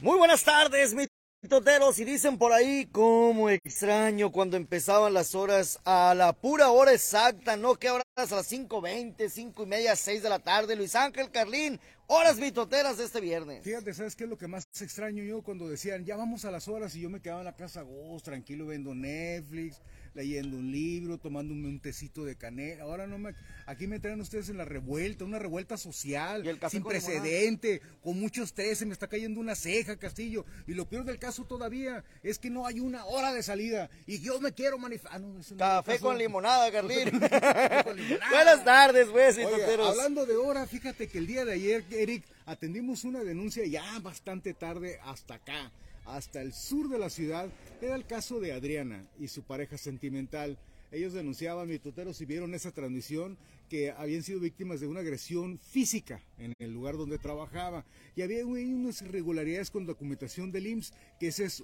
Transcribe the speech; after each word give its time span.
Muy 0.00 0.16
buenas 0.16 0.44
tardes, 0.44 0.94
mis 0.94 1.08
toteros. 1.48 1.98
Y 1.98 2.04
dicen 2.04 2.38
por 2.38 2.52
ahí, 2.52 2.86
cómo 2.92 3.50
extraño 3.50 4.30
cuando 4.30 4.56
empezaban 4.56 5.12
las 5.12 5.34
horas 5.34 5.80
a 5.84 6.14
la 6.16 6.32
pura 6.32 6.70
hora 6.70 6.92
exacta, 6.92 7.56
¿no? 7.56 7.74
¿Qué 7.74 7.90
horas? 7.90 8.04
A 8.14 8.22
las 8.22 8.52
5.20, 8.52 9.28
5 9.28 9.62
y 9.64 9.66
media, 9.66 9.96
6 9.96 10.22
de 10.22 10.28
la 10.28 10.38
tarde. 10.38 10.76
Luis 10.76 10.94
Ángel 10.94 11.32
Carlín, 11.32 11.80
horas 12.06 12.36
mitoteras 12.36 12.96
de 12.96 13.06
este 13.06 13.20
viernes. 13.20 13.64
Fíjate, 13.64 13.92
¿sabes 13.92 14.14
qué 14.14 14.22
es 14.22 14.30
lo 14.30 14.38
que 14.38 14.46
más 14.46 14.68
extraño 14.80 15.24
yo 15.24 15.42
cuando 15.42 15.68
decían, 15.68 16.04
ya 16.04 16.16
vamos 16.16 16.44
a 16.44 16.52
las 16.52 16.68
horas 16.68 16.94
y 16.94 17.00
yo 17.00 17.10
me 17.10 17.20
quedaba 17.20 17.40
en 17.40 17.46
la 17.46 17.56
casa, 17.56 17.82
oh, 17.84 18.20
tranquilo, 18.20 18.68
viendo 18.68 18.94
Netflix, 18.94 19.82
leyendo 20.18 20.56
un 20.56 20.72
libro, 20.72 21.16
tomándome 21.16 21.68
un 21.68 21.78
tecito 21.78 22.24
de 22.24 22.34
canela. 22.34 22.82
Ahora 22.82 23.06
no 23.06 23.18
me, 23.18 23.34
aquí 23.66 23.86
me 23.86 24.00
traen 24.00 24.20
ustedes 24.20 24.48
en 24.48 24.56
la 24.56 24.64
revuelta, 24.64 25.24
una 25.24 25.38
revuelta 25.38 25.76
social, 25.76 26.42
sin 26.68 26.82
precedente, 26.82 27.80
con 28.02 28.18
mucho 28.18 28.42
estrés, 28.42 28.78
se 28.78 28.86
me 28.86 28.92
está 28.92 29.06
cayendo 29.06 29.40
una 29.40 29.54
ceja, 29.54 29.96
Castillo. 29.96 30.44
Y 30.66 30.74
lo 30.74 30.88
peor 30.88 31.04
del 31.04 31.20
caso 31.20 31.44
todavía 31.44 32.04
es 32.24 32.40
que 32.40 32.50
no 32.50 32.66
hay 32.66 32.80
una 32.80 33.04
hora 33.04 33.32
de 33.32 33.44
salida 33.44 33.88
y 34.06 34.18
yo 34.18 34.40
me 34.40 34.52
quiero 34.52 34.76
manifestar. 34.76 35.22
Ah, 35.60 35.82
Café 35.86 36.00
con 36.00 36.18
limonada, 36.18 36.72
Carlín. 36.72 37.10
Buenas 38.30 38.64
tardes, 38.64 39.08
pues, 39.10 39.38
Hablando 39.38 40.26
de 40.26 40.36
hora, 40.36 40.66
fíjate 40.66 41.06
que 41.06 41.18
el 41.18 41.28
día 41.28 41.44
de 41.44 41.52
ayer, 41.52 41.84
Eric, 41.92 42.24
atendimos 42.44 43.04
una 43.04 43.22
denuncia 43.22 43.64
ya 43.66 44.00
bastante 44.00 44.52
tarde 44.52 44.98
hasta 45.04 45.34
acá 45.34 45.70
hasta 46.08 46.40
el 46.40 46.52
sur 46.52 46.88
de 46.88 46.98
la 46.98 47.10
ciudad 47.10 47.48
era 47.80 47.94
el 47.94 48.06
caso 48.06 48.40
de 48.40 48.52
Adriana 48.52 49.04
y 49.18 49.28
su 49.28 49.42
pareja 49.42 49.78
sentimental. 49.78 50.58
Ellos 50.90 51.12
denunciaban, 51.12 51.68
mitoteros, 51.68 52.20
y 52.22 52.24
vieron 52.24 52.54
esa 52.54 52.72
transmisión 52.72 53.36
que 53.68 53.90
habían 53.90 54.22
sido 54.22 54.40
víctimas 54.40 54.80
de 54.80 54.86
una 54.86 55.00
agresión 55.00 55.58
física 55.58 56.22
en 56.38 56.54
el 56.58 56.72
lugar 56.72 56.96
donde 56.96 57.18
trabajaba. 57.18 57.84
Y 58.16 58.22
había 58.22 58.46
unas 58.46 59.02
irregularidades 59.02 59.70
con 59.70 59.84
documentación 59.84 60.50
del 60.50 60.66
IMSS, 60.66 60.94
que 61.20 61.28
esa 61.28 61.44
es, 61.44 61.62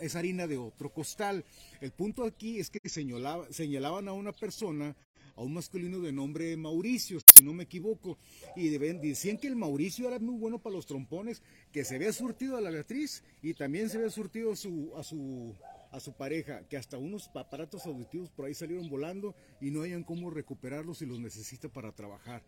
es 0.00 0.16
harina 0.16 0.46
de 0.46 0.56
otro 0.56 0.90
costal. 0.90 1.44
El 1.82 1.92
punto 1.92 2.24
aquí 2.24 2.58
es 2.58 2.70
que 2.70 2.88
señalaban 2.88 4.08
a 4.08 4.12
una 4.14 4.32
persona 4.32 4.96
a 5.36 5.42
un 5.42 5.54
masculino 5.54 6.00
de 6.00 6.12
nombre 6.12 6.56
Mauricio, 6.56 7.18
si 7.20 7.42
no 7.42 7.52
me 7.52 7.64
equivoco, 7.64 8.18
y 8.56 8.68
decían 8.68 9.38
que 9.38 9.48
el 9.48 9.56
Mauricio 9.56 10.08
era 10.08 10.18
muy 10.18 10.36
bueno 10.36 10.58
para 10.58 10.76
los 10.76 10.86
trompones, 10.86 11.42
que 11.72 11.84
se 11.84 11.96
había 11.96 12.12
surtido 12.12 12.56
a 12.56 12.60
la 12.60 12.70
Beatriz 12.70 13.22
y 13.42 13.54
también 13.54 13.88
se 13.88 13.98
había 13.98 14.10
surtido 14.10 14.52
a 14.52 14.56
su, 14.56 14.92
a 14.96 15.02
su, 15.02 15.54
a 15.90 16.00
su 16.00 16.12
pareja, 16.12 16.62
que 16.68 16.76
hasta 16.76 16.98
unos 16.98 17.30
aparatos 17.34 17.86
auditivos 17.86 18.30
por 18.30 18.46
ahí 18.46 18.54
salieron 18.54 18.88
volando 18.88 19.34
y 19.60 19.70
no 19.70 19.82
hayan 19.82 20.04
cómo 20.04 20.30
recuperarlos 20.30 20.98
si 20.98 21.06
los 21.06 21.18
necesita 21.18 21.68
para 21.68 21.92
trabajar. 21.92 22.42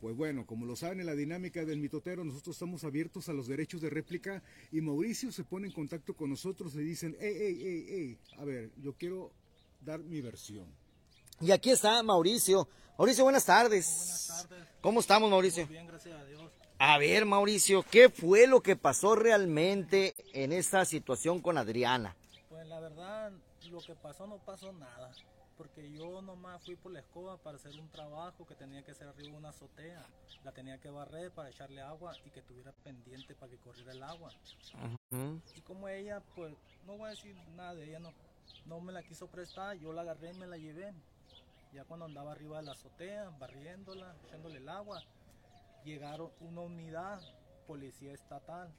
Pues 0.00 0.14
bueno, 0.14 0.46
como 0.46 0.64
lo 0.64 0.76
saben 0.76 1.00
en 1.00 1.06
la 1.06 1.16
dinámica 1.16 1.64
del 1.64 1.80
mitotero, 1.80 2.22
nosotros 2.22 2.54
estamos 2.54 2.84
abiertos 2.84 3.28
a 3.28 3.32
los 3.32 3.48
derechos 3.48 3.80
de 3.80 3.90
réplica 3.90 4.44
y 4.70 4.80
Mauricio 4.80 5.32
se 5.32 5.42
pone 5.42 5.66
en 5.66 5.72
contacto 5.72 6.14
con 6.14 6.30
nosotros 6.30 6.74
y 6.76 6.78
dicen, 6.78 7.16
hey, 7.18 7.34
hey, 7.36 7.58
hey, 7.60 7.86
hey, 7.88 8.18
a 8.36 8.44
ver, 8.44 8.70
yo 8.80 8.92
quiero 8.92 9.32
dar 9.84 10.00
mi 10.00 10.20
versión. 10.20 10.66
Y 11.40 11.52
aquí 11.52 11.70
está 11.70 12.02
Mauricio. 12.02 12.68
Mauricio, 12.98 13.22
buenas 13.22 13.44
tardes. 13.44 14.26
Buenas 14.26 14.48
tardes. 14.48 14.68
¿Cómo 14.80 15.00
estamos, 15.00 15.30
Mauricio? 15.30 15.64
Muy 15.66 15.74
bien, 15.74 15.86
gracias 15.86 16.20
a 16.20 16.24
Dios. 16.24 16.42
A 16.80 16.98
ver, 16.98 17.26
Mauricio, 17.26 17.84
¿qué 17.88 18.08
fue 18.08 18.48
lo 18.48 18.60
que 18.60 18.74
pasó 18.74 19.14
realmente 19.14 20.14
en 20.32 20.52
esta 20.52 20.84
situación 20.84 21.40
con 21.40 21.56
Adriana? 21.56 22.16
Pues 22.48 22.66
la 22.66 22.80
verdad, 22.80 23.32
lo 23.70 23.80
que 23.80 23.94
pasó 23.94 24.26
no 24.26 24.38
pasó 24.38 24.72
nada. 24.72 25.12
Porque 25.56 25.90
yo 25.92 26.22
nomás 26.22 26.64
fui 26.64 26.76
por 26.76 26.92
la 26.92 27.00
escoba 27.00 27.36
para 27.36 27.56
hacer 27.56 27.72
un 27.78 27.88
trabajo 27.88 28.46
que 28.46 28.54
tenía 28.54 28.82
que 28.82 28.92
hacer 28.92 29.08
arriba 29.08 29.32
de 29.32 29.38
una 29.38 29.48
azotea. 29.50 30.04
La 30.44 30.52
tenía 30.52 30.78
que 30.78 30.90
barrer 30.90 31.30
para 31.30 31.50
echarle 31.50 31.80
agua 31.80 32.14
y 32.24 32.30
que 32.30 32.42
tuviera 32.42 32.72
pendiente 32.84 33.34
para 33.34 33.50
que 33.50 33.58
corriera 33.58 33.92
el 33.92 34.02
agua. 34.02 34.32
Y 35.54 35.60
como 35.62 35.88
ella, 35.88 36.20
pues, 36.34 36.52
no 36.84 36.96
voy 36.96 37.06
a 37.06 37.10
decir 37.10 37.34
nada 37.56 37.74
de 37.74 37.88
ella, 37.88 37.98
no, 38.00 38.12
no 38.66 38.80
me 38.80 38.92
la 38.92 39.02
quiso 39.02 39.26
prestar, 39.28 39.76
yo 39.78 39.92
la 39.92 40.02
agarré 40.02 40.30
y 40.30 40.38
me 40.38 40.46
la 40.46 40.56
llevé. 40.56 40.92
Ya 41.72 41.84
cuando 41.84 42.06
andaba 42.06 42.32
arriba 42.32 42.58
de 42.58 42.64
la 42.64 42.72
azotea, 42.72 43.30
barriéndola, 43.38 44.14
echándole 44.26 44.58
el 44.58 44.68
agua, 44.68 45.02
llegaron 45.84 46.30
una 46.40 46.62
unidad, 46.62 47.20
policía 47.66 48.12
estatal. 48.12 48.72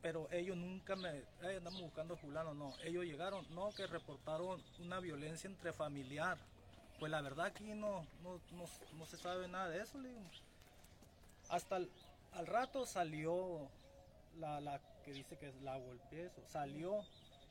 Pero 0.00 0.28
ellos 0.32 0.56
nunca 0.56 0.96
me, 0.96 1.18
eh, 1.18 1.56
andamos 1.58 1.80
buscando 1.80 2.14
a 2.14 2.16
fulano, 2.16 2.54
no. 2.54 2.74
Ellos 2.82 3.04
llegaron, 3.04 3.46
no, 3.54 3.70
que 3.70 3.86
reportaron 3.86 4.60
una 4.80 4.98
violencia 4.98 5.48
entre 5.48 5.72
familiar. 5.72 6.38
Pues 6.98 7.10
la 7.10 7.20
verdad 7.20 7.46
aquí 7.46 7.72
no, 7.74 8.04
no, 8.22 9.06
se 9.06 9.16
sabe 9.16 9.46
nada 9.48 9.68
de 9.68 9.82
eso, 9.82 9.98
Hasta 11.50 11.80
al 12.32 12.46
rato 12.46 12.84
salió 12.84 13.68
la, 14.38 14.60
la 14.60 14.80
que 15.04 15.12
dice 15.12 15.36
que 15.36 15.48
es 15.48 15.62
la 15.62 15.78
golpeó, 15.78 16.30
salió 16.46 17.04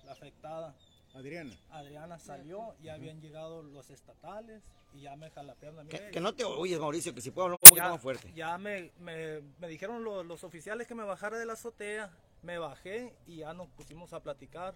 la 0.05 0.13
afectada 0.13 0.73
Adriana. 1.13 1.57
Adriana 1.69 2.19
salió, 2.19 2.75
ya 2.81 2.93
habían 2.93 3.21
llegado 3.21 3.63
los 3.63 3.89
estatales 3.89 4.63
y 4.93 5.01
ya 5.01 5.15
me 5.15 5.29
jalapearon 5.29 5.79
a 5.79 5.83
mí. 5.83 5.89
Que, 5.89 6.19
no 6.19 6.33
te 6.33 6.43
oyes, 6.43 6.79
Mauricio, 6.79 7.13
que 7.13 7.21
si 7.21 7.31
puedo 7.31 7.45
hablar 7.45 7.59
un 7.61 7.69
poquito 7.69 7.89
más 7.89 8.01
fuerte. 8.01 8.31
Ya 8.33 8.57
me, 8.57 8.91
me, 8.99 9.41
me 9.59 9.67
dijeron 9.67 10.03
los, 10.03 10.43
oficiales 10.43 10.87
que 10.87 10.95
me 10.95 11.03
bajara 11.03 11.37
de 11.37 11.45
la 11.45 11.53
azotea, 11.53 12.11
me 12.43 12.57
bajé 12.57 13.13
y 13.27 13.37
ya 13.37 13.53
nos 13.53 13.67
pusimos 13.69 14.13
a 14.13 14.21
platicar 14.21 14.75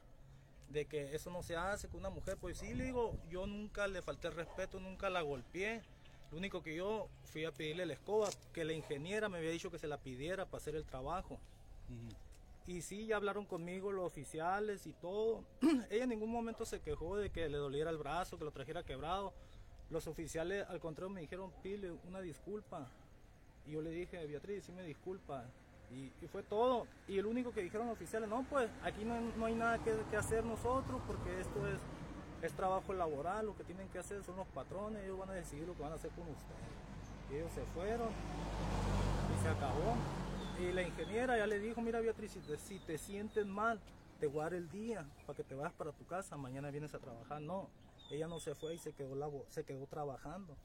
de 0.69 0.85
que 0.85 1.15
eso 1.15 1.29
no 1.29 1.43
se 1.43 1.55
hace 1.55 1.87
con 1.87 1.99
una 1.99 2.09
mujer. 2.09 2.37
Pues 2.37 2.57
sí, 2.57 2.73
le 2.73 2.85
digo, 2.85 3.17
yo 3.29 3.45
nunca 3.45 3.87
le 3.87 4.01
falté 4.01 4.27
el 4.27 4.35
respeto, 4.35 4.79
nunca 4.79 5.09
la 5.09 5.21
golpeé. 5.21 5.81
Lo 6.31 6.37
único 6.37 6.61
que 6.61 6.75
yo 6.75 7.07
fui 7.23 7.45
a 7.45 7.51
pedirle 7.51 7.85
la 7.85 7.93
escoba, 7.93 8.29
que 8.51 8.65
la 8.65 8.73
ingeniera 8.73 9.29
me 9.29 9.37
había 9.37 9.51
dicho 9.51 9.71
que 9.71 9.79
se 9.79 9.87
la 9.87 9.97
pidiera 9.97 10.45
para 10.45 10.61
hacer 10.61 10.75
el 10.75 10.85
trabajo. 10.85 11.39
Y 12.67 12.81
sí, 12.81 13.05
ya 13.05 13.17
hablaron 13.17 13.45
conmigo 13.45 13.91
los 13.91 14.05
oficiales 14.05 14.87
y 14.87 14.93
todo. 14.93 15.43
Ella 15.89 16.03
en 16.03 16.09
ningún 16.09 16.31
momento 16.31 16.65
se 16.65 16.81
quejó 16.81 17.15
de 17.17 17.29
que 17.29 17.47
le 17.47 17.57
doliera 17.57 17.91
el 17.91 17.97
brazo, 17.97 18.37
que 18.37 18.45
lo 18.45 18.51
trajera 18.51 18.83
quebrado. 18.83 19.33
Los 19.91 20.07
oficiales 20.07 20.65
al 20.67 20.79
contrario 20.79 21.13
me 21.13 21.21
dijeron, 21.21 21.51
pile 21.61 21.91
una 22.07 22.21
disculpa. 22.21 22.87
Y 23.67 23.71
yo 23.71 23.81
le 23.81 23.91
dije, 23.91 24.25
Beatriz, 24.25 24.65
sí 24.65 24.71
me 24.71 24.83
disculpa. 24.83 25.45
Y, 25.91 26.11
fue 26.27 26.41
todo. 26.41 26.87
Y 27.07 27.19
el 27.19 27.27
único 27.27 27.53
que 27.53 27.61
dijeron 27.61 27.87
los 27.87 27.95
oficiales, 27.95 28.27
no, 28.27 28.43
pues 28.49 28.69
aquí 28.83 29.05
no, 29.05 29.45
hay 29.45 29.53
nada 29.53 29.77
que, 29.77 30.17
hacer 30.17 30.43
nosotros 30.43 30.99
porque 31.05 31.39
esto 31.39 31.67
es, 31.67 31.79
es 32.41 32.51
trabajo 32.53 32.93
laboral. 32.93 33.45
Lo 33.45 33.55
que 33.55 33.63
tienen 33.63 33.87
que 33.89 33.99
hacer 33.99 34.23
son 34.23 34.37
los 34.37 34.47
patrones, 34.47 35.03
ellos 35.03 35.19
van 35.19 35.29
a 35.29 35.33
decidir 35.33 35.67
lo 35.67 35.75
que 35.75 35.83
van 35.83 35.91
a 35.91 35.95
hacer 35.95 36.09
con 36.11 36.23
ustedes. 36.23 37.31
Y 37.31 37.35
ellos 37.35 37.51
se 37.53 37.63
fueron 37.73 38.09
y 38.09 39.43
se 39.43 39.49
acabó. 39.49 39.95
Y 40.59 40.71
la 40.71 40.83
ingeniera 40.83 41.37
ya 41.37 41.47
le 41.47 41.59
dijo, 41.59 41.81
mira 41.81 41.99
Beatriz, 41.99 42.37
si 42.57 42.79
te, 42.79 42.97
sientes 42.97 43.45
mal, 43.45 43.79
te 44.21 44.27
guarda 44.27 44.55
el 44.55 44.69
día 44.69 45.05
para 45.25 45.35
que 45.35 45.43
te 45.43 45.53
vayas 45.53 45.73
para 45.73 45.91
tu 45.91 46.05
casa, 46.05 46.37
mañana 46.37 46.71
vienes 46.71 46.93
a 46.93 46.99
trabajar. 46.99 47.41
No, 47.41 47.69
ella 48.09 48.27
no 48.27 48.39
se 48.39 48.55
fue 48.55 48.75
y 48.75 48.77
se 48.77 48.93
quedó, 48.93 49.45
se 49.49 49.65
quedó 49.65 49.85
trabajando. 49.85 50.55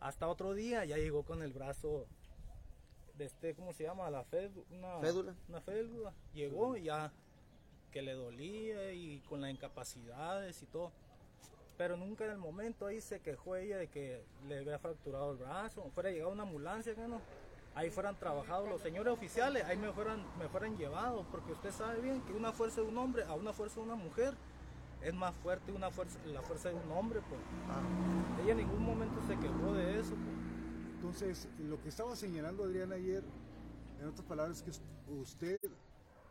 Hasta 0.00 0.26
otro 0.26 0.52
día 0.54 0.84
ya 0.84 0.96
llegó 0.96 1.22
con 1.22 1.42
el 1.42 1.52
brazo 1.52 2.06
de 3.16 3.26
este, 3.26 3.54
¿cómo 3.54 3.72
se 3.72 3.84
llama? 3.84 4.10
La 4.10 4.24
una, 4.70 4.98
fédula. 5.00 5.34
Una 5.48 5.60
fédula. 5.60 6.12
Llegó 6.34 6.76
ya 6.76 7.12
que 7.92 8.02
le 8.02 8.14
dolía 8.14 8.92
y 8.92 9.20
con 9.28 9.40
las 9.40 9.50
incapacidades 9.52 10.60
y 10.62 10.66
todo. 10.66 10.90
Pero 11.76 11.96
nunca 11.96 12.24
en 12.24 12.32
el 12.32 12.38
momento 12.38 12.86
ahí 12.86 13.00
se 13.00 13.20
quejó 13.20 13.54
ella 13.54 13.78
de 13.78 13.86
que 13.86 14.24
le 14.48 14.58
había 14.58 14.80
fracturado 14.80 15.30
el 15.30 15.38
brazo. 15.38 15.88
Fuera 15.94 16.10
llegado 16.10 16.32
una 16.32 16.42
ambulancia, 16.42 16.94
no 17.06 17.20
ahí 17.74 17.90
fueran 17.90 18.16
trabajados 18.18 18.68
los 18.68 18.80
señores 18.80 19.12
oficiales, 19.12 19.64
ahí 19.64 19.76
me 19.76 19.92
fueran, 19.92 20.24
me 20.38 20.48
fueran 20.48 20.76
llevados, 20.76 21.24
porque 21.30 21.52
usted 21.52 21.70
sabe 21.70 22.00
bien 22.00 22.20
que 22.22 22.32
una 22.32 22.52
fuerza 22.52 22.80
de 22.80 22.88
un 22.88 22.98
hombre 22.98 23.24
a 23.24 23.34
una 23.34 23.52
fuerza 23.52 23.76
de 23.76 23.86
una 23.86 23.94
mujer 23.94 24.34
es 25.02 25.14
más 25.14 25.34
fuerte 25.36 25.70
una 25.72 25.90
fuerza, 25.90 26.18
la 26.26 26.42
fuerza 26.42 26.70
de 26.70 26.74
un 26.74 26.90
hombre, 26.92 27.20
pues. 27.28 27.40
Ella 28.42 28.52
en 28.52 28.58
ningún 28.58 28.82
momento 28.82 29.20
se 29.26 29.36
quejó 29.38 29.72
de 29.72 30.00
eso, 30.00 30.14
pues. 30.14 30.94
Entonces, 30.96 31.48
lo 31.60 31.80
que 31.80 31.88
estaba 31.88 32.16
señalando 32.16 32.64
Adriana 32.64 32.96
ayer, 32.96 33.22
en 34.00 34.08
otras 34.08 34.26
palabras, 34.26 34.58
es 34.66 34.80
que 34.80 35.12
usted 35.12 35.60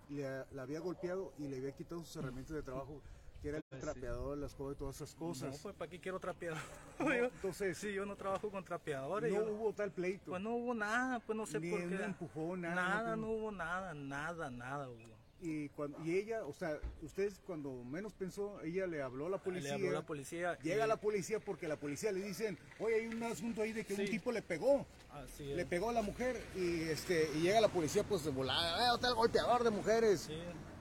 le, 0.10 0.46
la 0.52 0.64
había 0.64 0.80
golpeado 0.82 1.32
y 1.38 1.48
le 1.48 1.58
había 1.58 1.72
quitado 1.72 2.04
sus 2.04 2.16
herramientas 2.18 2.56
de 2.56 2.64
trabajo 2.64 3.02
que 3.38 3.50
era 3.50 3.58
el 3.58 3.64
pues 3.70 3.82
trapeador, 3.82 4.38
las 4.38 4.56
cosas, 4.56 4.78
todas 4.78 4.96
esas 4.96 5.16
cosas. 5.16 5.56
No, 5.56 5.62
pues 5.62 5.76
¿para 5.76 5.90
qué 5.90 6.00
quiero 6.00 6.20
trapeador? 6.20 6.60
entonces, 7.34 7.78
sí, 7.78 7.94
yo 7.94 8.06
no 8.06 8.16
trabajo 8.16 8.50
con 8.50 8.64
trapeadores. 8.64 9.34
No 9.34 9.42
hubo 9.42 9.74
tal 9.74 9.92
pleito. 9.92 10.32
Pues 10.32 10.42
no 10.42 10.56
hubo 10.56 10.74
nada, 10.74 11.20
pues 11.20 11.38
no 11.38 11.46
sé 11.46 11.60
por 11.60 11.88
qué. 11.88 12.04
empujó, 12.04 12.58
nada. 12.58 12.76
Nada, 12.76 13.16
no, 13.16 13.30
hubo 13.32 13.52
nada, 13.52 13.94
nada, 13.94 14.50
nada 14.50 14.90
hubo. 14.90 15.17
Y, 15.40 15.70
cuando, 15.70 16.04
y 16.04 16.18
ella, 16.18 16.46
o 16.46 16.54
sea, 16.54 16.80
ustedes 17.04 17.40
cuando 17.46 17.72
menos 17.84 18.14
pensó, 18.14 18.60
ella 18.62 18.88
le 18.88 19.02
habló 19.02 19.28
a 19.28 19.30
la 19.30 19.38
policía. 19.38 19.78
Le 19.78 19.86
habló 19.86 19.98
a 19.98 20.02
la 20.02 20.06
policía. 20.06 20.58
Llega 20.64 20.88
la 20.88 20.98
policía 20.98 21.40
porque 21.40 21.68
la 21.68 21.76
policía 21.76 22.12
le 22.12 22.22
dicen, 22.22 22.58
oye, 22.80 22.96
hay 22.96 23.08
un 23.08 23.22
asunto 23.22 23.62
ahí 23.62 23.72
de 23.72 23.86
que 23.86 23.94
un 23.94 24.06
tipo 24.06 24.32
le 24.32 24.42
pegó. 24.42 24.86
Así 25.12 25.44
Le 25.44 25.66
pegó 25.66 25.90
a 25.90 25.94
la 25.94 26.02
mujer 26.02 26.42
y 26.56 26.84
este 26.84 27.30
y 27.36 27.42
llega 27.42 27.62
la 27.62 27.70
policía 27.70 28.04
pues 28.04 28.24
de 28.24 28.32
volada, 28.32 28.92
eh, 28.92 28.96
está 28.96 29.08
el 29.10 29.16
golpeador 29.16 29.64
de 29.64 29.70
mujeres. 29.70 30.22
Sí 30.22 30.34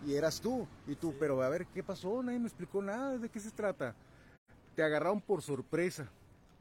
y 0.07 0.15
eras 0.15 0.41
tú. 0.41 0.67
Y 0.87 0.95
tú, 0.95 1.15
pero 1.19 1.43
a 1.43 1.49
ver, 1.49 1.67
¿qué 1.67 1.83
pasó? 1.83 2.23
Nadie 2.23 2.39
me 2.39 2.47
explicó 2.47 2.81
nada, 2.81 3.19
¿de 3.19 3.29
qué 3.29 3.41
se 3.41 3.51
trata? 3.51 3.95
Te 4.75 4.83
agarraron 4.83 5.21
por 5.21 5.43
sorpresa. 5.43 6.11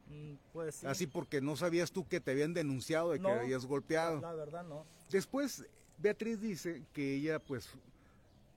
Mm, 0.08 0.34
pues 0.52 0.76
sí. 0.76 0.86
Así 0.86 1.06
porque 1.06 1.40
no 1.40 1.56
sabías 1.56 1.92
tú 1.92 2.06
que 2.06 2.20
te 2.20 2.32
habían 2.32 2.54
denunciado 2.54 3.12
de 3.12 3.20
que 3.20 3.28
habías 3.28 3.64
golpeado. 3.64 4.20
La 4.20 4.34
verdad 4.34 4.64
no. 4.64 4.84
Después, 5.10 5.64
Beatriz 5.98 6.40
dice 6.40 6.82
que 6.92 7.14
ella 7.14 7.38
pues 7.38 7.68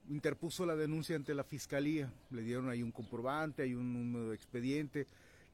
interpuso 0.08 0.66
la 0.66 0.76
denuncia 0.76 1.16
ante 1.16 1.34
la 1.34 1.44
fiscalía, 1.44 2.12
le 2.30 2.42
dieron 2.42 2.68
ahí 2.68 2.82
un 2.82 2.90
comprobante, 2.92 3.62
hay 3.62 3.74
un 3.74 3.92
número 3.92 4.30
de 4.30 4.34
expediente. 4.36 5.06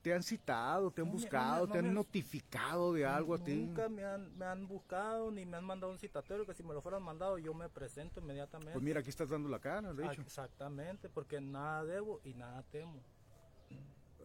¿Te 0.03 0.15
han 0.15 0.23
citado, 0.23 0.93
te 0.93 1.01
han 1.01 1.09
No 1.09 1.15
buscado, 1.15 1.67
no 1.67 1.73
te 1.73 1.79
han 1.81 1.93
notificado 1.93 2.93
de 2.93 3.05
algo 3.05 3.35
a 3.35 3.39
ti? 3.39 3.57
Nunca 3.57 3.89
me 3.89 4.05
han, 4.05 4.39
me 4.39 4.45
han 4.45 4.69
buscado 4.69 5.33
ni 5.33 5.45
me 5.45 5.57
han 5.57 5.65
mandado 5.65 5.91
un 5.93 5.99
citatorio, 5.99 6.47
que 6.47 6.55
si 6.55 6.63
me 6.63 6.73
lo 6.75 6.81
fueran 6.81 7.03
mandado 7.03 7.39
yo 7.39 7.53
me 7.55 7.69
presento 7.69 8.21
inmediatamente. 8.21 8.73
Pues 8.73 8.85
mira, 8.85 9.01
aquí 9.01 9.11
estás 9.11 9.29
dando 9.29 9.49
la 9.49 9.59
cara, 9.59 9.93
de 9.93 10.07
Ah, 10.07 10.13
hecho. 10.13 10.23
Exactamente, 10.23 11.09
porque 11.09 11.41
nada 11.41 11.85
debo 11.85 12.21
y 12.25 12.35
nada 12.35 12.63
temo. 12.71 13.01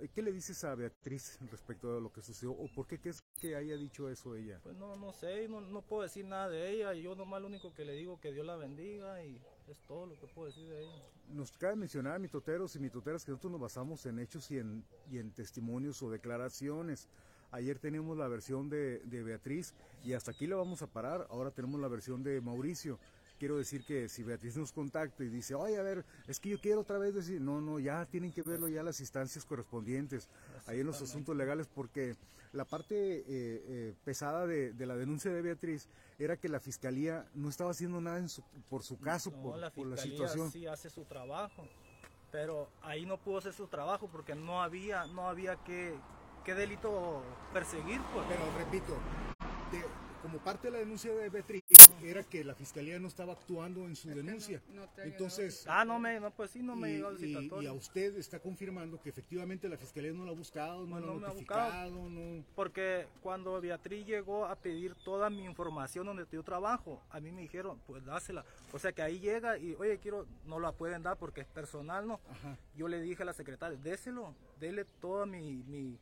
¿Qué 0.10 0.22
le 0.22 0.32
dices 0.32 0.64
a 0.64 0.74
Beatriz 0.74 1.38
respecto 1.52 1.98
a 1.98 2.02
lo 2.02 2.12
que 2.12 2.22
sucedió? 2.22 2.52
¿O 2.54 2.68
por 2.74 2.88
qué 2.88 3.00
crees 3.00 3.22
que 3.40 3.56
haya 3.56 3.76
dicho 3.76 4.10
eso 4.10 4.36
ella? 4.36 4.60
Pues 4.64 4.76
no, 4.76 4.96
no 4.96 5.14
sé, 5.14 5.48
no, 5.48 5.62
no 5.62 5.82
puedo 5.82 6.04
decir 6.04 6.26
nada 6.26 6.50
de 6.50 6.72
ella. 6.72 6.94
Yo 6.94 7.16
nomás 7.16 7.42
lo 7.42 7.48
único 7.48 7.74
que 7.74 7.86
le 7.86 7.94
digo 7.94 8.20
que 8.20 8.32
Dios 8.32 8.46
la 8.46 8.56
bendiga 8.56 9.24
y 9.24 9.40
es 9.68 9.78
todo 9.88 10.08
lo 10.08 10.20
que 10.20 10.28
puedo 10.28 10.48
decir 10.48 10.68
de 10.68 10.84
ella. 10.84 11.06
Nos 11.30 11.52
cabe 11.52 11.76
mencionar, 11.76 12.20
mitoteros 12.20 12.76
y 12.76 12.80
mitoteras, 12.80 13.24
que 13.24 13.32
nosotros 13.32 13.52
nos 13.52 13.62
basamos 13.62 14.06
en 14.06 14.20
hechos 14.20 14.50
y 14.52 14.58
en, 14.58 14.84
y 15.10 15.20
en 15.20 15.32
testimonios 15.32 16.02
o 16.02 16.10
declaraciones. 16.10 17.08
Ayer 17.52 17.80
teníamos 17.80 18.18
la 18.18 18.28
versión 18.28 18.70
de, 18.70 19.00
de 19.00 19.24
Beatriz 19.24 19.74
y 20.04 20.14
hasta 20.14 20.32
aquí 20.32 20.48
la 20.48 20.56
vamos 20.56 20.82
a 20.82 20.88
parar. 20.88 21.28
Ahora 21.30 21.52
tenemos 21.52 21.80
la 21.80 21.90
versión 21.90 22.24
de 22.24 22.42
Mauricio. 22.42 22.98
Quiero 23.42 23.58
decir 23.58 23.84
que 23.84 24.08
si 24.08 24.22
Beatriz 24.22 24.56
nos 24.56 24.72
contacta 24.72 25.24
y 25.24 25.28
dice, 25.28 25.56
oye, 25.56 25.76
a 25.76 25.82
ver, 25.82 26.06
es 26.28 26.40
que 26.40 26.50
yo 26.50 26.60
quiero 26.62 26.82
otra 26.82 27.00
vez 27.00 27.16
decir, 27.16 27.42
no, 27.42 27.60
no, 27.60 27.80
ya 27.80 28.06
tienen 28.06 28.32
que 28.32 28.44
verlo 28.44 28.68
ya 28.68 28.84
las 28.84 29.00
instancias 29.00 29.46
correspondientes, 29.46 30.30
ahí 30.68 30.82
en 30.82 30.86
los 30.86 31.02
asuntos 31.02 31.36
legales, 31.36 31.68
porque 31.74 32.16
la 32.54 32.66
parte 32.66 32.94
eh, 32.94 33.24
eh, 33.28 33.96
pesada 34.06 34.46
de, 34.46 34.74
de 34.74 34.86
la 34.86 34.96
denuncia 34.96 35.32
de 35.34 35.42
Beatriz 35.42 35.88
era 36.20 36.38
que 36.38 36.50
la 36.50 36.60
fiscalía 36.60 37.26
no 37.34 37.50
estaba 37.50 37.72
haciendo 37.72 38.00
nada 38.00 38.20
en 38.20 38.30
su- 38.30 38.44
por 38.70 38.84
su 38.84 39.00
caso, 39.00 39.32
No, 39.32 39.42
por, 39.42 39.58
la 39.58 39.72
por 39.72 39.88
la 39.88 39.96
fiscalía 39.96 40.18
situación. 40.28 40.52
sí 40.52 40.68
hace 40.68 40.92
su 40.92 41.04
trabajo, 41.06 41.68
pero 42.32 42.70
ahí 42.84 43.08
no 43.08 43.18
pudo 43.18 43.40
hacer 43.40 43.54
su 43.54 43.66
trabajo 43.66 44.08
porque 44.12 44.36
no 44.36 44.62
había, 44.62 45.08
no 45.08 45.28
había 45.28 45.56
que, 45.64 45.96
qué 46.46 46.54
delito 46.54 47.24
perseguir, 47.52 48.02
pues. 48.14 48.24
Pero 48.30 48.44
repito, 48.60 48.96
como 50.22 50.38
parte 50.40 50.68
de 50.68 50.72
la 50.74 50.80
denuncia 50.80 51.14
de 51.14 51.30
Beatriz 51.30 51.64
era 52.04 52.24
que 52.24 52.44
la 52.44 52.54
fiscalía 52.54 53.00
no 53.00 53.08
estaba 53.08 53.34
actuando 53.34 53.86
en 53.88 53.96
su 53.96 54.10
denuncia. 54.10 54.62
no 54.74 54.88
Entonces, 55.04 55.66
Ah, 55.68 55.84
no 55.84 56.00
me, 56.00 56.20
no, 56.20 56.32
pues 56.32 56.52
sí, 56.52 56.62
no 56.62 56.76
me 56.76 56.90
y, 56.92 56.96
llegó 56.98 57.10
el 57.10 57.26
y- 57.26 57.50
y 57.64 57.66
a 57.66 57.74
usted 57.74 58.16
está 58.18 58.40
confirmando 58.40 59.02
que 59.02 59.10
efectivamente 59.10 59.68
la 59.68 59.78
fiscalía 59.78 60.12
no 60.14 60.24
lo 60.26 60.32
ha 60.32 60.36
buscado, 60.36 60.86
no 60.86 61.00
no 61.00 61.12
ha 61.14 61.16
me 61.16 61.26
ha 61.26 61.28
notificado, 61.30 62.10
no. 62.10 62.44
Porque 62.56 63.08
cuando 63.22 63.60
Beatriz 63.60 64.06
llegó 64.06 64.46
a 64.46 64.56
pedir 64.56 64.96
toda 65.04 65.30
mi 65.30 65.44
información 65.46 66.06
donde 66.06 66.26
yo 66.32 66.44
trabajo, 66.44 67.02
a 67.10 67.20
mí 67.20 67.32
me 67.32 67.42
dijeron, 67.42 67.80
pues 67.88 68.06
dásela. 68.06 68.46
O 68.72 68.80
sea 68.80 68.92
que 68.92 69.02
ahí 69.02 69.20
llega 69.20 69.58
y, 69.58 69.76
oye, 69.76 69.98
quiero, 69.98 70.26
no 70.46 70.60
la 70.60 70.72
pueden 70.72 71.02
dar 71.04 71.18
porque 71.18 71.42
es 71.42 71.48
personal, 71.48 72.08
¿no? 72.08 72.20
Ajá. 72.30 72.58
Yo 72.76 72.88
le 72.88 73.02
dije 73.02 73.24
a 73.24 73.26
la 73.26 73.34
secretaria, 73.34 73.78
déselo, 73.78 74.36
dele 74.60 74.86
toda 75.00 75.26
mi, 75.26 75.64
mi, 75.68 75.98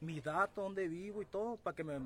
mi 0.00 0.20
dato, 0.20 0.62
donde 0.62 0.88
vivo 0.88 1.22
y 1.22 1.26
todo, 1.26 1.56
para 1.56 1.76
que 1.76 1.84
me, 1.84 1.98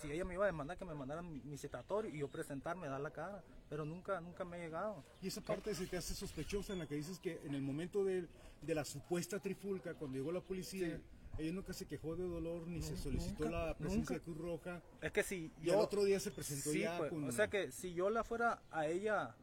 si 0.00 0.10
ella 0.10 0.24
me 0.24 0.34
iba 0.34 0.44
a 0.44 0.46
demandar, 0.46 0.76
que 0.78 0.84
me 0.84 0.94
mandaran 0.94 1.28
mi, 1.28 1.40
mi 1.42 1.56
citatorio 1.58 2.10
y 2.14 2.18
yo 2.18 2.28
presentarme, 2.28 2.88
dar 2.88 3.00
la 3.00 3.10
cara. 3.10 3.42
Pero 3.68 3.84
nunca, 3.84 4.20
nunca 4.20 4.44
me 4.44 4.56
ha 4.56 4.60
llegado. 4.60 5.04
Y 5.22 5.28
esa 5.28 5.40
parte 5.40 5.74
se 5.74 5.86
te 5.86 5.96
hace 5.96 6.14
sospechosa 6.14 6.72
en 6.72 6.80
la 6.80 6.86
que 6.86 6.94
dices 6.96 7.18
que 7.18 7.40
en 7.44 7.54
el 7.54 7.62
momento 7.62 8.04
de, 8.04 8.26
de 8.60 8.74
la 8.74 8.84
supuesta 8.84 9.38
trifulca, 9.38 9.94
cuando 9.94 10.18
llegó 10.18 10.32
la 10.32 10.40
policía, 10.40 11.00
ella 11.38 11.52
nunca 11.52 11.72
se 11.72 11.86
quejó 11.86 12.14
de 12.16 12.24
dolor 12.24 12.66
ni 12.66 12.82
se 12.82 12.96
solicitó 12.96 13.44
nunca, 13.44 13.66
la 13.66 13.74
presencia 13.76 13.98
nunca. 13.98 14.14
de 14.14 14.20
Cruz 14.20 14.38
Roja. 14.38 14.82
Es 15.00 15.12
que 15.12 15.22
si 15.22 15.50
Y 15.62 15.66
yo... 15.66 15.74
al 15.74 15.80
otro 15.80 16.04
día 16.04 16.20
se 16.20 16.30
presentó 16.30 16.70
Sí, 16.70 16.80
ya 16.80 16.98
pues, 16.98 17.10
con... 17.10 17.24
O 17.24 17.32
sea 17.32 17.48
que 17.48 17.72
si 17.72 17.94
yo 17.94 18.10
la 18.10 18.24
fuera 18.24 18.60
a 18.70 18.86
ella 18.86 19.34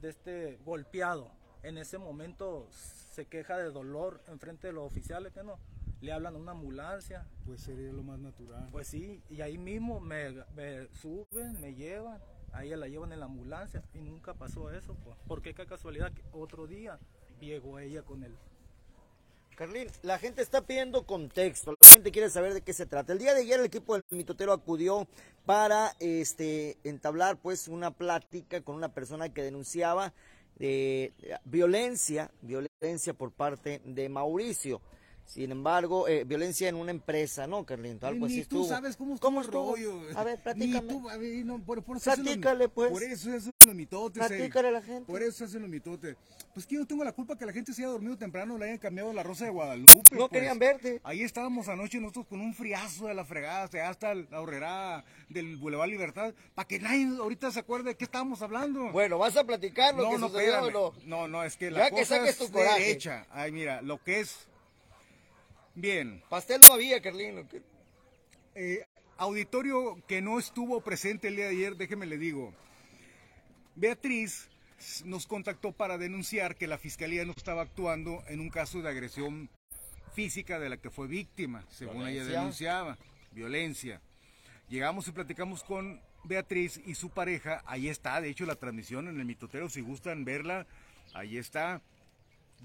de 0.00 0.10
este 0.10 0.58
golpeado, 0.64 1.30
en 1.62 1.78
ese 1.78 1.96
momento 1.96 2.68
se 2.70 3.24
queja 3.26 3.56
de 3.56 3.70
dolor 3.70 4.22
enfrente 4.28 4.66
de 4.66 4.74
los 4.74 4.84
oficiales, 4.84 5.32
que 5.32 5.42
no, 5.42 5.58
le 6.00 6.12
hablan 6.12 6.34
a 6.34 6.38
una 6.38 6.52
ambulancia, 6.52 7.26
Pues 7.46 7.60
sería 7.62 7.92
lo 7.92 8.02
más 8.02 8.18
natural. 8.18 8.68
pues 8.70 8.88
sí, 8.88 9.22
y 9.30 9.40
ahí 9.40 9.58
mismo 9.58 10.00
me, 10.00 10.30
me 10.54 10.88
suben, 10.94 11.60
me 11.60 11.74
llevan, 11.74 12.20
a 12.52 12.64
ella 12.64 12.76
la 12.76 12.88
llevan 12.88 13.12
en 13.12 13.20
la 13.20 13.26
ambulancia 13.26 13.82
y 13.94 13.98
nunca 14.00 14.34
pasó 14.34 14.70
eso, 14.70 14.94
pues. 15.04 15.16
Porque 15.26 15.54
qué 15.54 15.66
casualidad 15.66 16.12
que 16.12 16.22
otro 16.32 16.66
día 16.66 16.98
llegó 17.40 17.78
ella 17.78 18.02
con 18.02 18.22
el 18.22 18.34
Carlín, 19.56 19.86
la 20.02 20.18
gente 20.18 20.42
está 20.42 20.62
pidiendo 20.66 21.06
contexto, 21.06 21.76
la 21.80 21.88
gente 21.88 22.10
quiere 22.10 22.28
saber 22.28 22.54
de 22.54 22.62
qué 22.62 22.72
se 22.72 22.86
trata. 22.86 23.12
El 23.12 23.20
día 23.20 23.34
de 23.34 23.42
ayer 23.42 23.60
el 23.60 23.66
equipo 23.66 23.94
del 23.94 24.02
mitotero 24.10 24.52
acudió 24.52 25.06
para 25.46 25.92
este 26.00 26.76
entablar 26.82 27.36
pues 27.36 27.68
una 27.68 27.92
plática 27.92 28.62
con 28.62 28.74
una 28.74 28.92
persona 28.92 29.28
que 29.28 29.42
denunciaba 29.44 30.12
de 30.56 31.12
violencia, 31.44 32.32
violencia 32.42 33.14
por 33.14 33.30
parte 33.30 33.80
de 33.84 34.08
Mauricio. 34.08 34.80
Sin 35.26 35.50
embargo, 35.50 36.06
eh, 36.06 36.22
violencia 36.24 36.68
en 36.68 36.76
una 36.76 36.90
empresa, 36.90 37.46
¿no, 37.46 37.64
Carlín? 37.64 37.98
Algo 38.02 38.26
Ni 38.28 38.34
así 38.34 38.44
tú 38.44 38.58
estuvo. 38.62 38.68
sabes 38.68 38.96
cómo 38.96 39.14
estuvo 39.14 39.40
el 39.40 39.44
estuvo? 39.46 39.72
rollo. 39.74 40.18
A 40.18 40.22
ver, 40.22 40.36
Ni 40.36 40.42
platícame. 40.42 40.88
tú, 40.88 41.10
a 41.10 41.16
ver, 41.16 41.44
no, 41.46 41.58
por, 41.64 41.82
por 41.82 41.96
eso 41.96 42.10
hacen 42.10 42.24
los- 42.24 42.34
Platícale, 42.34 42.68
pues. 42.68 42.90
Por 42.92 43.02
eso 43.02 43.32
hacen 43.32 43.52
los 43.64 43.74
mitotes. 43.74 44.26
Platícale 44.26 44.68
a 44.68 44.70
la 44.70 44.82
gente. 44.82 45.10
Por 45.10 45.22
eso 45.22 45.44
hacen 45.44 45.62
los 45.62 45.70
mitotes. 45.70 46.16
Pues 46.52 46.66
que 46.66 46.74
yo 46.74 46.80
no 46.82 46.86
tengo 46.86 47.02
la 47.02 47.12
culpa 47.12 47.36
que 47.36 47.46
la 47.46 47.52
gente 47.52 47.72
se 47.72 47.82
haya 47.82 47.90
dormido 47.90 48.16
temprano, 48.16 48.56
le 48.58 48.66
hayan 48.66 48.78
cambiado 48.78 49.12
la 49.12 49.22
rosa 49.24 49.44
de 49.46 49.50
Guadalupe. 49.50 49.92
No 50.12 50.28
pues. 50.28 50.30
querían 50.30 50.58
verte. 50.58 51.00
Ahí 51.02 51.22
estábamos 51.22 51.68
anoche 51.68 51.98
nosotros 52.00 52.26
con 52.28 52.40
un 52.40 52.54
friazo 52.54 53.06
de 53.08 53.14
la 53.14 53.24
fregada, 53.24 53.68
hasta 53.88 54.14
la 54.14 54.40
horrera 54.40 55.04
del 55.30 55.56
Boulevard 55.56 55.88
Libertad, 55.88 56.32
para 56.54 56.68
que 56.68 56.78
nadie 56.78 57.06
ahorita 57.18 57.50
se 57.50 57.60
acuerde 57.60 57.90
de 57.90 57.96
qué 57.96 58.04
estábamos 58.04 58.40
hablando. 58.42 58.92
Bueno, 58.92 59.18
¿vas 59.18 59.36
a 59.36 59.42
platicar 59.44 59.94
lo 59.94 60.02
no, 60.04 60.10
que 60.10 60.18
no, 60.18 60.28
sucedió 60.28 60.92
no? 61.06 61.26
no, 61.28 61.42
es 61.42 61.56
que 61.56 61.70
la 61.72 61.78
Ya 61.78 61.90
que 61.90 62.02
cosa 62.02 62.18
saques 62.18 62.30
es 62.30 62.38
tu 62.38 62.52
coraje. 62.52 62.80
derecha. 62.82 63.26
Ay, 63.32 63.50
mira, 63.50 63.82
lo 63.82 64.00
que 64.02 64.20
es... 64.20 64.46
Bien, 65.74 66.22
Pastel 66.28 66.60
no 66.66 66.74
había, 66.74 67.00
Carlín. 67.00 67.38
¿o 67.38 67.48
qué? 67.48 67.62
Eh, 68.54 68.84
auditorio 69.16 69.96
que 70.06 70.22
no 70.22 70.38
estuvo 70.38 70.80
presente 70.80 71.28
el 71.28 71.36
día 71.36 71.46
de 71.46 71.50
ayer, 71.50 71.76
déjeme 71.76 72.06
le 72.06 72.18
digo. 72.18 72.54
Beatriz 73.74 74.48
nos 75.04 75.26
contactó 75.26 75.72
para 75.72 75.98
denunciar 75.98 76.56
que 76.56 76.66
la 76.66 76.78
fiscalía 76.78 77.24
no 77.24 77.32
estaba 77.32 77.62
actuando 77.62 78.22
en 78.28 78.40
un 78.40 78.50
caso 78.50 78.82
de 78.82 78.88
agresión 78.88 79.50
física 80.14 80.60
de 80.60 80.68
la 80.68 80.76
que 80.76 80.90
fue 80.90 81.08
víctima, 81.08 81.64
según 81.70 82.06
ella 82.06 82.24
denunciaba, 82.24 82.96
violencia. 83.32 84.00
Llegamos 84.68 85.08
y 85.08 85.12
platicamos 85.12 85.64
con 85.64 86.00
Beatriz 86.22 86.80
y 86.86 86.94
su 86.94 87.10
pareja, 87.10 87.62
ahí 87.66 87.88
está, 87.88 88.20
de 88.20 88.30
hecho 88.30 88.46
la 88.46 88.54
transmisión 88.54 89.08
en 89.08 89.18
el 89.18 89.26
mitotero, 89.26 89.68
si 89.68 89.80
gustan 89.80 90.24
verla, 90.24 90.66
ahí 91.12 91.36
está. 91.36 91.82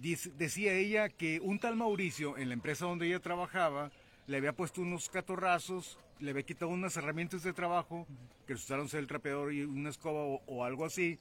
Decía 0.01 0.73
ella 0.73 1.09
que 1.09 1.39
un 1.41 1.59
tal 1.59 1.75
Mauricio, 1.75 2.37
en 2.37 2.47
la 2.47 2.53
empresa 2.53 2.85
donde 2.85 3.07
ella 3.07 3.19
trabajaba, 3.19 3.91
le 4.27 4.37
había 4.37 4.53
puesto 4.53 4.81
unos 4.81 5.09
catorrazos, 5.09 5.97
le 6.19 6.31
había 6.31 6.43
quitado 6.43 6.71
unas 6.71 6.95
herramientas 6.95 7.43
de 7.43 7.51
trabajo, 7.51 8.07
que 8.47 8.53
resultaron 8.53 8.87
ser 8.87 9.01
el 9.01 9.07
trapeador 9.07 9.53
y 9.53 9.63
una 9.63 9.89
escoba 9.89 10.21
o, 10.21 10.41
o 10.45 10.63
algo 10.63 10.85
así, 10.85 11.19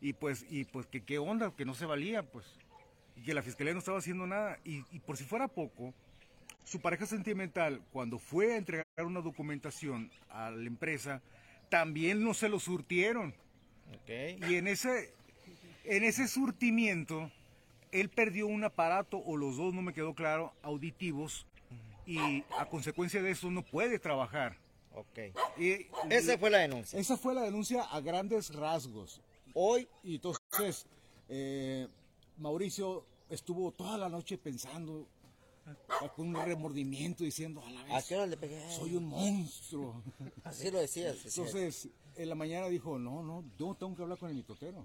y 0.00 0.12
pues, 0.12 0.44
y 0.50 0.64
pues 0.64 0.86
que 0.86 1.02
qué 1.02 1.18
onda, 1.18 1.54
que 1.56 1.64
no 1.64 1.74
se 1.74 1.86
valía, 1.86 2.22
pues, 2.22 2.46
y 3.16 3.22
que 3.22 3.34
la 3.34 3.42
fiscalía 3.42 3.72
no 3.72 3.78
estaba 3.78 3.98
haciendo 3.98 4.26
nada, 4.26 4.58
y, 4.64 4.84
y 4.90 5.00
por 5.00 5.16
si 5.16 5.24
fuera 5.24 5.48
poco, 5.48 5.94
su 6.64 6.80
pareja 6.80 7.06
sentimental, 7.06 7.80
cuando 7.90 8.18
fue 8.18 8.54
a 8.54 8.56
entregar 8.58 8.84
una 8.98 9.20
documentación 9.22 10.10
a 10.28 10.50
la 10.50 10.66
empresa, 10.66 11.22
también 11.70 12.22
no 12.22 12.34
se 12.34 12.48
lo 12.48 12.60
surtieron. 12.60 13.34
Y 14.48 14.56
en 14.56 14.66
ese, 14.66 15.14
en 15.84 16.04
ese 16.04 16.28
surtimiento, 16.28 17.30
él 17.92 18.08
perdió 18.10 18.46
un 18.46 18.64
aparato, 18.64 19.18
o 19.18 19.36
los 19.36 19.56
dos, 19.56 19.72
no 19.74 19.82
me 19.82 19.92
quedó 19.92 20.14
claro, 20.14 20.52
auditivos, 20.62 21.46
y 22.06 22.42
a 22.58 22.66
consecuencia 22.68 23.22
de 23.22 23.30
eso 23.30 23.50
no 23.50 23.64
puede 23.64 23.98
trabajar. 23.98 24.56
Ok. 24.94 25.18
Y- 25.58 25.86
Esa 26.10 26.36
fue 26.38 26.50
la 26.50 26.58
denuncia. 26.58 26.98
esa 26.98 27.16
fue 27.16 27.34
la 27.34 27.42
denuncia 27.42 27.82
a 27.84 28.00
grandes 28.00 28.52
rasgos. 28.54 29.20
Hoy 29.54 29.88
Y 30.02 30.16
entonces, 30.16 30.86
eh, 31.28 31.86
Mauricio 32.38 33.04
estuvo 33.28 33.70
toda 33.72 33.96
la 33.98 34.08
noche 34.08 34.38
pensando, 34.38 35.06
con 36.16 36.28
un 36.28 36.44
remordimiento, 36.44 37.22
diciendo, 37.22 37.62
a 37.64 37.70
la 37.70 37.80
¿A 37.82 37.84
vez, 37.96 38.06
qué 38.06 38.16
hora 38.16 38.26
le 38.26 38.36
pegué? 38.36 38.60
soy 38.72 38.96
un 38.96 39.04
monstruo. 39.06 40.02
Así 40.42 40.70
lo 40.70 40.78
decías. 40.80 41.24
Entonces, 41.24 41.88
en 42.16 42.28
la 42.28 42.34
mañana 42.34 42.68
dijo, 42.68 42.98
no, 42.98 43.22
no, 43.22 43.44
yo 43.56 43.74
tengo 43.74 43.94
que 43.94 44.02
hablar 44.02 44.18
con 44.18 44.30
el 44.30 44.34
mitotero. 44.36 44.84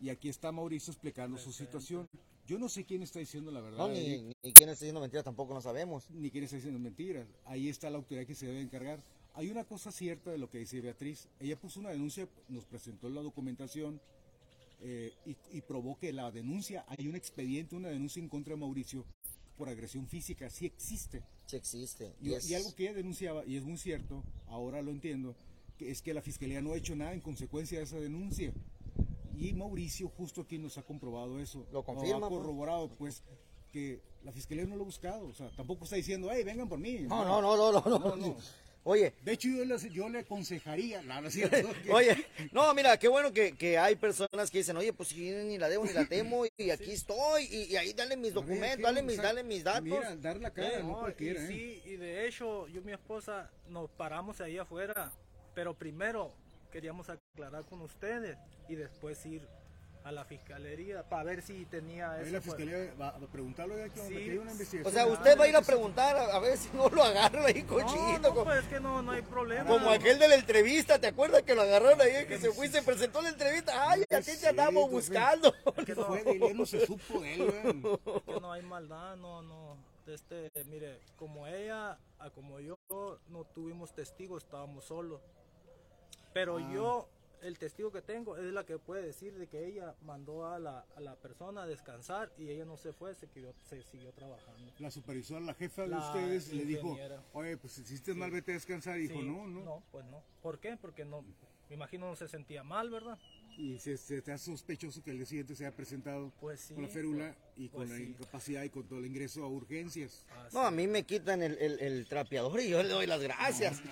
Y 0.00 0.08
aquí 0.08 0.28
está 0.28 0.50
Mauricio 0.50 0.92
explicando 0.92 1.36
su 1.38 1.52
situación. 1.52 2.08
Yo 2.46 2.58
no 2.58 2.68
sé 2.68 2.84
quién 2.84 3.02
está 3.02 3.18
diciendo 3.18 3.50
la 3.50 3.60
verdad, 3.60 3.78
No, 3.78 3.88
ni, 3.88 4.32
ni 4.42 4.52
quién 4.52 4.68
está 4.68 4.84
diciendo 4.84 5.00
mentiras 5.00 5.24
tampoco 5.24 5.54
no 5.54 5.60
sabemos. 5.60 6.10
ni 6.10 6.30
quién 6.30 6.44
está 6.44 6.56
diciendo 6.56 6.80
mentiras. 6.80 7.26
Ahí 7.44 7.68
está 7.68 7.90
la 7.90 7.98
autoridad 7.98 8.26
que 8.26 8.34
se 8.34 8.46
debe 8.46 8.60
encargar. 8.60 9.02
Hay 9.34 9.50
una 9.50 9.64
cosa 9.64 9.92
cierta 9.92 10.30
de 10.30 10.38
lo 10.38 10.50
que 10.50 10.58
dice 10.58 10.80
Beatriz. 10.80 11.28
Ella 11.38 11.56
puso 11.60 11.80
una 11.80 11.90
denuncia, 11.90 12.28
nos 12.48 12.64
presentó 12.64 13.08
la 13.08 13.20
documentación 13.20 14.00
eh, 14.80 15.12
y, 15.26 15.36
y 15.52 15.60
probó 15.60 15.98
que 15.98 16.12
la 16.12 16.30
denuncia, 16.30 16.84
hay 16.88 17.06
un 17.06 17.14
expediente, 17.14 17.76
una 17.76 17.88
denuncia 17.88 18.20
en 18.20 18.28
contra 18.28 18.54
de 18.54 18.60
Mauricio 18.60 19.04
por 19.60 19.68
agresión 19.68 20.06
física, 20.08 20.48
sí 20.48 20.64
existe. 20.64 21.22
Sí 21.44 21.56
existe. 21.56 22.14
Y, 22.22 22.32
algo 22.54 22.74
que 22.74 22.84
ella 22.84 22.94
denunciaba, 22.94 23.44
y 23.44 23.56
es 23.56 23.62
muy 23.62 23.76
cierto, 23.76 24.24
ahora 24.46 24.80
lo 24.80 24.90
entiendo, 24.90 25.36
que 25.76 25.90
es 25.90 26.00
que 26.00 26.14
la 26.14 26.22
fiscalía 26.22 26.62
no 26.62 26.72
ha 26.72 26.78
hecho 26.78 26.96
nada 26.96 27.12
en 27.12 27.20
consecuencia 27.20 27.76
de 27.76 27.84
esa 27.84 28.00
denuncia. 28.00 28.54
Y 29.40 29.54
Mauricio 29.54 30.08
justo 30.08 30.42
aquí 30.42 30.58
nos 30.58 30.76
ha 30.76 30.82
comprobado 30.82 31.40
eso. 31.40 31.66
Lo 31.72 31.82
confirma, 31.82 32.26
ha 32.26 32.28
pues. 32.28 32.40
corroborado, 32.40 32.90
pues, 32.90 33.22
que 33.72 34.02
la 34.22 34.32
fiscalía 34.32 34.66
no 34.66 34.76
lo 34.76 34.82
ha 34.82 34.84
buscado. 34.84 35.28
O 35.28 35.32
sea, 35.32 35.50
tampoco 35.56 35.84
está 35.84 35.96
diciendo, 35.96 36.28
hey, 36.30 36.44
vengan 36.44 36.68
por 36.68 36.78
mí. 36.78 37.00
No, 37.00 37.24
no, 37.24 37.40
no, 37.40 37.72
no, 37.72 37.98
no. 37.98 38.16
No. 38.16 38.36
Oye, 38.82 39.12
De 39.22 39.32
hecho, 39.32 39.48
yo 39.48 39.64
le, 39.64 39.90
yo 39.90 40.08
le 40.08 40.20
aconsejaría, 40.20 41.02
que- 41.82 41.92
Oye, 41.92 42.26
no, 42.50 42.72
mira, 42.72 42.98
qué 42.98 43.08
bueno 43.08 43.30
que, 43.30 43.52
que 43.52 43.76
hay 43.76 43.94
personas 43.96 44.50
que 44.50 44.58
dicen, 44.58 44.76
oye, 44.76 44.92
pues 44.92 45.10
si 45.10 45.30
ni 45.30 45.58
la 45.58 45.68
debo 45.68 45.84
ni 45.84 45.92
la 45.92 46.06
temo 46.06 46.44
y 46.56 46.70
aquí 46.70 46.92
estoy 46.92 47.44
y, 47.44 47.76
ahí 47.76 47.92
dale 47.92 48.16
mis 48.16 48.32
documentos, 48.32 48.80
dale 48.80 49.02
mis, 49.02 49.18
dale 49.18 49.44
mis 49.44 49.64
datos. 49.64 49.82
Mira, 49.82 50.16
dar 50.16 50.40
la 50.40 50.50
cara, 50.50 50.80
no, 50.80 50.98
cualquiera, 50.98 51.44
¿eh? 51.44 51.46
sí, 51.46 51.82
y 51.84 51.96
de 51.96 52.26
hecho, 52.26 52.68
yo 52.68 52.80
y 52.80 52.84
mi 52.84 52.92
esposa 52.92 53.50
nos 53.68 53.90
paramos 53.90 54.40
ahí 54.40 54.56
afuera, 54.56 55.12
pero 55.54 55.74
primero 55.74 56.32
queríamos 56.70 57.08
aclarar 57.10 57.64
con 57.64 57.80
ustedes 57.82 58.38
y 58.68 58.74
después 58.76 59.24
ir 59.26 59.46
a 60.02 60.10
la 60.12 60.24
fiscalería 60.24 61.06
para 61.06 61.24
ver 61.24 61.42
si 61.42 61.66
tenía 61.66 62.12
Ahí 62.12 62.22
eso. 62.22 62.32
la 62.32 62.40
pues. 62.40 62.56
fiscalía 62.56 62.94
va 62.98 63.08
a 63.08 63.18
preguntarlo 63.18 63.76
ya 63.76 63.90
que, 63.90 64.00
Sí. 64.00 64.14
que 64.14 64.30
hay 64.30 64.38
una 64.38 64.50
investigación. 64.52 64.86
o 64.86 64.90
sea, 64.94 65.02
Ah, 65.02 65.06
usted 65.14 65.38
va 65.38 65.44
a 65.44 65.48
ir 65.48 65.56
a 65.56 65.60
preguntar 65.60 66.16
a, 66.16 66.38
ver 66.38 66.56
si 66.56 66.70
no 66.72 66.88
lo 66.88 67.02
agarran 67.04 67.44
ahí 67.44 67.62
No, 67.62 67.68
cochito. 67.68 68.18
no, 68.22 68.28
como, 68.30 68.44
pues 68.44 68.60
es 68.60 68.66
que 68.68 68.80
no, 68.80 69.02
no 69.02 69.12
hay 69.12 69.20
problema. 69.20 69.68
como 69.68 69.90
aquel 69.90 70.18
de 70.18 70.28
la 70.28 70.36
entrevista, 70.36 70.98
¿te 70.98 71.08
acuerdas 71.08 71.42
que 71.42 71.54
lo 71.54 71.60
agarraron 71.62 72.00
ahí 72.00 72.24
que 72.26 72.38
se 72.38 72.50
fue 72.50 72.66
y 72.66 72.70
se 72.70 72.82
presentó 72.82 73.20
la 73.20 73.28
entrevista? 73.28 73.90
Ay, 73.90 74.02
a 74.10 74.20
ti 74.22 74.30
te 74.40 74.48
andamos 74.48 74.84
Sí, 74.84 74.90
buscando. 74.90 75.54
¿Qué 75.84 75.94
fue? 75.94 76.24
de 76.24 76.54
no 76.54 76.64
se 76.64 76.86
supo 76.86 77.20
de 77.20 77.34
él, 77.34 77.42
weón. 77.42 77.82
que 78.24 78.40
no 78.40 78.52
hay 78.52 78.62
maldad, 78.62 79.16
no, 79.16 79.42
no. 79.42 79.76
Este, 80.06 80.50
mire, 80.64 80.98
como 81.18 81.46
ella, 81.46 81.98
como 82.34 82.58
yo, 82.58 82.74
no 83.28 83.44
tuvimos 83.54 83.92
testigos, 83.92 84.44
estábamos 84.44 84.86
solos. 84.86 85.20
Pero 86.32 86.58
Ah. 86.58 86.70
yo, 86.72 87.08
el 87.42 87.58
testigo 87.58 87.90
que 87.90 88.02
tengo 88.02 88.36
es 88.36 88.52
la 88.52 88.64
que 88.64 88.78
puede 88.78 89.02
decir 89.02 89.36
de 89.38 89.46
que 89.46 89.66
ella 89.66 89.94
mandó 90.02 90.46
a 90.46 90.58
la, 90.58 90.84
a 90.94 91.00
la 91.00 91.16
persona 91.16 91.62
a 91.62 91.66
descansar 91.66 92.30
y 92.36 92.50
ella 92.50 92.64
no 92.66 92.76
se 92.76 92.92
fue, 92.92 93.14
se, 93.14 93.28
quedó, 93.28 93.54
se 93.64 93.82
siguió 93.82 94.12
trabajando. 94.12 94.72
La 94.78 94.90
supervisora, 94.90 95.40
la 95.40 95.54
jefa 95.54 95.82
de 95.82 95.88
La 95.88 95.98
ustedes, 95.98 96.52
le 96.52 96.64
dijo, 96.64 96.88
ingeniera. 96.88 97.22
oye, 97.32 97.56
pues 97.56 97.72
si 97.72 97.80
hiciste 97.82 98.14
mal, 98.14 98.30
vete 98.30 98.52
a 98.52 98.54
descansar. 98.54 98.98
Y 98.98 99.08
dijo, 99.08 99.20
Sí, 99.20 99.26
no, 99.26 99.46
no. 99.46 99.60
No, 99.64 99.82
pues 99.90 100.04
no. 100.06 100.22
¿Por 100.42 100.58
qué? 100.60 100.76
Porque 100.76 101.04
no, 101.04 101.22
me 101.68 101.74
imagino 101.76 102.06
no 102.08 102.14
se 102.16 102.28
sentía 102.28 102.62
mal, 102.62 102.90
¿verdad? 102.90 103.18
Y 103.60 103.78
se, 103.78 103.98
se 103.98 104.22
te 104.22 104.32
hace 104.32 104.46
sospechoso 104.46 105.02
que 105.02 105.10
el 105.10 105.18
día 105.18 105.26
siguiente 105.26 105.54
se 105.54 105.66
haya 105.66 105.76
presentado 105.76 106.32
Pues 106.40 106.60
sí, 106.60 106.72
con 106.74 106.84
la 106.84 106.88
férula 106.88 107.36
y 107.56 107.68
con 107.68 107.80
pues 107.80 107.90
la 107.90 107.96
sí. 107.96 108.02
incapacidad 108.04 108.62
y 108.62 108.70
con 108.70 108.88
todo 108.88 109.00
el 109.00 109.06
ingreso 109.06 109.44
a 109.44 109.48
urgencias. 109.48 110.24
Así. 110.46 110.56
No, 110.56 110.62
a 110.64 110.70
mí 110.70 110.86
me 110.86 111.02
quitan 111.04 111.42
el, 111.42 111.58
el, 111.58 111.78
el 111.80 112.06
trapeador 112.06 112.58
y 112.60 112.70
yo 112.70 112.82
le 112.82 112.88
doy 112.88 113.06
las 113.06 113.20
gracias. 113.20 113.82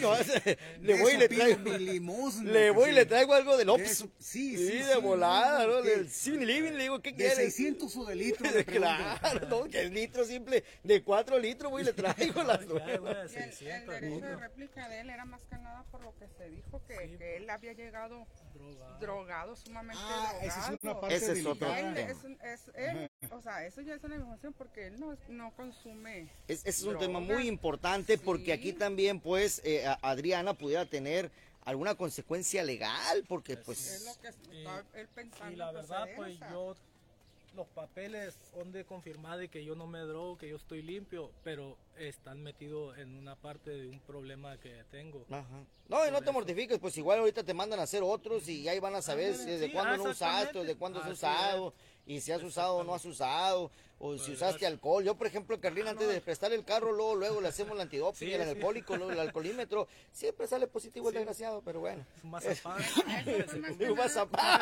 Yo, 0.00 0.14
le 0.82 0.94
De 0.94 1.00
voy 1.02 1.14
y 1.14 1.16
le 1.16 1.28
traigo. 1.28 1.58
mi 1.58 1.78
limosna, 1.78 2.52
Le 2.52 2.70
voy 2.70 2.90
y 2.90 2.92
le 2.92 3.02
sí. 3.02 3.08
traigo 3.08 3.34
algo 3.34 3.52
de 3.52 3.58
De 3.58 3.64
López. 3.64 3.90
eso, 3.90 4.08
sí, 4.20 4.56
Sí, 4.56 4.68
sí, 4.68 4.78
de 4.78 4.94
sí, 4.94 5.00
volada, 5.02 5.66
¿no? 5.66 5.82
Del 5.82 6.08
7 6.08 6.46
Living, 6.46 6.72
le 6.74 6.82
digo, 6.84 7.00
¿qué 7.02 7.10
De 7.10 7.16
quieres? 7.16 7.36
600 7.56 7.96
o 7.96 8.04
de 8.04 8.14
litro. 8.14 8.48
Claro, 8.66 9.48
no, 9.48 9.64
que 9.64 9.82
es 9.82 9.90
litro 9.90 10.24
simple, 10.24 10.62
de 10.84 11.02
4 11.02 11.38
litros, 11.40 11.72
voy 11.72 11.82
y 11.82 11.86
le 11.86 11.92
traigo 11.92 12.44
las 12.44 12.64
nuevas. 12.68 13.34
el, 13.34 13.42
el 13.42 13.52
600, 13.52 13.94
derecho 13.94 14.20
de 14.26 14.32
¿no? 14.32 14.38
réplica 14.40 14.88
de 14.88 15.00
él 15.00 15.10
era 15.10 15.24
más 15.24 15.42
que 15.46 15.56
nada 15.56 15.82
por 15.90 16.02
lo 16.04 16.14
que 16.18 16.28
se 16.28 16.48
dijo 16.50 16.80
que, 16.86 16.94
Sí. 17.08 17.16
que 17.18 17.36
él 17.38 17.50
había 17.50 17.72
llegado 17.72 18.26
Drogado. 18.58 18.98
drogado, 18.98 19.56
sumamente 19.56 20.02
Ah, 20.04 20.32
esa 20.42 20.46
es 20.46 20.66
drogado. 20.66 20.78
una 20.82 21.00
parte 21.00 21.14
Ese 21.16 21.32
es 21.32 21.46
otro. 21.46 21.72
Él, 21.74 21.94
tema. 21.94 22.10
es, 22.10 22.24
es- 22.42 22.74
él, 22.74 23.10
o 23.30 23.40
sea, 23.40 23.64
eso 23.66 23.80
ya 23.80 23.94
es 23.94 24.04
una 24.04 24.16
información 24.16 24.52
porque 24.58 24.86
él 24.88 24.98
no, 25.00 25.16
no 25.28 25.50
consume. 25.54 26.28
Es, 26.48 26.60
ese 26.60 26.68
es 26.70 26.82
un 26.82 26.98
tema 26.98 27.20
muy 27.20 27.46
importante 27.48 28.18
porque 28.18 28.46
Sí. 28.46 28.50
aquí 28.52 28.72
también, 28.72 29.20
pues, 29.20 29.60
eh, 29.64 29.84
Adriana 30.02 30.54
pudiera 30.54 30.84
tener 30.86 31.30
alguna 31.64 31.94
consecuencia 31.94 32.62
legal, 32.64 33.24
porque, 33.28 33.52
Es 33.54 33.58
pues, 33.60 34.04
lo 34.06 34.20
que 34.22 34.28
Y- 34.54 34.58
estaba 34.58 34.84
él 34.94 35.08
pensando. 35.14 35.52
Y 35.52 35.56
la 35.56 35.72
verdad, 35.72 36.06
pues 36.16 36.38
yo, 36.50 36.74
los 37.58 37.66
papeles 37.66 38.38
son 38.54 38.70
de 38.70 38.84
confirmar 38.84 39.36
de 39.36 39.48
que 39.48 39.64
yo 39.64 39.74
no 39.74 39.88
me 39.88 39.98
drogo, 39.98 40.38
que 40.38 40.48
yo 40.48 40.56
estoy 40.56 40.80
limpio, 40.80 41.32
pero 41.42 41.76
están 41.96 42.40
metidos 42.40 42.96
en 42.98 43.16
una 43.16 43.34
parte 43.34 43.70
de 43.70 43.88
un 43.88 43.98
problema 43.98 44.56
que 44.58 44.84
tengo. 44.92 45.26
Ajá. 45.28 45.64
No, 45.88 46.06
y 46.06 46.12
no 46.12 46.22
te 46.22 46.30
mortifiques, 46.30 46.78
pues 46.78 46.96
igual 46.96 47.18
ahorita 47.18 47.42
te 47.42 47.54
mandan 47.54 47.80
a 47.80 47.82
hacer 47.82 48.04
otros 48.04 48.48
y 48.48 48.68
ahí 48.68 48.78
van 48.78 48.94
a 48.94 49.02
saber 49.02 49.34
si 49.34 49.46
desde 49.46 49.66
sí, 49.66 49.72
cuándo 49.72 49.94
ah, 49.94 49.96
no 49.96 50.02
usaste, 50.04 50.24
exactamente. 50.24 50.58
desde 50.60 50.78
cuándo 50.78 51.00
has 51.00 51.10
usado, 51.10 51.74
y 52.06 52.20
si 52.20 52.30
has 52.30 52.44
usado 52.44 52.76
o 52.76 52.84
no 52.84 52.94
has 52.94 53.04
usado, 53.04 53.72
o 54.00 54.12
si 54.14 54.18
Pues, 54.18 54.28
usaste 54.28 54.44
gracias. 54.52 54.72
alcohol. 54.72 55.04
Yo, 55.04 55.16
por 55.16 55.26
ejemplo, 55.26 55.60
Carlina, 55.60 55.90
antes 55.90 56.08
de 56.08 56.20
prestar 56.20 56.52
el 56.52 56.64
carro, 56.64 56.92
luego, 56.92 57.14
luego 57.16 57.40
le 57.40 57.48
hacemos 57.48 57.74
el 57.74 57.80
antidoping, 57.80 58.18
Sí, 58.28 58.32
el 58.32 58.42
sí. 58.44 58.48
alcohólico, 58.50 58.96
luego 58.96 59.12
el 59.12 59.18
alcoholímetro. 59.20 59.88
Siempre 60.12 60.46
sale 60.46 60.66
positivo 60.68 61.08
el 61.08 61.14
desgraciado, 61.16 61.62
pero 61.64 61.80
bueno. 61.80 62.04
Es 62.16 62.24
un 62.24 62.30
mazapán. 62.30 62.82
Un 63.90 63.96
mazapán. 63.96 64.60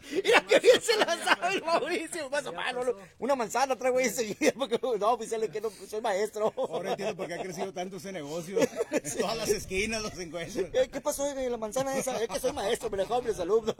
Mira 0.24 0.46
que 0.46 0.60
bien 0.60 0.80
se 0.80 0.96
la 0.96 1.24
sabe 1.24 1.54
el 1.56 1.62
Mauricio. 1.62 2.24
Un 2.26 2.30
mazapán, 2.32 2.76
una 3.18 3.34
manzana 3.34 3.76
traigo 3.76 3.98
ahí 3.98 4.06
enseguida. 4.06 4.52
Porque, 4.56 4.78
no, 4.98 5.12
oficial, 5.12 5.42
es 5.42 5.50
que 5.50 5.60
no, 5.60 5.70
soy 5.88 6.00
maestro. 6.00 6.52
Ahora 6.56 6.90
entiendo 6.92 7.16
por 7.16 7.26
qué 7.28 7.34
ha 7.34 7.42
crecido 7.42 7.72
tanto 7.72 7.96
ese 7.96 8.12
negocio. 8.12 8.58
En 8.90 9.18
todas 9.18 9.36
las 9.36 9.48
esquinas 9.48 10.02
los 10.02 10.18
encuentran. 10.18 10.70
Eh, 10.72 10.88
¿Qué 10.90 11.00
pasó 11.00 11.24
de 11.24 11.48
la 11.50 11.56
manzana 11.56 11.96
esa? 11.96 12.20
Es 12.22 12.28
que 12.28 12.38
soy 12.40 12.52
maestro, 12.52 12.90
me 12.90 12.98
dejó 12.98 13.16
a 13.16 13.22
mis 13.22 13.38
alumnos. 13.38 13.74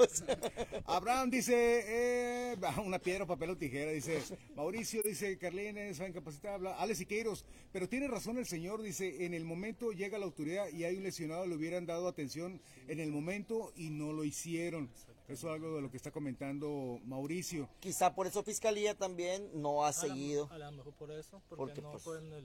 Abraham 0.85 1.31
dice, 1.31 1.85
eh, 1.87 2.57
una 2.85 2.99
piedra, 2.99 3.27
papel 3.27 3.51
o 3.51 3.57
tijera, 3.57 3.91
dice, 3.93 4.23
Mauricio 4.55 4.90
dice, 4.99 5.39
Carlina 5.39 5.81
está 5.83 6.09
incapacitada, 6.09 6.55
habla, 6.57 6.75
Alex 6.81 6.99
Siqueiros, 6.99 7.45
pero 7.73 7.89
tiene 7.89 8.09
razón 8.09 8.39
el 8.39 8.47
señor, 8.47 8.83
dice, 8.83 9.25
en 9.25 9.35
el 9.35 9.45
momento 9.45 9.93
llega 9.93 10.19
la 10.19 10.25
autoridad 10.27 10.69
y 10.71 10.85
hay 10.85 10.97
un 10.97 11.03
lesionado, 11.05 11.47
le 11.47 11.55
hubieran 11.55 11.87
dado 11.87 12.09
atención 12.09 12.61
en 12.89 13.01
el 13.01 13.11
momento 13.11 13.73
y 13.77 13.91
no 13.91 14.13
lo 14.13 14.25
hicieron. 14.25 14.91
Eso 15.29 15.47
es 15.49 15.55
algo 15.55 15.77
de 15.77 15.83
lo 15.83 15.91
que 15.91 15.97
está 15.97 16.11
comentando 16.11 17.01
Mauricio. 17.05 17.69
Quizá 17.79 18.15
por 18.15 18.27
eso 18.27 18.43
Fiscalía 18.43 18.97
también 18.97 19.49
no 19.55 19.85
ha 19.85 19.89
A 19.89 19.93
la- 19.93 19.97
seguido. 19.97 20.49
A 20.51 20.59
lo 20.59 20.73
mejor 20.73 20.93
por 20.95 21.11
eso, 21.13 21.41
porque, 21.49 21.57
Porque, 21.65 21.83
no 21.83 21.93
pues, 21.93 22.03
fue 22.03 22.19
en 22.19 22.33
el... 22.33 22.45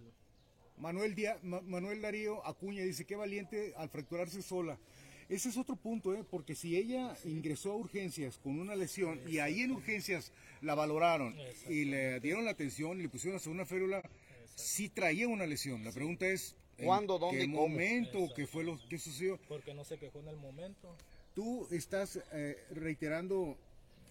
Manuel, 0.78 1.16
Díaz- 1.16 1.42
Ma- 1.42 1.62
Manuel 1.62 2.02
Darío 2.02 2.46
Acuña 2.46 2.84
dice, 2.84 3.06
qué 3.06 3.16
valiente 3.16 3.74
al 3.78 3.90
fracturarse 3.90 4.42
sola. 4.42 4.78
Ese 5.27 5.50
es 5.50 5.58
otro 5.58 5.75
punto, 5.75 6.13
¿eh? 6.13 6.24
porque 6.29 6.53
si 6.53 6.77
ella 6.77 7.15
ingresó 7.24 7.72
a 7.72 7.75
urgencias 7.75 8.38
con 8.38 8.60
una 8.60 8.75
lesión 8.75 9.20
y 9.27 9.39
ahí 9.39 9.62
en 9.62 9.72
urgencias 9.72 10.32
la 10.62 10.75
valoraron 10.75 11.36
y 11.67 11.86
le 11.86 12.20
dieron 12.20 12.46
la 12.46 12.51
atención 12.51 13.00
y 13.00 13.03
le 13.03 13.10
pusieron 13.10 13.38
hasta 13.38 13.50
una 13.50 13.65
férula, 13.65 14.08
sí 14.55 14.89
traía 14.89 15.27
una 15.27 15.48
lesión. 15.48 15.84
La 15.84 15.91
pregunta 15.91 16.27
es, 16.27 16.55
¿en 16.77 16.86
¿Cuándo, 16.86 17.17
dónde 17.17 17.39
qué 17.39 17.48
momento, 17.48 18.20
qué 18.36 18.46
fue 18.46 18.63
lo 18.63 18.79
que 18.88 19.00
sucedió? 19.00 19.39
Porque 19.48 19.74
no 19.74 19.84
se 19.84 19.98
quejó 19.98 20.20
en 20.20 20.27
el 20.27 20.38
momento. 20.38 20.96
Tú 21.34 21.67
estás 21.72 22.20
eh, 22.32 22.63
reiterando 22.72 23.58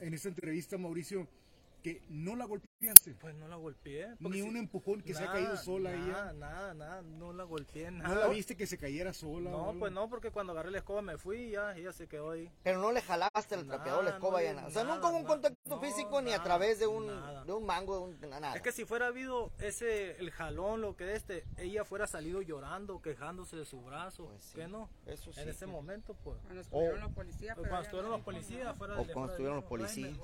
en 0.01 0.15
esta 0.15 0.29
entrevista, 0.29 0.77
Mauricio, 0.79 1.29
que 1.85 2.03
no 2.09 2.35
la 2.35 2.47
golpeaste. 2.47 3.15
Pues 3.21 3.35
no 3.35 3.47
la 3.47 3.57
golpeé. 3.57 4.09
Ni 4.13 4.17
porque 4.23 4.43
un 4.43 4.57
empujón 4.57 5.03
que 5.03 5.13
se 5.13 5.23
ha 5.23 5.27
Nada, 5.27 5.33
caído 5.35 5.57
sola 5.59 5.91
nada, 5.93 6.03
ella. 6.07 6.33
Nada, 6.33 6.75
nada, 6.75 7.03
no 7.03 7.35
la 7.35 7.45
golpeé, 7.45 7.91
¿No 7.91 8.03
nada. 8.05 8.21
la 8.21 8.29
viste 8.29 8.57
que 8.57 8.67
se 8.67 8.79
cayera 8.79 9.13
sola? 9.13 9.51
No, 9.51 9.75
pues 9.79 9.93
no, 9.93 10.09
porque 10.09 10.31
cuando 10.31 10.53
agarré 10.55 10.71
la 10.71 10.79
escoba 10.79 11.03
me 11.03 11.19
fui 11.19 11.37
y 11.43 11.51
ya, 11.51 11.77
ella 11.77 11.93
se 11.93 12.09
quedó 12.09 12.31
ahí. 12.31 12.51
Pero 12.63 12.81
no 12.81 12.91
le 12.91 13.03
jalaste 13.03 13.55
el 13.55 13.67
trapeador, 13.67 14.03
la 14.03 14.13
Nada, 14.13 14.17
escoba 14.17 14.39
no 14.39 14.45
ya 14.45 14.51
le- 14.51 14.57
nada. 14.57 14.69
O 14.69 14.71
sea, 14.71 14.83
nada, 14.85 14.95
nunca 14.95 15.09
hubo 15.09 15.17
un 15.19 15.23
nada. 15.25 15.35
contacto 15.35 15.61
No, 15.77 15.81
físico 15.83 16.23
ni 16.23 16.31
a 16.31 16.39
nada, 16.39 16.45
través 16.45 16.79
de 16.79 16.87
un, 16.87 17.07
nada. 17.07 17.45
de 17.45 17.53
un 17.53 17.67
mango, 17.67 17.97
de 18.09 18.27
un, 18.27 18.31
nada. 18.31 18.57
Es 18.57 18.63
que 18.63 18.73
si 18.73 18.87
fuera 18.87 19.09
habido 19.09 19.53
ese, 19.59 20.17
el 20.19 20.31
jalón, 20.31 20.81
lo 20.81 20.97
que 20.97 21.15
este, 21.15 21.45
ella 21.59 21.85
fuera 21.85 22.07
salido 22.07 22.41
llorando, 22.41 23.03
quejándose 23.03 23.57
de 23.59 23.67
su 23.67 23.83
brazo. 23.83 24.25
Pues 24.29 24.43
sí, 24.43 24.55
¿Qué 24.57 24.69
no? 24.69 24.89
eso 25.05 25.35
sí, 25.35 25.41
En 25.43 25.51
ese 25.51 25.67
momento, 25.67 26.15
pues. 26.25 26.39
Cuando 26.45 26.61
O- 26.61 26.63
estuvieron 26.63 27.01
los 27.01 27.13
policías. 27.13 27.57
pero 27.57 27.69
Cuando 27.69 27.85
estuvieron 27.85 28.11
no 28.11 28.17
los 28.17 28.25
policías 28.25 28.61
nada. 28.65 28.75
fuera 28.75 28.95
O 28.99 29.05
de 29.05 29.13
cuando 29.13 29.33
estuvieron 29.33 29.57
los 29.57 29.65
policías. 29.67 30.19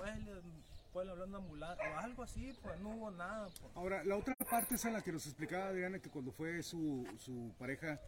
Pueden 0.92 1.11
hablar 1.11 1.28
una 1.28 1.38
ambulancia 1.38 1.85
o 1.94 1.99
algo 1.99 2.23
así, 2.23 2.52
pues 2.62 2.78
no 2.80 2.90
hubo 2.90 3.11
nada. 3.11 3.49
Pues. 3.61 3.76
Ahora, 3.76 4.02
la 4.04 4.16
otra 4.16 4.35
parte 4.35 4.75
es 4.75 4.85
en 4.85 4.94
la 4.94 5.02
que 5.02 5.12
nos 5.12 5.26
explicaba 5.26 5.68
Adriana 5.68 5.99
que 6.00 6.11
cuando 6.11 6.32
fue 6.32 6.62
su, 6.62 7.06
su 7.18 7.52
pareja 7.59 8.00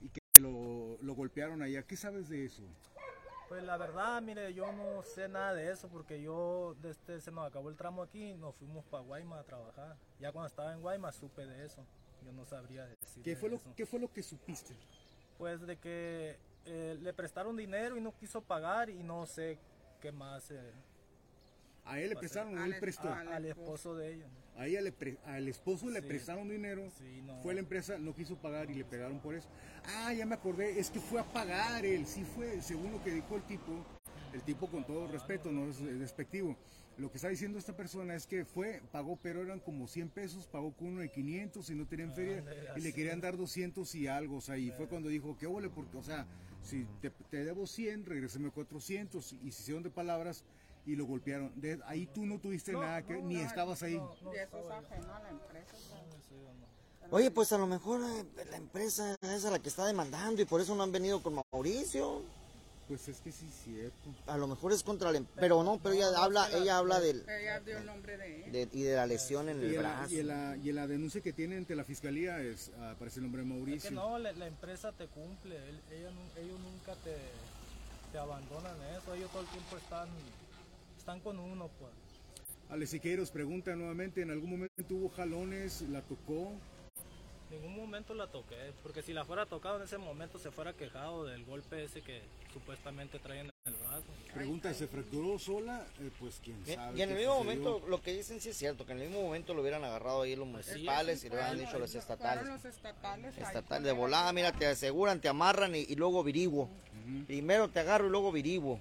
y 0.00 0.08
que 0.08 0.20
lo, 0.40 0.96
lo 1.02 1.14
golpearon 1.14 1.62
allá, 1.62 1.82
¿qué 1.82 1.96
sabes 1.96 2.28
de 2.28 2.46
eso? 2.46 2.62
Pues 3.52 3.64
la 3.64 3.76
verdad, 3.76 4.22
mire, 4.22 4.54
yo 4.54 4.72
no 4.72 5.02
sé 5.02 5.28
nada 5.28 5.52
de 5.52 5.70
eso 5.70 5.86
porque 5.88 6.22
yo 6.22 6.74
desde 6.80 7.20
se 7.20 7.30
nos 7.30 7.46
acabó 7.46 7.68
el 7.68 7.76
tramo 7.76 8.02
aquí 8.02 8.30
y 8.30 8.34
nos 8.34 8.54
fuimos 8.54 8.82
para 8.86 9.02
Guaymas 9.02 9.40
a 9.40 9.44
trabajar. 9.44 9.96
Ya 10.18 10.32
cuando 10.32 10.46
estaba 10.46 10.72
en 10.72 10.80
Guaymas 10.80 11.16
supe 11.16 11.44
de 11.44 11.66
eso. 11.66 11.84
Yo 12.24 12.32
no 12.32 12.46
sabría 12.46 12.86
decir. 12.86 13.22
¿Qué 13.22 13.36
fue 13.36 13.50
lo, 13.50 13.56
eso. 13.56 13.74
qué 13.76 13.84
fue 13.84 14.00
lo 14.00 14.10
que 14.10 14.22
supiste? 14.22 14.74
Pues 15.36 15.60
de 15.66 15.76
que 15.76 16.38
eh, 16.64 16.96
le 17.02 17.12
prestaron 17.12 17.54
dinero 17.54 17.98
y 17.98 18.00
no 18.00 18.16
quiso 18.16 18.40
pagar 18.40 18.88
y 18.88 19.02
no 19.02 19.26
sé 19.26 19.58
qué 20.00 20.12
más 20.12 20.50
eh, 20.50 20.72
A 21.84 21.98
él 22.00 22.10
le 22.10 22.14
Pues, 22.14 22.30
prestaron, 22.30 22.58
él 22.62 22.72
es- 22.74 22.80
prestó. 22.80 23.12
al- 23.12 23.28
al 23.28 23.44
esposo 23.46 23.94
de 23.96 24.14
ella. 24.14 24.26
A 24.56 24.66
ella 24.66 24.80
le 24.82 24.92
pre- 24.92 25.18
al 25.24 25.48
esposo 25.48 25.88
le 25.90 26.00
Sí. 26.00 26.06
prestaron 26.06 26.48
dinero, 26.48 26.88
Sí, 26.98 27.22
no. 27.26 27.40
fue 27.42 27.54
la 27.54 27.60
empresa, 27.60 27.98
no 27.98 28.14
quiso 28.14 28.36
pagar 28.36 28.70
y 28.70 28.74
le 28.74 28.84
pegaron 28.84 29.18
por 29.20 29.34
eso. 29.34 29.48
Ah, 29.84 30.12
ya 30.12 30.24
me 30.26 30.34
acordé, 30.34 30.78
es 30.78 30.90
que 30.90 31.00
fue 31.00 31.20
a 31.20 31.24
pagar 31.24 31.84
él, 31.84 32.06
sí 32.06 32.22
fue, 32.24 32.60
según 32.62 32.92
lo 32.92 33.02
que 33.02 33.10
dijo 33.10 33.34
el 33.36 33.42
tipo, 33.44 33.84
el 34.32 34.42
tipo 34.42 34.68
con 34.70 34.84
todo 34.86 35.08
respeto, 35.08 35.50
no 35.50 35.68
es 35.70 35.80
despectivo. 35.98 36.56
Lo 36.98 37.10
que 37.10 37.16
está 37.16 37.28
diciendo 37.28 37.58
esta 37.58 37.74
persona 37.74 38.14
es 38.14 38.26
que 38.26 38.44
fue, 38.44 38.82
pagó, 38.92 39.16
pero 39.16 39.42
eran 39.42 39.58
como 39.60 39.88
100 39.88 40.10
pesos, 40.10 40.46
pagó 40.46 40.72
con 40.76 40.88
uno 40.88 41.00
de 41.00 41.10
500 41.10 41.68
y 41.70 41.74
no 41.74 41.86
tenían 41.86 42.14
feria 42.14 42.44
y 42.76 42.80
le 42.80 42.92
querían 42.92 43.20
dar 43.20 43.36
200 43.36 43.94
y 43.94 44.06
algo, 44.06 44.36
o 44.36 44.40
sea, 44.42 44.58
y 44.58 44.70
fue 44.70 44.86
cuando 44.86 45.08
dijo, 45.08 45.36
qué 45.38 45.46
ole, 45.46 45.68
porque, 45.68 45.96
o 45.96 46.02
sea, 46.02 46.26
Si 46.64 46.86
te, 47.00 47.10
te 47.10 47.44
debo 47.44 47.66
100, 47.66 48.06
regrésame 48.06 48.50
400. 48.52 49.32
Y 49.42 49.50
se 49.50 49.62
hicieron 49.62 49.82
de 49.82 49.90
palabras 49.90 50.44
y 50.86 50.96
lo 50.96 51.06
golpearon. 51.06 51.52
De, 51.60 51.78
ahí 51.86 52.06
tú 52.06 52.24
no 52.26 52.38
tuviste 52.38 52.72
No, 52.72 52.80
nada 52.82 53.02
que, 53.02 53.14
no, 53.14 53.28
ni 53.28 53.36
estabas 53.40 53.82
ahí. 53.82 53.94
no, 53.96 54.14
no 54.22 54.34
Y 54.34 54.38
eso 54.38 54.58
es 54.58 54.70
ajeno 54.70 55.14
a 55.14 55.20
la 55.20 55.30
empresa. 55.30 55.76
Oye, 57.10 57.30
pues 57.30 57.52
a 57.52 57.58
lo 57.58 57.66
mejor 57.66 58.00
eh, 58.02 58.24
la 58.50 58.56
empresa 58.56 59.16
es 59.20 59.44
a 59.44 59.50
la 59.50 59.58
que 59.58 59.68
está 59.68 59.84
demandando 59.86 60.40
y 60.40 60.44
por 60.46 60.60
eso 60.62 60.74
no 60.74 60.82
han 60.82 60.92
venido 60.92 61.22
con 61.22 61.42
Mauricio. 61.52 62.22
Pues 62.88 63.06
es 63.08 63.18
que 63.20 63.30
sí 63.32 63.46
es 63.48 63.64
cierto. 63.64 64.10
A 64.26 64.36
lo 64.38 64.46
mejor 64.46 64.72
es 64.72 64.82
contra 64.82 65.12
la 65.12 65.18
em- 65.18 65.26
pero 65.36 65.62
no, 65.62 65.78
pero 65.82 65.94
ella 65.94 66.08
habla, 66.16 66.48
ella 66.52 66.78
habla 66.78 67.00
del 67.00 67.24
Ella 67.28 67.60
dio 67.60 67.78
el 67.78 67.86
nombre 67.86 68.16
de 68.16 68.44
él. 68.44 68.52
de- 68.52 68.68
y 68.72 68.82
de 68.82 68.96
la 68.96 69.06
lesión 69.06 69.48
en 69.48 69.60
Y 69.62 69.66
el 69.66 69.78
brazo. 69.78 70.12
y, 70.14 70.18
en 70.20 70.26
la, 70.28 70.56
y 70.56 70.72
la 70.72 70.86
denuncia 70.86 71.20
que 71.20 71.32
tiene 71.32 71.56
ante 71.58 71.76
la 71.76 71.84
fiscalía 71.84 72.40
es, 72.40 72.70
aparece 72.90 73.18
el 73.20 73.24
nombre 73.24 73.42
de 73.42 73.48
Es 73.48 73.54
Mauricio. 73.54 73.88
que 73.90 73.94
no, 73.94 74.18
la, 74.18 74.32
la 74.32 74.46
empresa 74.46 74.90
te 74.92 75.06
cumple, 75.06 75.56
él- 75.68 75.80
ella 75.92 76.10
nu- 76.10 76.40
ellos 76.42 76.58
nunca 76.60 76.94
te, 77.04 77.14
te 78.10 78.18
abandonan 78.18 78.76
eso, 78.98 79.14
ellos 79.14 79.30
todo 79.30 79.42
el 79.42 79.48
tiempo 79.48 79.76
están, 79.76 80.08
están 81.02 81.18
con 81.18 81.36
uno, 81.40 81.68
pues. 81.80 81.92
Ale 82.70 82.86
Siqueiros 82.86 83.32
pregunta 83.32 83.74
nuevamente, 83.74 84.22
¿en 84.22 84.30
algún 84.30 84.50
momento 84.50 84.94
hubo 84.94 85.08
jalones? 85.10 85.82
¿La 85.90 86.00
tocó? 86.00 86.52
En 87.50 87.60
ningún 87.60 87.76
momento 87.76 88.14
la 88.14 88.28
toqué, 88.28 88.72
porque 88.84 89.02
si 89.02 89.12
la 89.12 89.24
fuera 89.24 89.44
tocado 89.46 89.76
en 89.78 89.82
ese 89.82 89.98
momento 89.98 90.38
se 90.38 90.52
fuera 90.52 90.72
quejado 90.72 91.24
del 91.26 91.44
golpe 91.44 91.82
ese 91.84 92.02
que 92.02 92.22
supuestamente 92.52 93.18
traen 93.18 93.46
en 93.46 93.50
el 93.66 93.74
brazo. 93.74 94.04
Pregunta, 94.32 94.72
¿se 94.72 94.86
fracturó 94.86 95.38
sola? 95.40 95.84
Eh, 96.00 96.10
pues 96.20 96.40
quién 96.42 96.64
sabe. 96.64 96.96
Y 96.96 97.02
en 97.02 97.10
el 97.10 97.16
mismo 97.18 97.36
sucedió. 97.36 97.60
momento, 97.60 97.88
lo 97.88 98.00
que 98.00 98.14
dicen 98.14 98.40
sí 98.40 98.50
es 98.50 98.56
cierto, 98.56 98.86
que 98.86 98.92
en 98.92 99.00
el 99.00 99.08
mismo 99.08 99.22
momento 99.24 99.52
lo 99.54 99.60
hubieran 99.60 99.84
agarrado 99.84 100.22
ahí 100.22 100.36
los 100.36 100.46
sí, 100.46 100.52
municipales 100.52 101.20
Sí, 101.20 101.26
y 101.26 101.30
le 101.30 101.36
hubieran 101.36 101.58
dicho 101.58 101.78
los 101.80 101.94
estatales. 101.94 102.46
los 102.46 102.64
estatales. 102.64 103.36
ahí 103.36 103.42
Estatal 103.42 103.78
con 103.78 103.84
de 103.84 103.92
volada, 103.92 104.32
mira, 104.32 104.52
te 104.52 104.66
aseguran, 104.66 105.20
te 105.20 105.28
amarran 105.28 105.74
y, 105.74 105.80
y 105.80 105.96
luego 105.96 106.20
averiguo. 106.20 106.70
Primero 107.26 107.68
te 107.68 107.80
agarro 107.80 108.06
y 108.06 108.10
luego 108.10 108.28
averiguo. 108.28 108.80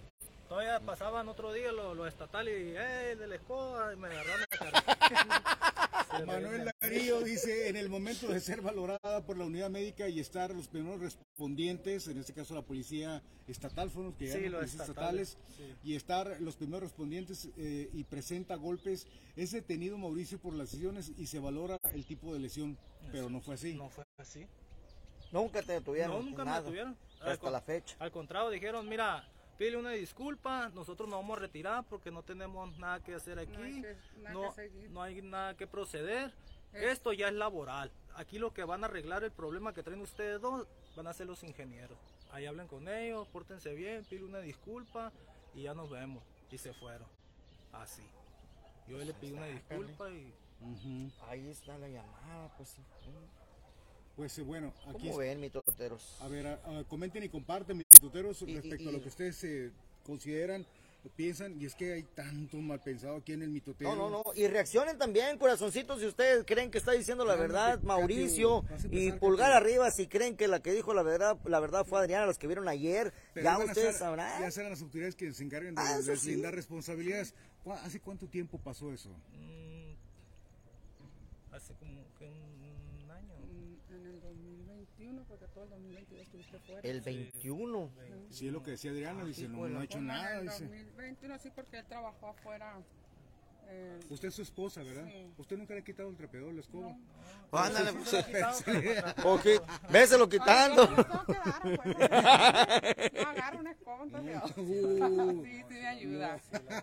Todavía 0.52 0.82
pasaban 0.82 1.30
otro 1.30 1.54
día 1.54 1.72
los, 1.72 1.96
los 1.96 2.10
estatales 2.10 2.54
y, 2.60 2.76
¡eh, 2.76 3.16
de 3.16 3.26
la 3.26 3.36
escoba! 3.36 3.94
Y 3.94 3.96
me 3.96 4.10
agarraron 4.10 4.42
la. 4.60 6.26
Manuel 6.28 6.70
Darío 6.82 7.22
dice, 7.22 7.70
en 7.70 7.78
el 7.78 7.88
momento 7.88 8.28
de 8.28 8.42
ser 8.42 8.62
valorada 8.62 9.26
por 9.26 9.38
la 9.38 9.46
unidad 9.46 9.70
médica 9.70 10.10
y 10.10 10.20
estar 10.20 10.54
los 10.54 10.68
primeros 10.68 11.00
respondientes, 11.00 12.10
en 12.10 12.18
este 12.18 12.34
caso 12.34 12.54
la 12.54 12.64
policía 12.64 13.24
estatal, 13.48 13.90
fueron 13.90 14.12
los 14.12 14.20
que 14.20 14.28
Sí, 14.28 14.40
llegaron, 14.40 14.52
los 14.52 14.60
policías 14.60 14.90
estatales, 14.90 15.30
estatales, 15.30 15.78
sí. 15.84 15.90
y 15.90 15.96
estar 15.96 16.42
los 16.42 16.58
primeros 16.58 16.84
respondientes 16.84 17.48
eh, 17.56 17.90
y 17.94 18.04
presenta 18.04 18.56
golpes, 18.56 19.08
es 19.38 19.54
detenido 19.54 19.98
Mauricio 19.98 20.38
por 20.38 20.54
las 20.54 20.74
lesiones 20.74 21.14
y 21.18 21.28
se 21.28 21.40
valora 21.40 21.78
el 21.94 22.06
tipo 22.06 22.34
de 22.34 22.40
lesión, 22.42 22.78
pero 23.14 23.30
no 23.30 23.40
fue 23.40 23.56
así. 23.56 23.76
No 23.76 23.88
fue 23.88 24.04
así. 24.18 24.46
Nunca 25.32 25.64
te 25.64 25.72
detuvieron. 25.72 26.12
No, 26.12 26.22
nunca 26.24 26.44
me 26.44 26.52
detuvieron. 26.52 26.98
Hasta 27.22 27.38
con- 27.38 27.54
la 27.54 27.62
fecha. 27.62 27.96
Al 28.00 28.12
contrario, 28.12 28.50
dijeron, 28.50 28.90
mira, 28.90 29.26
pide 29.62 29.78
una 29.78 29.92
disculpa, 29.92 30.70
nosotros 30.74 31.08
nos 31.08 31.20
vamos 31.20 31.38
a 31.38 31.42
retirar 31.42 31.84
porque 31.88 32.10
no 32.10 32.24
tenemos 32.24 32.76
nada 32.80 33.00
que 33.00 33.14
hacer 33.14 33.38
aquí, 33.38 33.52
No 33.56 33.64
hay 33.64 33.82
que- 33.84 33.96
nada 34.18 34.34
no, 34.34 34.56
que 34.56 34.70
no 34.90 35.02
hay 35.04 35.22
nada 35.22 35.56
que 35.56 35.68
proceder. 35.68 36.34
Esto 36.74 37.14
ya 37.14 37.28
es 37.28 37.36
laboral. 37.36 37.92
Aquí 38.16 38.40
lo 38.40 38.52
que 38.56 38.64
van 38.64 38.84
a 38.84 38.88
arreglar 38.88 39.24
el 39.24 39.30
problema 39.32 39.72
que 39.72 39.84
traen 39.84 40.02
ustedes 40.02 40.42
dos 40.42 40.66
van 40.96 41.06
a 41.06 41.14
ser 41.14 41.28
los 41.28 41.44
ingenieros. 41.44 41.96
Ahí 42.32 42.48
hablen 42.48 42.68
con 42.68 42.88
ellos, 42.90 43.28
pórtense 43.28 43.76
bien, 43.76 44.04
pide 44.06 44.24
una 44.24 44.40
disculpa 44.40 45.12
y 45.54 45.62
ya 45.62 45.76
nos 45.76 45.92
vemos. 45.92 46.24
Y 46.50 46.58
se 46.58 46.74
fueron. 46.74 47.08
Así. 47.72 48.02
Yo 48.88 48.98
le 48.98 49.14
pedí 49.14 49.34
una 49.34 49.46
disculpa 49.46 50.10
y. 50.10 50.34
Ahí 51.30 51.48
está 51.50 51.78
la 51.78 51.88
llamada, 51.88 52.52
pues 52.58 52.70
sí. 52.70 52.82
Pues 54.16 54.46
bueno, 54.46 54.74
aquí... 54.88 55.08
¿Cómo 55.08 55.18
ven, 55.20 55.40
mis 55.40 55.52
toteros? 55.52 56.18
A 56.22 56.28
ver, 56.28 56.46
a- 56.48 56.80
a- 56.80 56.84
comenten 56.84 57.24
y 57.24 57.30
comparten, 57.30 57.78
mis 57.78 57.88
tuteros, 58.02 58.42
Y- 58.42 58.52
y- 58.52 58.56
respecto 58.56 58.90
a 58.90 58.92
lo 58.92 59.02
que 59.02 59.08
ustedes 59.10 59.42
eh, 59.46 59.72
consideran, 60.06 60.66
piensan, 61.16 61.60
y 61.60 61.66
es 61.66 61.74
que 61.74 61.94
hay 61.94 62.04
tanto 62.04 62.58
mal 62.58 62.80
pensado 62.80 63.16
aquí 63.16 63.34
en 63.34 63.42
el 63.42 63.50
mitotero. 63.50 63.96
No, 63.96 64.10
no, 64.10 64.24
no. 64.24 64.34
Y 64.36 64.46
reaccionen 64.48 64.98
también, 65.00 65.38
corazoncitos, 65.40 66.00
si 66.00 66.06
ustedes 66.06 66.44
creen 66.46 66.70
que 66.70 66.78
está 66.78 66.92
diciendo 66.92 67.26
la 67.26 67.36
verdad, 67.36 67.82
Mauricio. 67.82 68.64
Y 68.92 69.12
pulgar 69.14 69.52
arriba 69.52 69.90
si 69.90 70.06
creen 70.08 70.36
que 70.38 70.48
la 70.48 70.62
que 70.62 70.72
dijo 70.74 70.94
la 70.94 71.02
verdad, 71.02 71.40
la 71.46 71.60
verdad 71.60 71.86
fue 71.86 72.00
Adriana, 72.00 72.26
los 72.28 72.38
que 72.38 72.46
vieron 72.48 72.68
ayer. 72.68 73.14
Pero 73.34 73.44
ya 73.46 73.58
ustedes 73.58 73.78
ser- 73.92 73.94
sabrán. 73.96 74.42
Ya 74.42 74.52
serán 74.52 74.70
las 74.72 74.82
autoridades 74.84 75.16
que 75.16 75.32
se 75.34 75.44
encarguen 75.44 75.74
de 75.74 75.82
Ah, 75.82 75.98
eso 75.98 76.12
deslindar 76.12 76.52
sí. 76.52 76.56
responsabilidades. 76.58 77.34
¿Cu- 77.64 77.72
¿Hace 77.74 78.00
cuánto 78.00 78.28
tiempo 78.28 78.60
pasó 78.60 78.92
eso? 78.94 79.10
mm, 79.10 79.94
hace 81.56 81.74
como 81.76 82.02
que 82.18 82.26
un 82.30 83.12
año. 83.12 83.34
Mm, 83.40 83.94
En 83.94 84.06
el 84.08 84.22
2021, 84.22 85.24
porque 85.28 85.41
todo 85.54 85.64
el 85.66 85.70
2022 85.72 86.22
estuviste 86.24 86.60
fuera. 86.60 86.82
El 86.84 87.02
21. 87.02 87.90
Si 88.30 88.48
es 88.48 88.54
lo 88.54 88.64
que 88.64 88.72
decía 88.72 88.92
Adriana, 88.92 89.24
dice, 89.26 89.48
no, 89.48 89.68
no 89.68 89.80
ha 89.80 89.84
hecho 89.84 90.00
nada, 90.02 90.32
En 90.34 90.38
el 90.40 90.44
dice. 90.50 90.66
2021, 90.66 91.40
sí, 91.40 91.52
porque 91.54 91.80
él 91.80 91.86
trabajó 91.86 92.28
afuera. 92.30 92.80
eh, 93.68 94.00
Usted 94.10 94.28
es 94.30 94.34
su 94.36 94.42
esposa, 94.42 94.84
¿verdad? 94.84 95.06
Sí. 95.06 95.32
Usted 95.38 95.58
nunca 95.58 95.74
le 95.74 95.82
ha 95.82 95.84
quitado 95.84 96.10
el 96.10 96.18
trapeador, 96.18 96.54
la 96.54 96.62
escoba. 96.62 96.96
Ándale, 97.54 97.92
Sí, 97.92 97.96
pues. 97.98 98.10
se 98.10 98.16
lo 98.16 98.22
he 98.22 98.26
quitado, 98.26 98.60
pero 98.66 99.02
para- 99.16 99.34
Ok, 99.34 99.46
véselo 99.92 100.30
quitando. 100.30 100.82
Ay, 100.84 100.90
no, 100.90 100.96
no, 100.98 101.76
pues. 101.84 101.98
No, 103.14 103.30
agarra 103.30 103.58
una 103.60 103.72
escoba, 103.72 104.04
entonces. 104.04 104.58
Uh. 104.58 105.44
Sí, 105.46 105.58
sí 105.68 105.74
me 105.74 105.88
ayuda. 105.88 106.40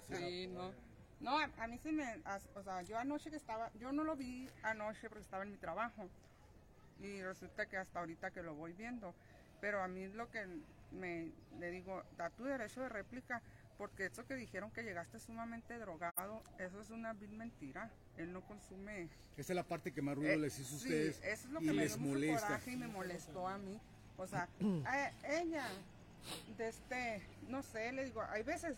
Sí, 0.08 0.46
no. 0.48 0.72
No, 1.20 1.36
a, 1.38 1.50
a 1.58 1.66
mí 1.66 1.78
sí 1.82 1.90
me, 1.90 2.04
as- 2.24 2.48
o 2.54 2.62
sea, 2.62 2.82
yo 2.82 2.96
anoche 2.96 3.28
que 3.30 3.36
estaba, 3.36 3.72
yo 3.80 3.90
no 3.92 4.04
lo 4.04 4.14
vi 4.14 4.48
anoche 4.62 5.08
porque 5.08 5.24
estaba 5.24 5.42
en 5.42 5.50
mi 5.50 5.56
trabajo 5.58 6.08
y 7.00 7.22
resulta 7.22 7.66
que 7.66 7.76
hasta 7.76 8.00
ahorita 8.00 8.30
que 8.30 8.42
lo 8.42 8.54
voy 8.54 8.72
viendo, 8.72 9.14
pero 9.60 9.82
a 9.82 9.88
mí 9.88 10.06
lo 10.08 10.30
que 10.30 10.46
me, 10.92 11.30
le 11.58 11.70
digo, 11.70 12.02
da 12.16 12.30
tu 12.30 12.44
derecho 12.44 12.80
de 12.80 12.88
réplica, 12.88 13.42
porque 13.76 14.06
eso 14.06 14.26
que 14.26 14.34
dijeron 14.34 14.70
que 14.72 14.82
llegaste 14.82 15.18
sumamente 15.20 15.78
drogado, 15.78 16.42
eso 16.58 16.80
es 16.80 16.90
una 16.90 17.12
vil 17.12 17.30
mentira, 17.32 17.90
él 18.16 18.32
no 18.32 18.40
consume 18.42 19.08
Esta 19.36 19.52
es 19.52 19.56
la 19.56 19.62
parte 19.62 19.92
que 19.92 20.02
más 20.02 20.16
ruido 20.16 20.32
eh, 20.32 20.36
les 20.38 20.58
hizo 20.58 20.76
a 20.76 20.78
sí, 20.78 20.86
ustedes 20.86 21.18
eso 21.22 21.46
es 21.46 21.52
lo 21.52 21.60
y 21.60 21.66
que 21.66 21.72
me 21.72 21.82
les 21.82 21.92
dio 21.94 21.98
mucho 21.98 22.14
molesta. 22.14 22.46
coraje 22.48 22.70
y 22.72 22.76
me 22.76 22.88
molestó 22.88 23.46
a 23.46 23.58
mí. 23.58 23.80
O 24.16 24.26
sea, 24.26 24.48
a 24.84 25.12
ella, 25.40 25.64
de 26.56 26.68
este, 26.68 27.22
no 27.48 27.62
sé, 27.62 27.92
le 27.92 28.04
digo, 28.06 28.20
hay 28.22 28.42
veces 28.42 28.74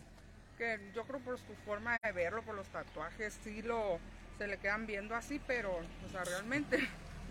que 0.59 0.91
yo 0.93 1.03
creo 1.05 1.19
por 1.21 1.39
su 1.39 1.55
forma 1.65 1.97
de 2.03 2.11
verlo, 2.11 2.43
por 2.43 2.53
los 2.53 2.67
tatuajes, 2.67 3.33
sí 3.43 3.63
lo, 3.63 3.97
se 4.37 4.45
le 4.45 4.57
quedan 4.59 4.85
viendo 4.85 5.15
así, 5.15 5.41
pero, 5.47 5.75
o 6.05 6.09
sea, 6.11 6.23
realmente, 6.23 6.77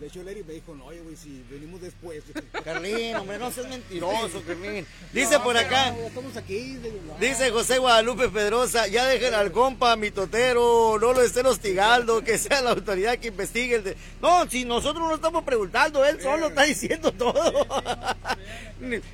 De 0.01 0.07
hecho, 0.07 0.23
Larry 0.23 0.43
me 0.43 0.53
dijo, 0.53 0.73
no, 0.73 0.85
oye, 0.85 0.99
güey, 1.01 1.15
si 1.15 1.43
venimos 1.47 1.79
después. 1.79 2.23
Carlín, 2.65 3.15
hombre, 3.17 3.37
no 3.37 3.51
seas 3.51 3.69
mentiroso, 3.69 4.41
Carlín. 4.47 4.83
Dice 5.13 5.39
por 5.39 5.55
acá. 5.55 5.91
No, 5.91 6.07
estamos 6.07 6.35
aquí. 6.35 6.79
no. 7.07 7.15
Dice 7.19 7.51
José 7.51 7.77
Guadalupe 7.77 8.27
Pedrosa, 8.29 8.87
ya 8.87 9.05
dejen 9.05 9.35
al 9.35 9.51
compa, 9.51 9.95
mi 9.97 10.09
totero, 10.09 10.97
no 10.99 11.13
lo 11.13 11.21
estén 11.21 11.45
hostigando, 11.45 12.23
que 12.23 12.39
sea 12.39 12.61
la 12.63 12.71
autoridad 12.71 13.19
que 13.19 13.27
investigue. 13.27 13.75
el 13.75 13.83
de- 13.83 13.97
No, 14.23 14.49
si 14.49 14.65
nosotros 14.65 15.07
no 15.07 15.13
estamos 15.13 15.43
preguntando, 15.43 16.03
él 16.03 16.19
solo 16.19 16.47
está 16.47 16.63
diciendo 16.63 17.11
todo. 17.11 17.53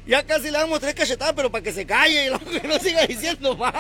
Ya 0.06 0.24
casi 0.26 0.46
le 0.46 0.52
damos 0.58 0.80
tres 0.80 0.94
cachetadas, 0.96 1.34
pero 1.36 1.52
para 1.52 1.64
que 1.64 1.74
se 1.74 1.86
calle 1.86 2.32
y 2.32 2.60
que 2.60 2.68
no 2.68 2.80
siga 2.80 3.06
diciendo 3.06 3.56
más. 3.58 3.74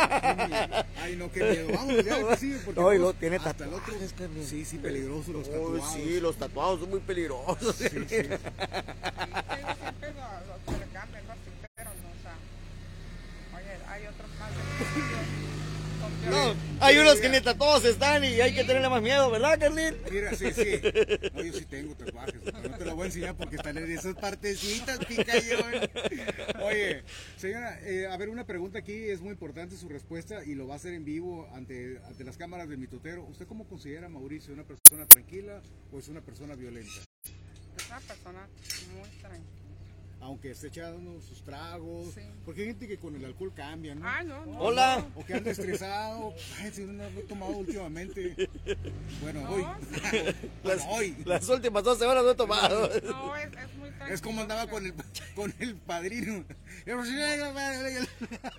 Ay, 1.02 1.15
no, 1.15 1.32
qué 1.32 1.43
miedo. 1.43 1.67
Vamos, 1.74 2.04
ya, 2.04 2.28
que 2.28 2.38
sigue, 2.38 2.58
porque 2.65 2.80
No, 2.82 2.88
y 2.88 2.89
pues, 2.89 3.00
luego 3.00 3.13
tiene 3.13 3.36
hasta 3.38 3.52
el 3.63 3.70
otro. 3.74 3.80
tatuajes, 3.80 4.13
Carlín. 4.13 4.46
Sí, 4.46 4.65
sí, 4.65 4.78
peligroso 4.78 5.32
los 5.32 5.48
Uy, 5.48 5.54
tatuados. 5.54 5.93
sí, 5.93 6.20
los 6.20 6.36
tatuados 6.38 6.80
son 6.82 6.89
muy 6.89 7.00
peligrosos. 7.00 7.76
sí, 7.76 7.86
o 7.86 7.89
sea, 7.89 7.98
oye, 13.56 13.74
hay 13.89 14.08
otros 14.08 14.30
más 14.39 14.50
de 14.52 15.57
No, 16.30 16.56
hay 16.80 16.98
unos 16.98 17.20
que 17.20 17.30
ni 17.30 17.39
tatuados 17.41 17.86
están 17.86 18.24
y 18.24 18.41
hay 18.41 18.54
que 18.54 18.63
tenerle 18.63 18.89
más 18.89 19.02
miedo, 19.02 19.30
¿verdad, 19.32 19.58
Carlín? 19.60 19.96
Mira, 20.12 20.36
sí, 20.36 20.52
sí. 20.54 20.82
No, 21.34 21.43
yo 21.43 21.54
sí 21.54 21.65
tengo 21.65 21.96
tatuajes. 21.96 22.36
pero 22.43 22.70
No 22.70 22.78
te 22.78 22.86
lo 22.86 22.96
voy 22.96 23.04
a 23.04 23.06
enseñar 23.08 23.36
porque 23.36 23.56
están 23.56 23.78
en 23.78 23.91
esas 23.91 24.15
partecitas, 24.15 25.00
picayón. 25.06 25.89
Oye, 26.63 27.04
señora, 27.38 27.80
eh, 27.84 28.08
a 28.08 28.17
ver, 28.17 28.30
una 28.30 28.46
pregunta 28.46 28.80
aquí. 28.80 29.10
Es 29.10 29.22
muy 29.22 29.32
importante 29.32 29.78
su 29.78 29.88
respuesta 29.89 30.43
y 30.43 30.56
lo 30.56 30.67
va 30.67 30.74
a 30.74 30.78
hacer 30.78 30.93
en 30.93 31.06
vivo 31.06 31.48
ante, 31.54 32.00
ante 32.08 32.24
las 32.24 32.38
cámaras 32.38 32.67
del 32.70 32.78
mitotero. 32.78 33.24
¿Usted 33.24 33.48
cómo 33.48 33.67
considera 33.67 34.08
a 34.08 34.10
Mauricio 34.10 34.54
una 34.54 34.63
persona 34.63 35.06
tranquila 35.06 35.62
o 35.91 36.00
es 36.00 36.08
una 36.08 36.22
persona 36.22 36.56
violenta? 36.56 36.91
Es 37.78 37.88
una 37.88 38.00
persona 38.00 38.48
muy 38.93 39.10
tranquila. 39.20 39.66
Aunque 40.19 40.51
esté 40.51 40.67
echando 40.67 41.21
sus 41.21 41.43
tragos. 41.43 42.13
Sí. 42.13 42.21
Porque 42.43 42.62
hay 42.62 42.67
gente 42.67 42.88
que 42.88 42.97
con 42.97 43.15
el 43.15 43.23
alcohol 43.23 43.53
cambia, 43.56 43.93
¿no? 43.95 44.08
Ah, 44.08 44.23
no, 44.23 44.45
no. 44.45 44.60
Hola. 44.60 45.06
O 45.15 45.23
que 45.23 45.36
anda 45.36 45.51
estresado. 45.51 46.34
Ay, 46.60 46.71
si 46.71 46.86
no 46.86 47.10
lo 47.10 47.19
he 47.19 47.23
tomado 47.23 47.51
últimamente. 47.58 48.49
Bueno, 49.21 49.41
No, 49.41 49.51
hoy. 49.51 49.63
sí. 49.93 50.17
Bueno, 50.63 50.84
hoy. 50.89 51.15
Las 51.25 51.47
últimas 51.49 51.84
dos 51.84 51.99
semanas 51.99 52.23
no 52.23 52.32
he 52.32 52.36
tomado. 52.36 52.89
No, 53.03 53.36
es, 53.36 53.45
es 53.53 53.73
muy 53.75 53.89
tranquilo. 53.91 54.13
Es 54.15 54.21
como 54.21 54.41
andaba 54.41 54.67
con 54.67 54.86
el, 54.86 54.93
con 55.36 55.53
el 55.60 55.75
padrino. 55.75 56.43
Es 56.86 56.95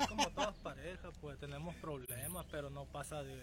como 0.09 0.29
todas 0.31 0.55
parejas, 0.57 1.15
pues 1.21 1.39
tenemos 1.39 1.75
problemas, 1.77 2.47
pero 2.51 2.71
no 2.71 2.85
pasa 2.87 3.23
de 3.23 3.37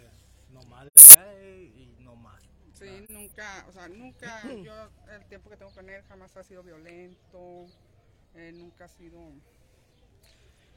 no 0.51 0.63
más 0.63 0.88
de 0.93 1.63
y 1.63 1.95
no 1.99 2.15
más. 2.15 2.41
Sí, 2.73 3.06
nunca, 3.10 3.65
o 3.69 3.71
sea, 3.71 3.88
nunca, 3.88 4.41
yo 4.63 4.73
el 5.13 5.25
tiempo 5.30 5.49
que 5.49 5.56
tengo 5.58 5.71
con 5.71 5.89
él 5.89 6.01
jamás 6.10 6.36
ha 6.36 6.43
sido 6.43 6.62
violento, 6.62 7.65
eh, 8.36 8.52
nunca 8.54 8.86
ha 8.86 8.88
sido, 8.89 9.19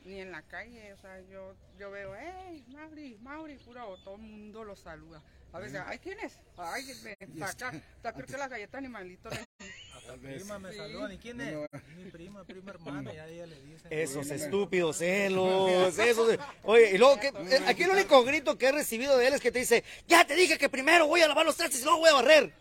ni 0.04 0.20
en 0.20 0.30
la 0.30 0.42
calle, 0.42 0.92
o 0.92 0.96
sea, 0.96 1.20
yo, 1.22 1.54
yo 1.78 1.90
veo, 1.90 2.14
hey, 2.16 2.64
Mauri, 2.68 3.18
Mauri, 3.20 3.56
puro, 3.58 3.96
todo 4.04 4.14
el 4.14 4.22
mundo 4.22 4.64
lo 4.64 4.76
saluda. 4.76 5.22
A 5.52 5.60
veces, 5.60 5.80
ay, 5.86 5.98
¿quién 5.98 6.18
es? 6.20 6.38
Ay, 6.56 6.84
ven, 7.02 7.42
acá, 7.42 7.72
está 7.96 8.12
peor 8.12 8.26
que 8.26 8.36
la 8.36 8.48
galleta 8.48 8.78
animalito. 8.78 9.28
Hasta 9.96 10.14
prima 10.16 10.58
me 10.58 10.72
saludan, 10.72 11.12
¿y 11.12 11.18
quién 11.18 11.40
es? 11.40 11.54
Mi 11.96 12.10
prima, 12.10 12.44
prima 12.44 12.70
hermana, 12.70 13.12
ya 13.12 13.26
ella 13.26 13.46
le 13.46 13.60
dice. 13.62 13.88
Esos 13.90 14.30
estúpidos 14.30 14.96
celos, 14.98 15.98
esos. 15.98 16.38
Oye, 16.62 16.92
y 16.94 16.98
luego, 16.98 17.18
que, 17.18 17.28
aquí 17.66 17.82
el 17.82 17.90
único 17.90 18.22
grito 18.24 18.56
que 18.56 18.66
he 18.68 18.72
recibido 18.72 19.18
de 19.18 19.26
él 19.26 19.34
es 19.34 19.40
que 19.40 19.52
te 19.52 19.58
dice, 19.58 19.84
ya 20.06 20.26
te 20.26 20.34
dije 20.34 20.56
que 20.56 20.68
primero 20.68 21.06
voy 21.06 21.20
a 21.20 21.28
lavar 21.28 21.44
los 21.44 21.56
trastes 21.56 21.80
y 21.80 21.84
luego 21.84 21.98
voy 21.98 22.10
a 22.10 22.14
barrer. 22.14 22.52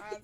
Ah, 0.00 0.18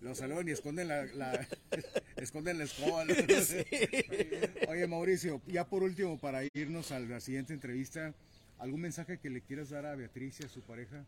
Los 0.00 0.18
saludan 0.18 0.48
y 0.48 0.52
esconden 0.52 0.88
la, 0.88 1.04
la- 1.06 1.46
esconden 2.16 2.58
la 2.58 2.64
escoba. 2.64 3.04
¿no? 3.04 3.14
Oye, 4.68 4.86
Mauricio, 4.86 5.42
ya 5.46 5.66
por 5.66 5.82
último, 5.82 6.18
para 6.18 6.42
irnos 6.54 6.90
a 6.92 7.00
la 7.00 7.20
siguiente 7.20 7.52
entrevista, 7.52 8.14
¿algún 8.58 8.80
mensaje 8.80 9.18
que 9.18 9.28
le 9.30 9.42
quieras 9.42 9.70
dar 9.70 9.84
a 9.86 9.94
Beatriz 9.94 10.40
y 10.40 10.44
a 10.44 10.48
su 10.48 10.62
pareja? 10.62 11.04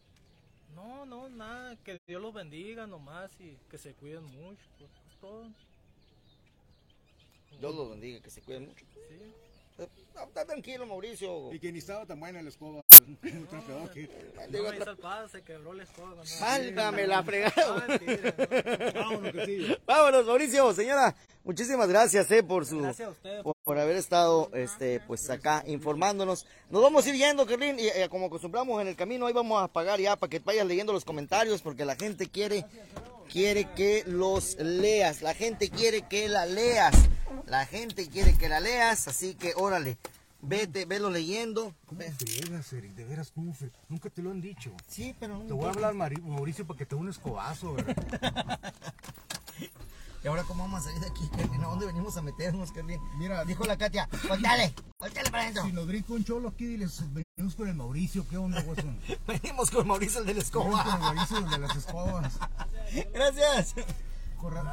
No, 0.74 1.04
no, 1.06 1.28
nada, 1.28 1.76
que 1.84 1.98
Dios 2.06 2.20
los 2.20 2.32
bendiga 2.34 2.86
nomás 2.86 3.30
y 3.40 3.56
que 3.70 3.78
se 3.78 3.92
cuiden 3.94 4.24
mucho, 4.24 4.62
pues 4.78 4.90
es 5.10 5.20
todo. 5.20 5.48
Dios 7.60 7.74
los 7.74 7.90
bendiga, 7.90 8.20
que 8.20 8.30
se 8.30 8.40
cuiden 8.42 8.66
mucho. 8.68 8.84
Sí. 9.08 9.14
Eh, 9.78 9.88
Está 10.26 10.44
tranquilo, 10.44 10.86
Mauricio. 10.86 11.52
Y 11.52 11.58
que 11.58 11.72
ni 11.72 11.78
estaba 11.78 12.04
tan 12.06 12.20
buena 12.20 12.42
la 12.42 12.48
escoba. 12.48 12.81
No 13.02 14.58
hizo 14.58 14.90
el 14.90 15.30
se 15.30 15.42
quebró 15.42 15.72
la 15.72 17.22
fregada. 17.22 17.86
Vámonos, 19.86 20.26
Mauricio, 20.26 20.72
señora. 20.72 21.14
Muchísimas 21.44 21.88
gracias, 21.88 22.30
eh, 22.30 22.42
por 22.44 22.64
su, 22.64 22.78
Gracias 22.78 23.08
a 23.08 23.10
ustedes. 23.10 23.42
por, 23.42 23.56
por 23.64 23.76
haber 23.76 23.96
estado, 23.96 24.48
este, 24.54 25.00
pues 25.00 25.28
acá 25.28 25.64
informándonos. 25.66 26.46
Nos 26.70 26.82
vamos 26.82 27.04
a 27.04 27.08
ir 27.08 27.16
yendo, 27.16 27.44
Carlín, 27.46 27.80
y 27.80 27.88
eh, 27.88 28.08
como 28.08 28.26
acostumbramos 28.26 28.80
en 28.80 28.86
el 28.86 28.94
camino, 28.94 29.26
ahí 29.26 29.32
vamos 29.32 29.60
a 29.60 29.66
pagar 29.66 29.98
ya 29.98 30.14
para 30.14 30.30
que 30.30 30.38
vayas 30.38 30.66
leyendo 30.66 30.92
los 30.92 31.04
comentarios, 31.04 31.60
porque 31.60 31.84
la 31.84 31.96
gente 31.96 32.28
quiere, 32.28 32.64
quiere 33.28 33.68
que 33.74 34.04
los 34.06 34.56
leas, 34.56 35.20
la 35.22 35.34
gente 35.34 35.68
quiere 35.68 36.02
que 36.02 36.28
la 36.28 36.46
leas, 36.46 36.94
la 37.46 37.66
gente 37.66 38.08
quiere 38.08 38.38
que 38.38 38.48
la 38.48 38.60
leas, 38.60 39.08
así 39.08 39.34
que 39.34 39.52
órale, 39.56 39.98
vete, 40.42 40.84
velo 40.84 41.08
leyendo. 41.10 41.74
Ve- 41.90 42.12
Friegas, 42.12 42.72
Eric, 42.72 42.92
de 42.94 43.04
veras, 43.04 43.30
¿cómo 43.34 43.54
fue? 43.54 43.70
Nunca 43.88 44.10
te 44.10 44.20
lo 44.22 44.30
han 44.30 44.40
dicho. 44.40 44.70
Sí, 44.88 45.14
pero 45.18 45.38
no 45.38 45.44
Te 45.46 45.52
voy 45.54 45.66
a 45.66 45.70
hablar, 45.70 45.94
Mari- 45.94 46.20
Mauricio, 46.20 46.66
para 46.66 46.78
que 46.78 46.84
te 46.86 46.94
dé 46.94 47.00
un 47.00 47.08
escobazo, 47.08 47.74
¿verdad? 47.74 47.96
¿Y 50.24 50.28
ahora 50.28 50.44
cómo 50.44 50.62
vamos 50.62 50.82
a 50.82 50.84
salir 50.84 51.00
de 51.00 51.08
aquí, 51.08 51.28
Carlín? 51.36 51.64
¿A 51.64 51.66
dónde 51.66 51.84
venimos 51.84 52.16
a 52.16 52.22
meternos, 52.22 52.70
Carlín? 52.70 53.00
Mira, 53.16 53.44
Dijo 53.44 53.64
la 53.64 53.76
Katia, 53.76 54.08
volteale, 54.28 54.72
volteale 55.00 55.30
para 55.32 55.42
adentro. 55.42 55.64
si 55.64 55.72
nos 55.72 55.84
brinca 55.88 56.12
un 56.12 56.22
cholo 56.24 56.48
aquí, 56.50 56.64
diles, 56.64 57.02
venimos 57.12 57.56
con 57.56 57.66
el 57.68 57.74
Mauricio, 57.74 58.24
¿qué 58.28 58.36
onda, 58.36 58.60
Watson? 58.62 58.96
Venimos 59.26 59.68
con 59.72 59.88
Mauricio 59.88 60.20
el 60.20 60.26
de 60.26 60.34
la 60.34 60.42
Venimos 60.44 60.50
con 60.52 60.66
el 60.68 60.72
escoba. 60.78 60.98
Mauricio 60.98 61.40
de 61.40 61.58
las 61.58 61.76
escobas. 61.76 62.34
Gracias. 63.12 63.74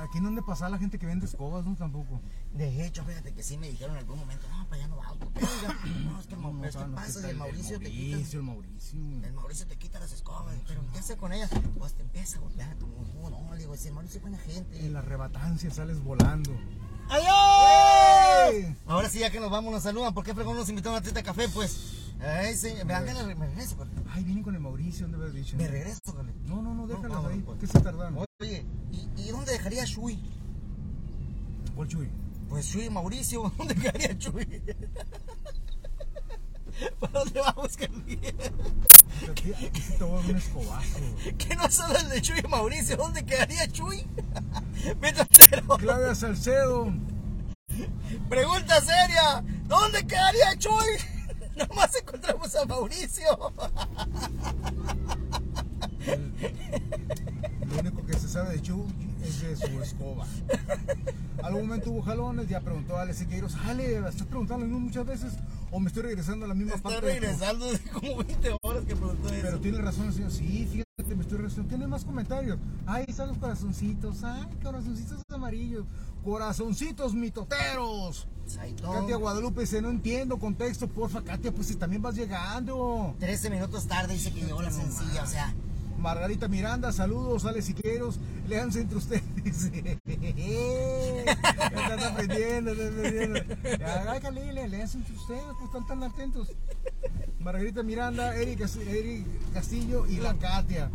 Aquí 0.01 0.19
no 0.19 0.31
le 0.31 0.41
pasa 0.41 0.65
a 0.65 0.69
la 0.69 0.77
gente 0.79 0.97
que 0.97 1.05
vende 1.05 1.25
escobas, 1.25 1.65
¿no? 1.65 1.75
Tampoco. 1.75 2.19
De 2.53 2.85
hecho, 2.85 3.03
fíjate 3.05 3.33
que 3.33 3.43
sí 3.43 3.57
me 3.57 3.69
dijeron 3.69 3.95
en 3.95 3.99
algún 3.99 4.17
momento, 4.19 4.47
no, 4.49 4.63
para 4.67 4.75
allá 4.77 4.87
no 4.87 4.97
va, 4.97 5.05
autopeda. 5.07 5.47
No, 6.09 6.19
es 6.19 6.27
que, 6.27 6.33
el 6.33 6.39
Mau- 6.41 6.65
es 6.65 6.75
que 6.75 6.85
no, 6.85 6.95
pasa 6.95 7.21
¿qué 7.21 7.27
y 7.27 7.29
el? 7.31 7.37
Mauricio 7.37 7.79
te 7.79 7.91
quita. 7.91 8.15
Mauricio, 8.15 8.39
el 8.39 8.45
Mauricio. 8.45 8.99
El 9.23 9.33
Mauricio 9.33 9.67
te 9.67 9.75
quita 9.77 9.99
las 9.99 10.11
escobas, 10.11 10.55
pero 10.67 10.81
¿qué 10.91 10.99
hace 10.99 11.17
con 11.17 11.31
ellas? 11.33 11.49
Pues 11.77 11.93
te 11.93 12.01
empieza 12.01 12.37
a 12.37 12.41
golpear 12.41 12.75
como 12.77 12.93
tú, 13.05 13.29
no, 13.29 13.53
le 13.53 13.59
digo, 13.59 13.75
si 13.77 13.87
el 13.89 13.93
Mauricio 13.93 14.17
es 14.17 14.21
buena 14.21 14.37
gente. 14.39 14.79
En 14.85 14.93
la 14.93 14.99
arrebatancia 14.99 15.69
sales 15.71 16.03
volando. 16.03 16.51
¡Adiós! 17.09 18.75
Ahora 18.87 19.09
sí, 19.09 19.19
ya 19.19 19.29
que 19.31 19.39
nos 19.39 19.49
vamos, 19.49 19.71
nos 19.73 19.83
saludan. 19.83 20.13
¿Por 20.13 20.23
qué 20.23 20.33
fregón 20.33 20.55
nos 20.57 20.69
invitaron 20.69 20.97
a 20.97 21.01
de 21.01 21.23
café? 21.23 21.47
Pues, 21.49 22.08
ay, 22.21 22.55
sí, 22.55 22.73
me, 22.85 22.99
me, 23.01 23.35
me 23.35 23.47
regreso, 23.47 23.77
Carly. 23.77 23.91
Ay, 24.11 24.23
vienen 24.23 24.43
con 24.43 24.55
el 24.55 24.61
Mauricio, 24.61 25.07
¿dónde 25.07 25.17
habías 25.25 25.33
dicho? 25.45 25.57
Me 25.57 25.67
regreso, 25.67 25.99
Carly. 26.15 26.33
No, 26.45 26.61
no, 26.61 26.73
no, 26.73 26.87
vámonos, 26.87 27.25
ahí. 27.25 27.39
pues. 27.39 27.59
¿Qué 27.59 27.67
se 27.67 27.79
tardan? 27.79 28.17
Oye, 28.41 28.65
¿y, 28.91 29.07
¿y 29.21 29.29
dónde 29.29 29.51
dejaría 29.51 29.85
Shui? 29.85 30.19
¿Cuál 31.75 31.87
Chuy? 31.87 32.09
Pues 32.49 32.69
Chuy 32.69 32.85
y 32.85 32.89
Mauricio, 32.89 33.53
¿dónde 33.57 33.75
quedaría 33.75 34.17
Chuy? 34.17 34.45
¿Para 36.99 37.19
dónde 37.19 37.39
vamos, 37.41 37.75
Carly? 37.77 38.19
Aquí, 39.29 39.53
aquí 39.53 39.81
sí 39.81 39.93
te 39.97 40.03
voy 40.03 40.17
a 40.17 40.21
dar 40.21 40.29
un 40.31 40.37
escobazo. 40.37 40.99
Que 41.37 41.55
no 41.55 41.63
el 41.99 42.09
de 42.09 42.21
Chuy 42.21 42.39
y 42.43 42.47
Mauricio, 42.47 42.97
¿dónde 42.97 43.25
quedaría 43.25 43.67
Chuy? 43.67 44.05
Métatelo. 45.01 45.77
Claudia 45.77 46.15
Salcedo. 46.15 46.93
Pregunta 48.29 48.81
seria, 48.81 49.43
¿dónde 49.67 50.05
quedaría 50.07 50.57
Chuy? 50.57 51.18
Nomás 51.67 51.95
encontramos 51.95 52.55
a 52.55 52.65
Mauricio. 52.65 53.25
Lo 57.67 57.79
único 57.79 58.05
que 58.05 58.13
se 58.13 58.27
sabe 58.27 58.51
de 58.55 58.61
Chuy 58.61 58.85
es 59.23 59.41
de 59.41 59.55
su 59.55 59.81
escoba. 59.81 60.25
Algún 61.43 61.67
momento 61.67 61.91
hubo 61.91 62.01
jalones, 62.01 62.47
ya 62.47 62.59
preguntó 62.61 62.97
a 62.97 63.01
Ale 63.03 63.13
Siqueiros, 63.13 63.55
Ale, 63.65 63.97
¿estás 64.07 64.27
preguntando 64.27 64.65
muchas 64.65 65.05
veces 65.05 65.33
o 65.71 65.79
me 65.79 65.87
estoy 65.87 66.03
regresando 66.03 66.45
a 66.45 66.47
la 66.49 66.53
misma 66.53 66.75
Está 66.75 66.89
parte? 66.89 66.99
tu-?" 66.99 67.07
regresando 67.07 67.71
de 67.71 67.79
como 67.79 68.17
20 68.17 68.49
horas 68.69 68.85
que 68.85 68.95
preguntó 68.95 69.27
eso. 69.29 69.37
Pero 69.41 69.59
tiene 69.59 69.77
razón 69.79 70.07
el 70.07 70.13
señor, 70.13 70.31
sí, 70.31 70.67
fíjate, 70.71 71.15
me 71.15 71.21
estoy 71.21 71.37
regresando. 71.37 71.69
Tiene 71.69 71.87
más 71.87 72.05
comentarios. 72.05 72.57
Ay, 72.85 73.05
están 73.07 73.29
los 73.29 73.37
corazoncitos, 73.37 74.23
ay, 74.23 74.47
corazoncitos 74.63 75.21
amarillos, 75.29 75.85
corazoncitos 76.23 77.13
mitoteros. 77.13 78.27
Saito, 78.45 78.91
Katia 78.91 79.15
Guadalupe 79.15 79.61
dice, 79.61 79.81
no 79.81 79.89
entiendo 79.89 80.39
contexto, 80.39 80.87
porfa, 80.87 81.21
Katia, 81.21 81.51
pues 81.51 81.67
si 81.67 81.75
también 81.75 82.01
vas 82.01 82.15
llegando. 82.15 83.15
13 83.19 83.49
minutos 83.49 83.87
tarde 83.87 84.13
dice 84.13 84.31
que 84.31 84.41
llegó 84.41 84.61
la 84.61 84.71
sencilla, 84.71 85.23
o 85.23 85.27
sea, 85.27 85.53
Margarita 85.99 86.47
Miranda, 86.47 86.91
saludos, 86.91 87.45
Ale 87.45 87.61
Siqueiros, 87.61 88.19
léanse 88.47 88.81
entre 88.81 88.97
ustedes. 88.97 89.23
ya 89.73 91.31
están 91.65 91.99
aprendiendo, 91.99 92.71
están 92.71 92.87
aprendiendo. 92.87 93.39
Galile, 94.21 94.67
léanse 94.67 94.97
entre 94.97 95.15
ustedes, 95.15 95.43
pues 95.43 95.65
están 95.65 95.87
tan 95.87 96.03
atentos. 96.03 96.55
Margarita 97.39 97.83
Miranda, 97.83 98.35
Eric, 98.35 98.61
Eric 98.87 99.25
Castillo 99.53 100.07
y 100.07 100.17
la 100.17 100.33
Katia. 100.35 100.89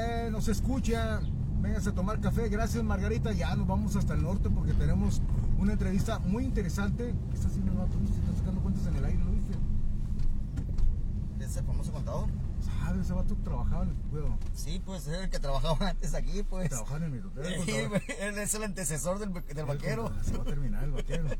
Eh, 0.00 0.28
nos 0.32 0.48
escucha, 0.48 1.20
vénganse 1.60 1.90
a 1.90 1.92
tomar 1.92 2.20
café, 2.20 2.48
gracias 2.48 2.82
Margarita, 2.82 3.32
ya 3.32 3.54
nos 3.54 3.68
vamos 3.68 3.94
hasta 3.94 4.14
el 4.14 4.22
norte 4.22 4.50
porque 4.50 4.72
tenemos 4.72 5.22
una 5.58 5.72
entrevista 5.72 6.18
muy 6.18 6.44
interesante. 6.44 7.14
¿Qué 7.30 7.36
está 7.36 7.48
haciendo 7.48 7.72
el 7.72 7.78
vato? 7.78 7.98
¿Viste? 7.98 8.18
Está 8.18 8.38
sacando 8.38 8.60
cuentas 8.62 8.86
en 8.86 8.96
el 8.96 9.04
aire, 9.04 9.24
¿lo 9.24 9.30
viste? 9.30 9.54
es 11.44 11.56
el 11.56 11.64
famoso 11.64 11.92
contador. 11.92 12.26
Ese 12.98 13.12
vato 13.12 13.36
trabajaba 13.44 13.82
en 13.84 13.90
el 13.90 13.94
pueblo. 13.96 14.38
Sí, 14.54 14.80
pues 14.84 15.06
es 15.06 15.18
el 15.18 15.30
que 15.30 15.38
trabajaba 15.38 15.76
antes 15.90 16.14
aquí, 16.14 16.42
pues. 16.42 16.68
Trabajaba 16.70 17.06
en 17.06 17.14
el 17.14 17.44
el 17.44 17.64
Sí, 17.64 17.72
él 18.20 18.38
es 18.38 18.54
el 18.54 18.64
antecesor 18.64 19.18
del, 19.18 19.32
del 19.32 19.64
vaquero. 19.66 20.12
Se 20.22 20.36
va 20.36 20.42
a 20.42 20.46
terminar 20.46 20.84
el 20.84 20.92
vaquero. 20.92 21.24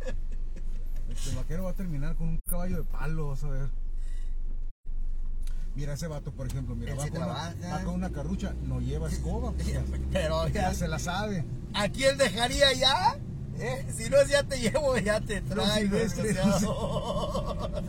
Este 1.10 1.34
vaquero 1.34 1.64
va 1.64 1.70
a 1.70 1.74
terminar 1.74 2.14
con 2.14 2.28
un 2.28 2.40
caballo 2.48 2.76
de 2.76 2.84
palo, 2.84 3.28
vas 3.28 3.42
a 3.42 3.48
ver. 3.48 3.68
Mira 5.74 5.94
ese 5.94 6.06
vato, 6.06 6.30
por 6.32 6.46
ejemplo, 6.46 6.76
mira, 6.76 6.94
va 6.94 7.08
con, 7.08 7.16
una, 7.22 7.26
va 7.26 7.82
con 7.84 7.94
una 7.94 8.10
carrucha, 8.10 8.54
no 8.62 8.80
lleva 8.80 9.08
escoba. 9.12 9.50
pues, 9.52 9.76
Pero 10.12 10.46
ya 10.48 10.70
ya, 10.70 10.74
se 10.74 10.86
la 10.88 10.98
sabe. 11.00 11.44
¿a 11.74 11.88
quién 11.88 12.16
dejaría 12.16 12.72
ya? 12.74 13.18
¿Eh? 13.58 13.86
Si 13.94 14.08
no 14.08 14.18
es 14.18 14.28
ya 14.28 14.42
te 14.44 14.58
llevo, 14.58 14.96
ya 14.98 15.20
te 15.20 15.42
Flor 15.42 15.64
traigo. 15.66 15.96
Silvestre. 15.98 16.34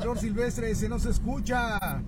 Flor 0.02 0.20
Silvestre 0.20 0.68
dice, 0.68 0.90
no 0.90 1.00
se 1.00 1.12
escucha. 1.12 2.02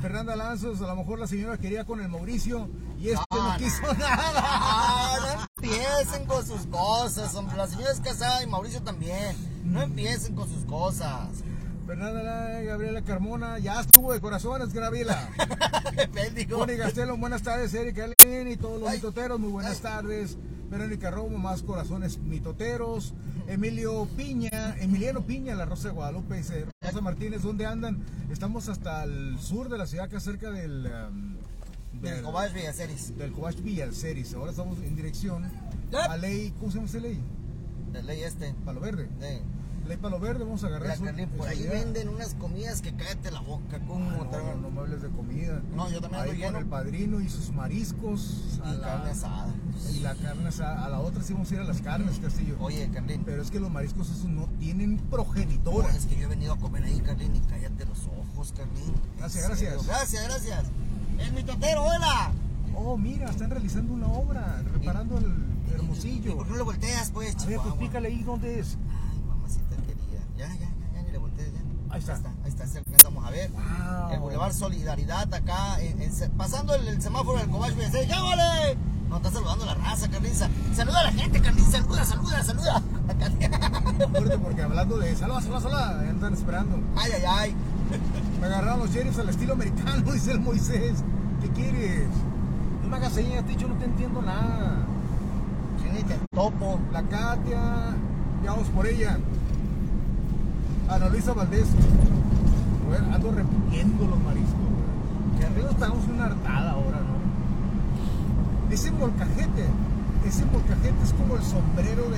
Fernanda 0.00 0.34
Lanzos, 0.34 0.80
a 0.80 0.86
lo 0.86 0.96
mejor 0.96 1.18
la 1.18 1.26
señora 1.26 1.58
quería 1.58 1.84
con 1.84 2.00
el 2.00 2.08
Mauricio 2.08 2.68
y 2.98 3.08
este 3.10 3.24
no, 3.30 3.52
No, 3.52 3.58
quiso 3.58 3.82
no. 3.82 3.92
nada. 3.94 4.42
Ah, 4.44 5.18
no 5.20 5.42
empiecen 5.64 6.26
con 6.26 6.46
sus 6.46 6.66
cosas, 6.66 7.34
hombre. 7.34 7.56
La 7.56 7.66
señora 7.66 7.92
es 7.92 8.00
casada 8.00 8.42
y 8.42 8.46
Mauricio 8.46 8.82
también. 8.82 9.36
No 9.64 9.82
empiecen 9.82 10.34
con 10.34 10.48
sus 10.48 10.64
cosas. 10.64 11.28
Fernanda 11.86 12.22
La- 12.22 12.60
Gabriela 12.62 13.02
Carmona, 13.02 13.58
ya 13.58 13.80
estuvo 13.80 14.12
de 14.12 14.20
corazones, 14.20 14.72
Gabriela. 14.72 15.28
Bendigo. 16.14 16.58
Connie 16.60 16.76
Gastelo, 16.76 17.16
buenas 17.16 17.42
tardes, 17.42 17.74
Erika 17.74 18.04
Alén 18.04 18.50
y 18.52 18.56
todos 18.56 18.80
los 18.80 18.90
mitoteros, 18.92 19.38
muy 19.38 19.50
buenas 19.50 19.76
Ay. 19.76 19.82
tardes. 19.82 20.38
Verónica 20.70 21.10
Romo, 21.10 21.36
más 21.38 21.62
corazones 21.62 22.18
mitoteros. 22.18 23.12
Emilio 23.48 24.06
Piña, 24.16 24.76
Emiliano 24.78 25.22
Piña, 25.22 25.54
la 25.56 25.64
Rosa 25.64 25.88
de 25.88 25.94
Guadalupe, 25.94 26.36
dice 26.36 26.66
Rosa 26.80 27.00
Martínez, 27.00 27.42
¿dónde 27.42 27.66
andan? 27.66 27.98
Estamos 28.30 28.68
hasta 28.68 29.02
el 29.02 29.38
sur 29.40 29.68
de 29.68 29.76
la 29.78 29.86
ciudad, 29.86 30.06
acá 30.06 30.20
cerca 30.20 30.50
del, 30.52 30.86
um, 30.86 32.00
Del 32.00 32.22
Cobach 32.22 32.52
Villaceris. 32.54 33.18
del 33.18 33.32
Cobach 33.32 33.56
Villalceris. 33.56 34.34
Ahora 34.34 34.52
estamos 34.52 34.78
en 34.78 34.94
dirección 34.94 35.44
a 35.92 36.16
ley, 36.16 36.54
¿cómo 36.58 36.70
se 36.70 36.76
llama 36.78 36.88
esa 36.88 36.98
ley? 37.00 37.20
De 37.92 38.02
ley 38.04 38.22
este. 38.22 38.54
Palo 38.64 38.80
Verde. 38.80 39.08
Sí. 39.20 39.40
Ley 39.90 39.98
Palo 39.98 40.20
Verde, 40.20 40.44
vamos 40.44 40.62
a 40.62 40.68
agarrar 40.68 40.92
eso. 40.92 41.04
Por 41.36 41.48
ahí 41.48 41.66
venden 41.66 42.08
unas 42.08 42.34
comidas 42.34 42.80
que 42.80 42.94
cállate 42.94 43.30
la 43.32 43.40
boca. 43.40 43.80
¿Cómo 43.88 44.08
Ah, 44.08 44.26
no, 44.30 44.54
no, 44.54 44.56
no 44.62 44.70
me 44.70 44.80
hables 44.80 45.02
de 45.02 45.08
comida. 45.08 45.60
No, 45.74 45.90
yo 45.90 46.00
también 46.00 46.22
Ahí 46.22 46.30
ando 46.30 46.42
con 46.42 46.46
lleno. 46.46 46.58
el 46.60 46.66
padrino 46.66 47.20
y 47.20 47.28
sus 47.28 47.50
mariscos. 47.52 48.60
Y 48.64 48.76
la- 48.76 48.86
carne 48.86 49.10
asada. 49.10 49.48
Y 49.92 49.98
la 49.98 50.14
carne 50.14 50.48
asada. 50.48 50.84
A 50.84 50.88
la 50.88 51.00
otra 51.00 51.24
sí 51.24 51.32
vamos 51.32 51.50
a 51.50 51.54
ir 51.54 51.60
a 51.60 51.64
las 51.64 51.82
carnes, 51.82 52.20
Castillo. 52.20 52.56
Oye, 52.60 52.88
Carlín. 52.92 53.22
Pero 53.24 53.42
es 53.42 53.50
que 53.50 53.58
los 53.58 53.68
mariscos 53.70 54.08
esos 54.10 54.26
no 54.26 54.46
tienen 54.60 54.96
No, 54.96 55.02
progenitora. 55.10 55.88
es 55.94 56.06
que 56.06 56.14
yo 56.16 56.22
he 56.26 56.28
venido 56.28 56.52
a 56.52 56.56
comer 56.58 56.84
ahí, 56.84 57.00
Carlín, 57.00 57.34
y 57.34 57.40
cállate 57.40 57.84
los 57.86 58.06
ojos, 58.06 58.54
Carlín. 58.56 58.94
En 58.94 59.18
Gracias, 59.18 59.58
serio. 59.58 59.70
gracias. 59.82 59.86
Gracias, 59.86 60.24
gracias. 60.24 60.64
El 61.18 61.32
mitotero, 61.32 61.82
hola. 61.82 62.30
Oh, 62.76 62.96
mira, 62.96 63.28
están 63.28 63.50
realizando 63.50 63.92
una 63.92 64.06
obra, 64.06 64.62
reparando 64.72 65.18
el 65.18 65.24
¿Y 65.68 65.74
hermosillo. 65.74 66.36
por 66.36 66.44
qué 66.46 66.52
no 66.52 66.56
le 66.58 66.62
volteas, 66.62 67.10
pues, 67.10 67.34
A 67.42 67.46
ver, 67.46 67.58
pues 67.58 67.74
pícale 67.74 68.06
ahí 68.08 68.22
dónde 68.22 68.60
es. 68.60 68.78
Ya, 70.40 70.48
ya, 70.48 70.54
ya, 70.94 71.02
ya, 71.02 71.12
le 71.12 71.18
voltees, 71.18 71.52
ya. 71.52 71.60
Ahí 71.94 72.00
está. 72.00 72.14
Ahí 72.14 72.48
está, 72.48 72.64
ahí 72.64 72.70
alcanzamos 72.78 73.26
a 73.26 73.30
ver. 73.30 73.50
Wow. 73.50 74.12
El 74.12 74.20
Boulevard 74.20 74.52
Solidaridad 74.54 75.32
acá, 75.34 75.78
en- 75.82 76.00
en- 76.00 76.30
pasando 76.38 76.74
el, 76.74 76.88
el 76.88 77.02
semáforo 77.02 77.38
del 77.38 77.50
Cobach 77.50 77.74
BC. 77.76 78.06
¡Ya 78.06 78.22
vale! 78.22 78.76
No, 79.10 79.16
está 79.16 79.30
saludando 79.30 79.64
a 79.64 79.66
la 79.66 79.74
raza, 79.74 80.08
Carlinza. 80.08 80.48
Saluda 80.74 81.00
a 81.00 81.04
la 81.04 81.12
gente, 81.12 81.40
Carlinza. 81.42 81.72
Saluda, 81.78 82.04
saluda, 82.06 82.42
saluda. 82.44 82.82
Porque 84.42 84.62
hablando 84.62 84.98
de 84.98 85.14
saluda, 85.16 85.40
saluda, 85.42 85.60
saluda, 85.60 86.02
ya 86.04 86.10
están 86.10 86.32
esperando. 86.32 86.78
Ay, 86.96 87.10
ay, 87.16 87.22
ay. 87.26 87.54
Me 88.40 88.46
agarraron 88.46 88.78
los 88.80 88.90
sheriffs 88.92 89.18
al 89.18 89.28
estilo 89.28 89.52
americano, 89.54 90.00
dice 90.12 90.30
el 90.32 90.40
Moisés. 90.40 91.02
¿Qué 91.42 91.48
quieres? 91.50 92.08
No 92.82 92.88
me 92.88 92.96
hagas 92.96 93.12
señas, 93.12 93.44
Ticho, 93.46 93.68
no 93.68 93.74
te 93.74 93.84
entiendo 93.84 94.22
nada. 94.22 94.76
Te 96.06 96.18
topo. 96.34 96.80
La 96.92 97.02
Katia, 97.02 97.60
ya 98.42 98.50
vamos 98.52 98.68
por 98.68 98.86
ella. 98.86 99.18
Ana 100.90 101.08
Luisa 101.08 101.32
Valdés. 101.32 101.68
Ando 103.12 103.30
repitiendo 103.32 104.06
los 104.06 104.20
mariscos. 104.22 104.58
güey. 104.58 105.38
Que 105.38 105.46
arriba 105.46 105.70
estamos 105.70 105.98
una 106.12 106.26
hartada 106.26 106.72
ahora, 106.72 106.98
¿no? 107.00 108.74
Ese 108.74 108.90
molcajete, 108.92 109.64
ese 110.26 110.44
molcajete 110.46 111.02
es 111.02 111.12
como 111.12 111.36
el 111.36 111.42
sombrero 111.42 112.02
del, 112.04 112.10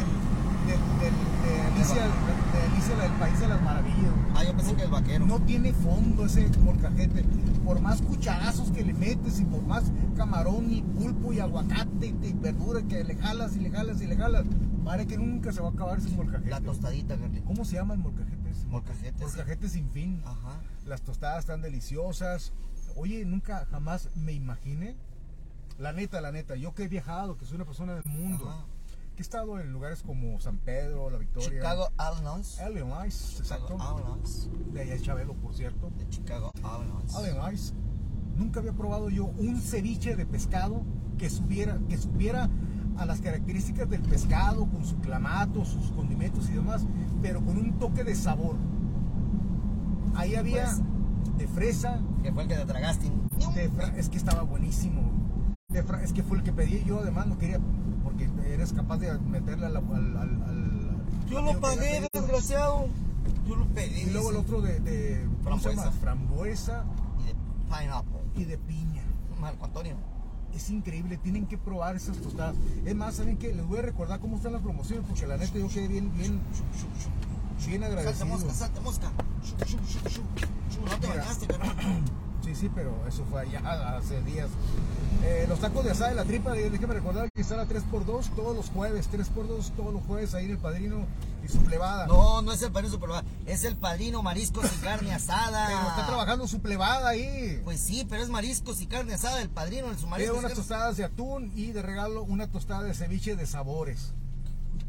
del- 0.67 1.01
del- 1.01 1.33
de, 1.43 1.61
Alicia, 1.75 2.03
de 2.05 2.73
Alicia, 2.73 2.97
la 2.97 3.03
del 3.05 3.13
País 3.13 3.41
de 3.41 3.49
las 3.49 3.63
Maravillas. 3.63 4.13
Ah, 4.35 4.45
yo 4.45 4.55
pensé 4.57 4.75
que 4.75 4.83
el 4.85 4.91
vaquero. 4.91 5.27
No 5.27 5.41
tiene 5.41 5.73
fondo 5.73 6.25
ese 6.27 6.49
molcajete. 6.65 7.25
Por 7.65 7.81
más 7.81 8.01
cucharazos 8.03 8.71
que 8.71 8.85
le 8.85 8.93
metes 8.95 9.41
y 9.41 9.45
por 9.45 9.63
más 9.63 9.85
camarón 10.17 10.71
y 10.73 10.83
pulpo 10.83 11.33
y 11.33 11.41
aguacate 11.41 12.07
y, 12.07 12.27
y 12.27 12.33
verdura 12.33 12.81
que 12.83 13.05
le 13.05 13.15
jalas 13.17 13.57
y 13.57 13.61
le 13.61 13.71
jalas 13.71 14.01
y 14.03 14.07
le 14.07 14.17
jalas, 14.17 14.45
parece 14.85 15.09
que 15.09 15.19
nunca 15.19 15.53
se 15.53 15.61
va 15.61 15.69
a 15.69 15.73
acabar 15.73 15.99
ese 15.99 16.11
molcajete. 16.17 16.51
La 16.51 16.61
tostadita. 16.61 17.17
¿Cómo 17.47 17.65
se 17.65 17.77
molcajetes? 18.67 19.31
Sí. 19.31 19.37
Molcajete 19.37 19.69
sin 19.69 19.91
fin. 19.91 20.23
Ajá. 20.25 20.61
Las 20.87 21.03
tostadas 21.03 21.41
están 21.41 21.63
deliciosas. 21.63 22.53
Oye, 22.97 23.25
nunca 23.25 23.67
jamás 23.71 24.09
me 24.17 24.33
imaginé. 24.33 24.97
La 25.79 25.93
neta, 25.93 26.21
la 26.21 26.33
neta, 26.33 26.55
yo 26.57 26.75
que 26.75 26.85
he 26.85 26.89
viajado, 26.89 27.37
que 27.37 27.47
soy 27.47 27.57
una 27.57 27.65
persona 27.65 27.95
del 27.95 28.05
mundo, 28.05 28.49
Ajá. 28.49 28.67
que 29.17 29.23
he 29.23 29.25
estado 29.25 29.59
en 29.59 29.73
lugares 29.73 30.03
como 30.03 30.39
San 30.41 30.59
Pedro, 30.59 31.09
La 31.11 31.19
Victoria, 31.19 31.49
Chicago, 31.49 31.89
Illinois. 32.13 32.59
Illinois, 32.69 33.37
exacto. 33.39 33.77
Illinois. 33.77 34.51
De 34.73 34.81
allá 34.83 34.95
es 34.95 35.03
Chabelo, 35.03 35.35
por 35.35 35.55
cierto. 35.55 35.91
De 35.99 36.09
Chicago, 36.09 36.53
Illinois. 36.57 37.15
Además, 37.17 37.75
nunca 38.37 38.61
había 38.61 38.75
probado 38.75 39.09
yo 39.11 39.25
un 39.25 39.61
ceviche 39.61 40.15
de 40.15 40.27
pescado 40.27 40.83
que 41.19 41.31
supiera, 41.31 41.81
que 41.89 41.97
supiera 41.97 42.49
a 42.99 43.07
las 43.07 43.21
características 43.21 43.89
del 43.89 44.03
pescado, 44.03 44.67
con 44.67 44.85
su 44.85 44.97
clamato, 44.97 45.65
sus 45.65 45.91
condimentos 45.93 46.49
y 46.51 46.53
demás, 46.53 46.85
pero 47.23 47.41
con 47.45 47.57
un 47.57 47.73
toque 47.79 48.05
de 48.05 48.15
sabor. 48.15 48.57
Ahí 50.15 50.35
había 50.37 50.65
Pues. 50.65 51.39
de 51.39 51.49
fresa, 51.49 52.01
Que 52.23 52.33
fue 52.33 52.43
el 52.45 52.49
que 52.49 52.57
te 52.57 52.65
tragaste. 52.67 53.11
es 53.97 54.09
que 54.09 54.17
estaba 54.19 54.43
buenísimo. 54.43 55.01
De 55.69 55.83
es 56.05 56.13
que 56.13 56.23
fue 56.23 56.37
el 56.39 56.43
que 56.45 56.53
pedí 56.53 56.85
yo, 56.85 56.99
además 57.01 57.27
no 57.27 57.39
quería, 57.39 57.59
porque 58.05 58.29
eres 58.47 58.73
capaz 58.75 58.99
de 58.99 59.19
meterle 59.21 59.67
al... 59.67 59.77
al, 59.77 60.17
al- 60.17 60.43
al- 60.43 61.03
Yo 61.31 61.41
lo 61.41 61.59
pagué, 61.61 62.07
desgraciado. 62.13 62.87
Yo 63.49 63.57
lo 63.57 63.67
pedí. 63.69 64.03
Y 64.03 64.11
luego 64.11 64.31
el 64.31 64.37
otro 64.37 64.61
de. 64.61 65.27
Frambuesa. 65.43 65.91
Frambuesa 65.93 66.85
Y 67.21 67.27
de 67.27 67.35
pineapple. 67.69 68.21
y 68.37 68.45
de 68.45 68.59
piña. 68.59 69.03
Marco 69.41 69.65
Antonio. 69.65 69.97
Es 70.55 70.71
increíble, 70.71 71.17
tienen 71.17 71.47
que 71.47 71.57
probar 71.59 71.97
esas 71.97 72.19
tostadas. 72.19 72.55
Es 72.85 72.95
más, 72.95 73.15
¿saben 73.17 73.37
qué? 73.39 73.55
Les 73.55 73.67
voy 73.67 73.79
a 73.79 73.83
recordar 73.83 74.21
cómo 74.21 74.37
están 74.37 74.53
las 74.53 74.63
promociones, 74.63 75.05
porque 75.07 75.27
la 75.27 75.37
neta 75.37 75.59
yo 75.59 75.69
quedé 75.69 75.89
bien, 75.89 76.11
bien, 76.17 76.41
bien 77.67 77.85
agradecido. 77.85 78.27
mosca, 78.27 78.53
salte 78.53 78.81
mosca. 78.81 79.11
Shu. 79.43 79.57
Shu, 80.09 80.23
No 80.85 80.99
te 81.01 81.07
bañaste, 81.07 81.47
carnal. 81.47 81.77
Sí, 82.53 82.67
sí, 82.67 82.71
pero 82.75 82.95
eso 83.09 83.25
fue 83.31 83.41
allá 83.41 83.61
hace 83.97 84.21
días. 84.23 84.51
Eh, 85.25 85.47
los 85.49 85.59
tacos 85.59 85.85
de 85.85 85.93
asada 85.93 86.11
de 86.11 86.17
la 86.17 86.25
tripa, 86.25 86.55
eh, 86.57 86.69
déjeme 86.69 86.93
recordar 86.93 87.31
que 87.33 87.41
están 87.41 87.61
a 87.61 87.67
3x2 87.67 88.35
todos 88.35 88.55
los 88.55 88.69
jueves, 88.69 89.09
3x2 89.11 89.71
todos 89.75 89.95
los 89.95 90.03
jueves 90.03 90.35
ahí 90.35 90.45
en 90.47 90.51
el 90.51 90.59
Padrino 90.59 91.07
y 91.43 91.49
su 91.49 91.63
plebada. 91.63 92.07
No, 92.07 92.43
no 92.43 92.53
es 92.53 92.61
el 92.61 92.71
padrino 92.71 92.93
super 92.93 93.11
es 93.47 93.65
el 93.65 93.77
padrino 93.77 94.23
mariscos 94.23 94.67
y 94.67 94.77
carne 94.83 95.15
asada. 95.15 95.67
Pero 95.69 95.89
está 95.89 96.07
trabajando 96.07 96.47
su 96.47 96.61
plebada 96.61 97.09
ahí. 97.09 97.61
Pues 97.65 97.81
sí, 97.81 98.07
pero 98.09 98.23
es 98.23 98.29
mariscos 98.29 98.81
y 98.83 98.87
carne 98.87 99.15
asada, 99.15 99.41
el 99.41 99.49
padrino, 99.49 99.91
el 99.91 99.99
su 99.99 100.07
y 100.07 100.29
unas 100.29 100.53
tostadas 100.53 100.99
de 100.99 101.05
atún 101.05 101.53
y 101.57 101.73
de 101.73 101.81
regalo 101.81 102.23
una 102.23 102.49
tostada 102.49 102.83
de 102.83 102.93
ceviche 102.93 103.35
de 103.35 103.47
sabores. 103.47 104.13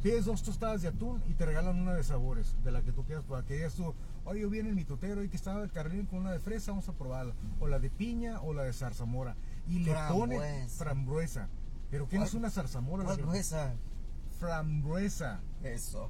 Pides 0.01 0.25
dos 0.25 0.43
tostadas 0.43 0.81
de 0.81 0.89
atún 0.89 1.23
y 1.29 1.33
te 1.33 1.45
regalan 1.45 1.79
una 1.79 1.93
de 1.93 2.03
sabores, 2.03 2.55
de 2.65 2.71
la 2.71 2.81
que 2.81 2.91
tú 2.91 3.05
quieras 3.05 3.23
probar. 3.23 3.45
Que 3.45 3.53
digas 3.55 3.73
tú, 3.73 3.95
oye, 4.25 4.41
yo 4.41 4.49
viene 4.49 4.69
en 4.69 4.75
mi 4.75 4.85
totero 4.85 5.23
y 5.23 5.29
que 5.29 5.35
estaba 5.37 5.63
el 5.63 5.71
carril 5.71 6.07
con 6.07 6.19
una 6.19 6.31
de 6.31 6.39
fresa, 6.39 6.71
vamos 6.71 6.87
a 6.89 6.93
probarla. 6.93 7.33
O 7.59 7.67
la 7.67 7.79
de 7.79 7.89
piña 7.89 8.39
o 8.41 8.53
la 8.53 8.63
de 8.63 8.73
zarzamora. 8.73 9.35
Y 9.67 9.79
le 9.79 9.93
pone 10.09 10.37
Frambuesa. 10.37 10.83
frambuesa. 10.83 11.49
Pero 11.89 12.07
¿qué 12.07 12.17
no 12.17 12.23
es 12.25 12.31
¿Cuál- 12.31 12.39
una 12.41 12.49
zarzamora? 12.49 13.03
¿Cuál 13.03 13.17
La- 13.17 13.23
gruesa? 13.23 13.73
Frambuesa. 14.39 15.41
Eso. 15.63 16.09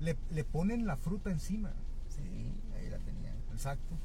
Le, 0.00 0.16
le 0.30 0.44
ponen 0.44 0.86
la 0.86 0.96
fruta 0.96 1.30
encima. 1.30 1.72
Sí, 2.08 2.22
ahí 2.76 2.88
la 2.90 2.98
tenía. 2.98 3.32
Exacto. 3.52 3.96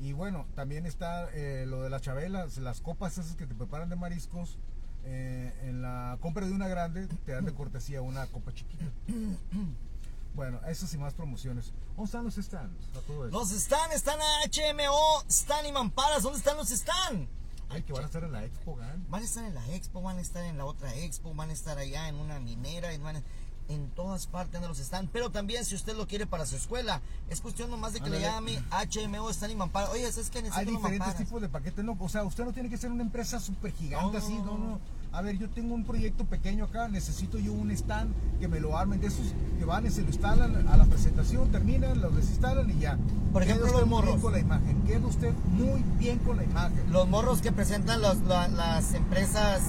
Y 0.00 0.12
bueno, 0.12 0.46
también 0.54 0.86
está 0.86 1.28
eh, 1.32 1.64
lo 1.66 1.82
de 1.82 1.90
las 1.90 2.02
chabelas, 2.02 2.58
las 2.58 2.80
copas 2.80 3.18
esas 3.18 3.36
que 3.36 3.46
te 3.46 3.54
preparan 3.54 3.88
de 3.88 3.96
mariscos. 3.96 4.58
eh, 5.04 5.52
en 5.64 5.82
la 5.82 6.16
compra 6.20 6.46
de 6.46 6.52
una 6.52 6.68
grande 6.68 7.08
te 7.24 7.32
dan 7.32 7.44
de 7.44 7.52
cortesía 7.52 8.02
una 8.02 8.26
copa 8.28 8.52
chiquita. 8.52 8.84
Bueno, 10.34 10.60
esas 10.66 10.92
y 10.94 10.98
más 10.98 11.12
promociones. 11.14 11.72
¿Dónde 11.96 12.04
están 12.04 12.24
los 12.24 12.34
stands? 12.36 12.88
Los 13.30 13.50
están, 13.52 13.92
están 13.92 14.18
a 14.20 14.24
HMO, 14.46 15.22
están 15.28 15.66
y 15.66 15.72
mamparas. 15.72 16.22
¿Dónde 16.22 16.38
están 16.38 16.56
los 16.56 16.70
están? 16.70 17.28
Ay, 17.68 17.82
que 17.82 17.92
van 17.92 18.02
a 18.02 18.06
estar 18.06 18.24
en 18.24 18.32
la 18.32 18.44
Expo, 18.44 18.74
GAN. 18.76 19.04
Van 19.08 19.22
a 19.22 19.24
estar 19.24 19.44
en 19.44 19.54
la 19.54 19.66
expo, 19.70 20.02
van 20.02 20.18
a 20.18 20.20
estar 20.20 20.44
en 20.44 20.58
la 20.58 20.64
otra 20.66 20.94
expo, 20.94 21.34
van 21.34 21.50
a 21.50 21.52
estar 21.54 21.78
allá 21.78 22.08
en 22.08 22.16
una 22.16 22.38
minera, 22.38 22.92
y 22.92 22.98
van 22.98 23.16
a- 23.16 23.22
en 23.68 23.88
todas 23.90 24.26
partes 24.26 24.52
donde 24.54 24.68
los 24.68 24.78
están. 24.78 25.06
Pero 25.08 25.30
también 25.30 25.64
si 25.64 25.74
usted 25.74 25.96
lo 25.96 26.06
quiere 26.06 26.26
para 26.26 26.44
su 26.44 26.56
escuela, 26.56 27.00
es 27.30 27.40
cuestión 27.40 27.70
nomás 27.70 27.92
de 27.94 28.00
que 28.00 28.10
le 28.10 28.20
llame 28.20 28.62
HMO 28.70 29.30
Stan 29.30 29.50
y 29.50 29.54
Mamparas. 29.56 29.90
Oye, 29.90 30.10
¿sabes 30.12 30.28
qué? 30.30 30.38
Hay 30.38 30.44
Necesito 30.44 30.70
unos 30.70 30.82
diferentes 30.82 31.16
tipos 31.16 31.40
de 31.40 31.48
paquetes. 31.48 31.82
No, 31.84 31.96
o 31.98 32.08
sea, 32.08 32.24
usted 32.24 32.44
no 32.44 32.52
tiene 32.52 32.68
que 32.68 32.76
ser 32.76 32.90
una 32.90 33.02
empresa 33.02 33.38
súper 33.40 33.72
gigante 33.72 34.18
No, 34.18 34.24
así. 34.24 34.34
no, 34.34 34.44
No, 34.44 34.58
no. 34.58 34.80
A 35.14 35.20
ver, 35.20 35.36
yo 35.38 35.50
tengo 35.50 35.74
un 35.74 35.84
proyecto 35.84 36.24
pequeño 36.24 36.64
acá. 36.64 36.88
Necesito 36.88 37.38
yo 37.38 37.52
un 37.52 37.70
stand 37.70 38.14
que 38.40 38.48
me 38.48 38.60
lo 38.60 38.78
armen 38.78 38.98
de 39.00 39.08
esos 39.08 39.34
que 39.58 39.64
van 39.64 39.84
y 39.86 39.90
se 39.90 40.00
lo 40.02 40.08
instalan 40.08 40.66
a 40.68 40.76
la 40.76 40.84
presentación, 40.86 41.50
terminan, 41.50 42.00
lo 42.00 42.10
desinstalan 42.10 42.70
y 42.70 42.78
ya. 42.80 42.96
Por 43.32 43.42
Queda 43.42 43.54
ejemplo, 43.56 43.66
usted 43.66 43.80
los 43.80 43.88
muy 43.88 43.98
bien 44.00 44.08
morros. 44.08 44.22
con 44.22 44.32
la 44.32 44.38
imagen. 44.38 44.82
Queda 44.82 45.06
usted 45.06 45.32
muy 45.50 45.82
bien 45.98 46.18
con 46.20 46.38
la 46.38 46.44
imagen. 46.44 46.80
Los 46.90 47.06
morros 47.08 47.42
que 47.42 47.52
presentan 47.52 48.00
los- 48.00 48.22
la- 48.22 48.48
las 48.48 48.94
empresas, 48.94 49.60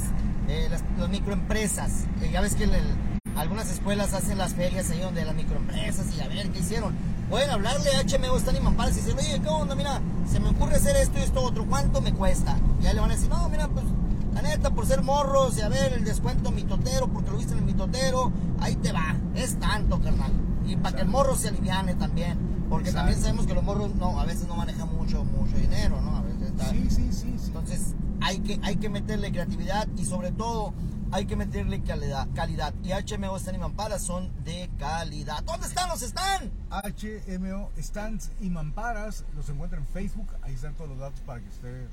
eh, 0.47 0.67
las, 0.71 0.81
las 0.97 1.09
microempresas. 1.09 1.91
que 2.21 2.31
ya 2.31 2.39
ves 2.39 2.55
que 2.55 2.63
el- 2.63 2.75
el- 2.75 2.95
algunas 3.35 3.69
escuelas 3.69 4.13
hacen 4.13 4.37
las 4.37 4.53
ferias 4.53 4.89
ahí 4.91 4.99
donde 5.01 5.25
las 5.25 5.35
microempresas 5.35 6.05
y 6.17 6.21
a 6.21 6.27
ver 6.29 6.49
qué 6.51 6.59
hicieron. 6.59 6.93
Pueden 7.29 7.49
hablarle 7.49 7.89
a 7.95 7.99
HMO 8.01 8.37
Stan 8.37 8.55
y 8.55 8.59
Mamparas 8.61 8.93
y 8.97 9.01
decir, 9.01 9.15
oye, 9.17 9.39
¿qué 9.41 9.49
onda? 9.49 9.75
Mira, 9.75 9.99
se 10.31 10.39
me 10.39 10.49
ocurre 10.49 10.75
hacer 10.75 10.95
esto 10.95 11.19
y 11.19 11.23
esto 11.23 11.41
otro. 11.41 11.65
¿Cuánto 11.65 11.99
me 11.99 12.13
cuesta? 12.13 12.57
Y 12.79 12.83
ya 12.83 12.93
le 12.93 13.01
van 13.01 13.11
a 13.11 13.15
decir, 13.15 13.29
no, 13.29 13.49
mira, 13.49 13.67
pues 13.67 13.85
la 14.33 14.41
neta, 14.41 14.71
por 14.71 14.85
ser 14.85 15.01
morros 15.03 15.57
y 15.57 15.61
a 15.61 15.69
ver 15.69 15.93
el 15.93 16.03
descuento 16.03 16.51
mitotero, 16.51 17.07
porque 17.07 17.31
lo 17.31 17.37
viste 17.37 17.53
en 17.53 17.59
el 17.59 17.65
mitotero, 17.65 18.31
ahí 18.59 18.75
te 18.75 18.91
va. 18.91 19.15
Es 19.35 19.59
tanto, 19.59 19.99
carnal. 20.01 20.31
Y 20.65 20.75
para 20.77 20.95
que 20.95 21.01
el 21.03 21.07
morro 21.09 21.35
se 21.35 21.49
aliviane 21.49 21.95
también. 21.95 22.37
Porque 22.69 22.89
Exacto. 22.89 23.05
también 23.07 23.21
sabemos 23.21 23.45
que 23.45 23.53
los 23.53 23.63
morros 23.63 23.93
no, 23.95 24.19
a 24.19 24.25
veces 24.25 24.47
no 24.47 24.55
manejan 24.55 24.91
mucho, 24.95 25.23
mucho 25.25 25.55
dinero, 25.57 26.01
¿no? 26.01 26.17
A 26.17 26.21
veces 26.21 26.41
está- 26.49 26.69
Sí, 26.69 26.87
sí, 26.89 27.09
sí. 27.11 27.35
sí. 27.37 27.47
entonces 27.47 27.93
hay 28.21 28.39
que, 28.39 28.59
hay 28.63 28.77
que 28.77 28.89
meterle 28.89 29.31
creatividad 29.31 29.87
y 29.97 30.05
sobre 30.05 30.31
todo 30.31 30.73
hay 31.11 31.25
que 31.25 31.35
meterle 31.35 31.81
calidad. 31.81 32.27
calidad. 32.33 32.73
Y 32.83 32.91
HMO 32.93 33.35
Stan 33.37 33.53
y 33.53 33.57
Mamparas 33.59 34.01
son 34.01 34.31
de 34.43 34.69
calidad. 34.79 35.43
¿Dónde 35.43 35.67
están 35.67 35.89
los 35.89 36.01
están? 36.01 36.49
HMO 36.71 37.69
Stands 37.79 38.31
y 38.41 38.49
Mamparas 38.49 39.25
los 39.35 39.47
encuentra 39.49 39.77
en 39.77 39.85
Facebook. 39.85 40.27
Ahí 40.41 40.53
están 40.55 40.73
todos 40.73 40.89
los 40.89 40.99
datos 40.99 41.19
para 41.21 41.41
que 41.41 41.49
usted 41.49 41.87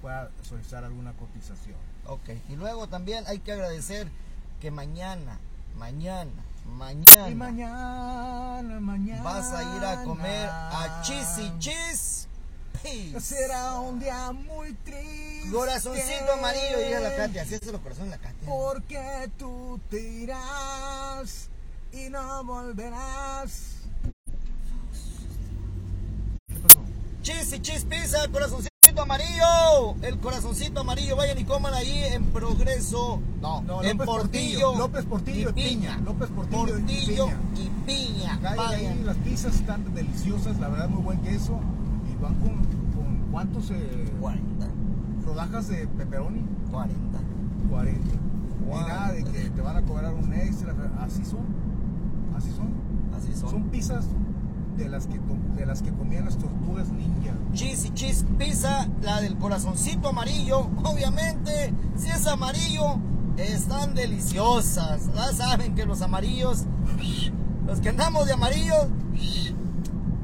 pueda 0.00 0.30
solicitar 0.42 0.84
alguna 0.84 1.12
cotización. 1.12 1.76
Ok. 2.06 2.30
Y 2.48 2.56
luego 2.56 2.88
también 2.88 3.24
hay 3.26 3.38
que 3.40 3.52
agradecer 3.52 4.08
que 4.60 4.70
mañana, 4.70 5.38
mañana, 5.76 6.42
Mañana. 6.66 7.30
Y 7.30 7.34
mañana, 7.34 8.80
mañana. 8.80 9.22
Vas 9.22 9.52
a 9.52 9.76
ir 9.76 9.84
a 9.84 10.04
comer 10.04 10.48
a 10.48 11.02
Cheesy 11.02 11.52
Cheese. 11.58 12.26
Peace. 12.82 13.20
Será 13.20 13.80
un 13.80 13.98
día 13.98 14.32
muy 14.32 14.72
triste. 14.72 15.50
Corazoncito 15.52 16.32
amarillo, 16.32 16.78
diga 16.78 17.00
la 17.00 17.16
Katia. 17.16 17.42
Así 17.42 17.54
es 17.54 17.66
los 17.66 17.80
corazones 17.80 18.10
la 18.10 18.18
Katia. 18.18 18.46
Porque 18.48 19.30
tú 19.36 19.80
te 19.90 20.00
irás 20.00 21.48
y 21.92 22.08
no 22.08 22.44
volverás. 22.44 23.76
¿Qué 26.46 26.54
pasó? 26.54 26.80
Cheesy 27.22 27.60
Cheese 27.60 27.84
Pizza, 27.84 28.28
corazoncito 28.28 28.69
amarillo. 28.98 29.94
El 30.02 30.18
corazoncito 30.18 30.80
amarillo, 30.80 31.16
vayan 31.16 31.38
y 31.38 31.44
coman 31.44 31.74
ahí 31.74 32.02
en 32.12 32.24
Progreso. 32.26 33.20
No, 33.40 33.62
No, 33.62 33.82
en 33.82 33.96
López 33.98 34.06
Portillo. 34.06 34.60
Portillo, 34.60 34.78
López 34.78 35.04
Portillo 35.06 35.50
y 35.50 35.52
Piña. 35.52 35.98
López 36.04 36.28
Portillo 36.30 36.66
y 36.68 36.70
Portillo 36.80 37.26
Piña. 37.26 37.40
y 37.56 37.86
Piña. 37.86 38.40
Ahí, 38.42 38.56
Vayan. 38.58 39.06
las 39.06 39.16
pizzas 39.18 39.54
están 39.54 39.94
deliciosas, 39.94 40.58
la 40.58 40.68
verdad, 40.68 40.88
muy 40.88 41.02
buen 41.02 41.20
queso. 41.20 41.58
Y 42.10 42.22
van 42.22 42.34
con, 42.36 42.54
con 42.94 43.28
¿cuántos 43.30 43.70
eh, 43.70 44.12
40. 44.20 44.66
rodajas 45.24 45.68
de 45.68 45.86
pepperoni? 45.86 46.40
40. 46.70 47.18
40. 47.70 48.00
Wow. 48.66 48.78
Y 48.78 48.82
nada 48.82 49.12
de 49.12 49.24
que 49.24 49.50
te 49.50 49.60
van 49.62 49.76
a 49.76 49.82
cobrar 49.82 50.12
un 50.14 50.32
extra. 50.34 50.74
Así 51.00 51.24
son. 51.24 51.46
Así 52.36 52.50
son. 52.52 52.72
Así 53.16 53.34
son. 53.38 53.50
Son 53.50 53.62
pizzas 53.64 54.04
de 54.84 54.88
las 54.88 55.06
que, 55.06 55.20
de 55.56 55.66
las 55.66 55.82
que 55.82 55.90
comían 55.92 56.24
las 56.24 56.36
tortugas 56.38 56.88
ninja. 56.90 57.32
Cheesy 57.54 57.90
Cheese 57.90 58.24
Pizza, 58.38 58.88
la 59.02 59.20
del 59.20 59.36
corazoncito 59.36 60.08
amarillo. 60.08 60.68
Obviamente, 60.84 61.72
si 61.96 62.08
es 62.08 62.26
amarillo, 62.26 62.96
están 63.36 63.94
deliciosas. 63.94 65.10
Ya 65.14 65.32
saben 65.32 65.74
que 65.74 65.84
los 65.86 66.02
amarillos, 66.02 66.64
los 67.66 67.80
que 67.80 67.90
andamos 67.90 68.26
de 68.26 68.32
amarillo, 68.32 68.74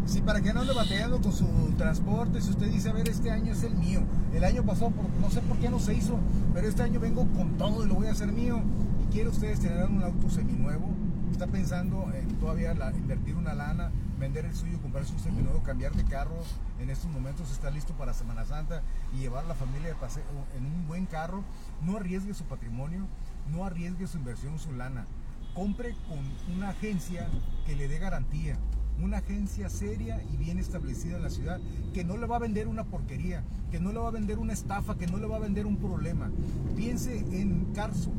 Sí, 0.07 0.21
para 0.23 0.41
que 0.41 0.55
no 0.55 0.61
ande 0.61 0.73
batallando 0.73 1.21
con 1.21 1.33
su 1.33 1.45
transporte, 1.77 2.41
si 2.41 2.51
usted 2.51 2.71
dice, 2.71 2.91
a 2.91 2.93
ver, 2.93 3.09
este 3.09 3.33
año 3.33 3.53
es 3.53 3.65
el 3.65 3.75
mío. 3.75 4.01
El 4.33 4.45
año 4.45 4.63
pasado, 4.63 4.93
por- 4.93 5.11
no 5.21 5.29
sé 5.31 5.41
por 5.41 5.57
qué 5.59 5.69
no 5.69 5.81
se 5.81 5.95
hizo, 5.95 6.17
pero 6.55 6.69
este 6.69 6.85
año 6.85 7.01
vengo 7.01 7.27
con 7.37 7.57
todo 7.59 7.85
y 7.85 7.89
lo 7.89 7.97
voy 7.97 8.07
a 8.07 8.13
hacer 8.13 8.31
mío. 8.31 8.61
Y 9.03 9.13
quiere 9.13 9.29
ustedes 9.31 9.59
tener 9.59 9.85
un 9.87 10.01
auto 10.05 10.31
seminuevo, 10.31 10.87
está 11.33 11.49
pensando 11.49 12.07
en 12.15 12.29
todavía 12.37 12.73
la- 12.75 12.93
invertir 12.93 13.35
una 13.35 13.53
lana, 13.55 13.91
vender 14.19 14.45
el 14.45 14.55
suyo, 14.55 14.81
comprarse 14.81 15.13
un 15.13 15.21
seminuevo, 15.21 15.63
cambiar 15.63 15.93
de 15.95 16.05
carro. 16.05 16.37
En 16.81 16.91
estos 16.91 17.11
momentos 17.11 17.51
está 17.51 17.71
listo 17.71 17.95
para 17.95 18.15
Semana 18.15 18.45
Santa 18.45 18.83
y 19.15 19.21
llevar 19.21 19.45
a 19.45 19.49
la 19.49 19.55
familia 19.55 19.89
de 19.89 19.95
paseo 19.95 20.25
en 20.57 20.67
un 20.67 20.87
buen 20.87 21.07
carro. 21.07 21.45
No 21.83 21.97
arriesgue 21.97 22.35
su 22.35 22.45
patrimonio, 22.45 23.07
no 23.53 23.65
arriesgue 23.65 24.07
su 24.07 24.19
inversión, 24.19 24.59
su 24.59 24.73
lana. 24.73 25.07
Compre 25.55 25.95
con 26.09 26.19
una 26.55 26.71
agencia 26.71 27.29
que 27.67 27.77
le 27.77 27.89
dé 27.89 27.99
garantía 27.99 28.59
una 29.03 29.19
agencia 29.19 29.69
seria 29.69 30.23
y 30.33 30.37
bien 30.37 30.59
establecida 30.59 31.17
en 31.17 31.23
la 31.23 31.31
ciudad, 31.31 31.61
que 31.93 32.05
no 32.05 32.17
le 32.17 32.27
va 32.27 32.37
a 32.37 32.41
vender 32.41 32.69
una 32.69 32.85
porquería, 32.85 33.45
que 33.71 33.81
no 33.81 33.93
le 33.93 33.99
va 33.99 34.09
a 34.09 34.13
vender 34.13 34.39
una 34.39 34.53
estafa, 34.53 34.97
que 34.97 35.07
no 35.07 35.19
le 35.19 35.27
va 35.27 35.37
a 35.37 35.41
vender 35.41 35.67
un 35.67 35.77
problema. 35.77 36.31
Piense 36.77 37.19
en 37.19 37.73
Carso. 37.75 38.11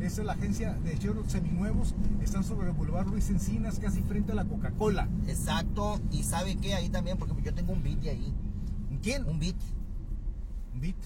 Esa 0.00 0.20
es 0.20 0.26
la 0.26 0.32
agencia 0.34 0.74
de 0.74 0.98
Chevrolet 0.98 1.28
seminuevos. 1.30 1.94
Están 2.22 2.44
sobre 2.44 2.68
el 2.68 2.74
Boulevard 2.74 3.08
Luis 3.08 3.28
Encinas, 3.30 3.78
casi 3.78 4.02
frente 4.02 4.32
a 4.32 4.34
la 4.34 4.44
Coca-Cola. 4.44 5.08
exacto. 5.26 6.00
Y 6.10 6.22
sabe 6.22 6.56
que 6.56 6.74
ahí 6.74 6.88
también, 6.88 7.16
porque 7.18 7.40
yo 7.42 7.54
tengo 7.54 7.72
un 7.72 7.82
beat 7.82 7.98
de 8.00 8.10
ahí. 8.10 8.34
¿Quién? 9.02 9.24
Un 9.26 9.38
beat, 9.38 9.56
Un 10.74 10.80
beat, 10.80 10.96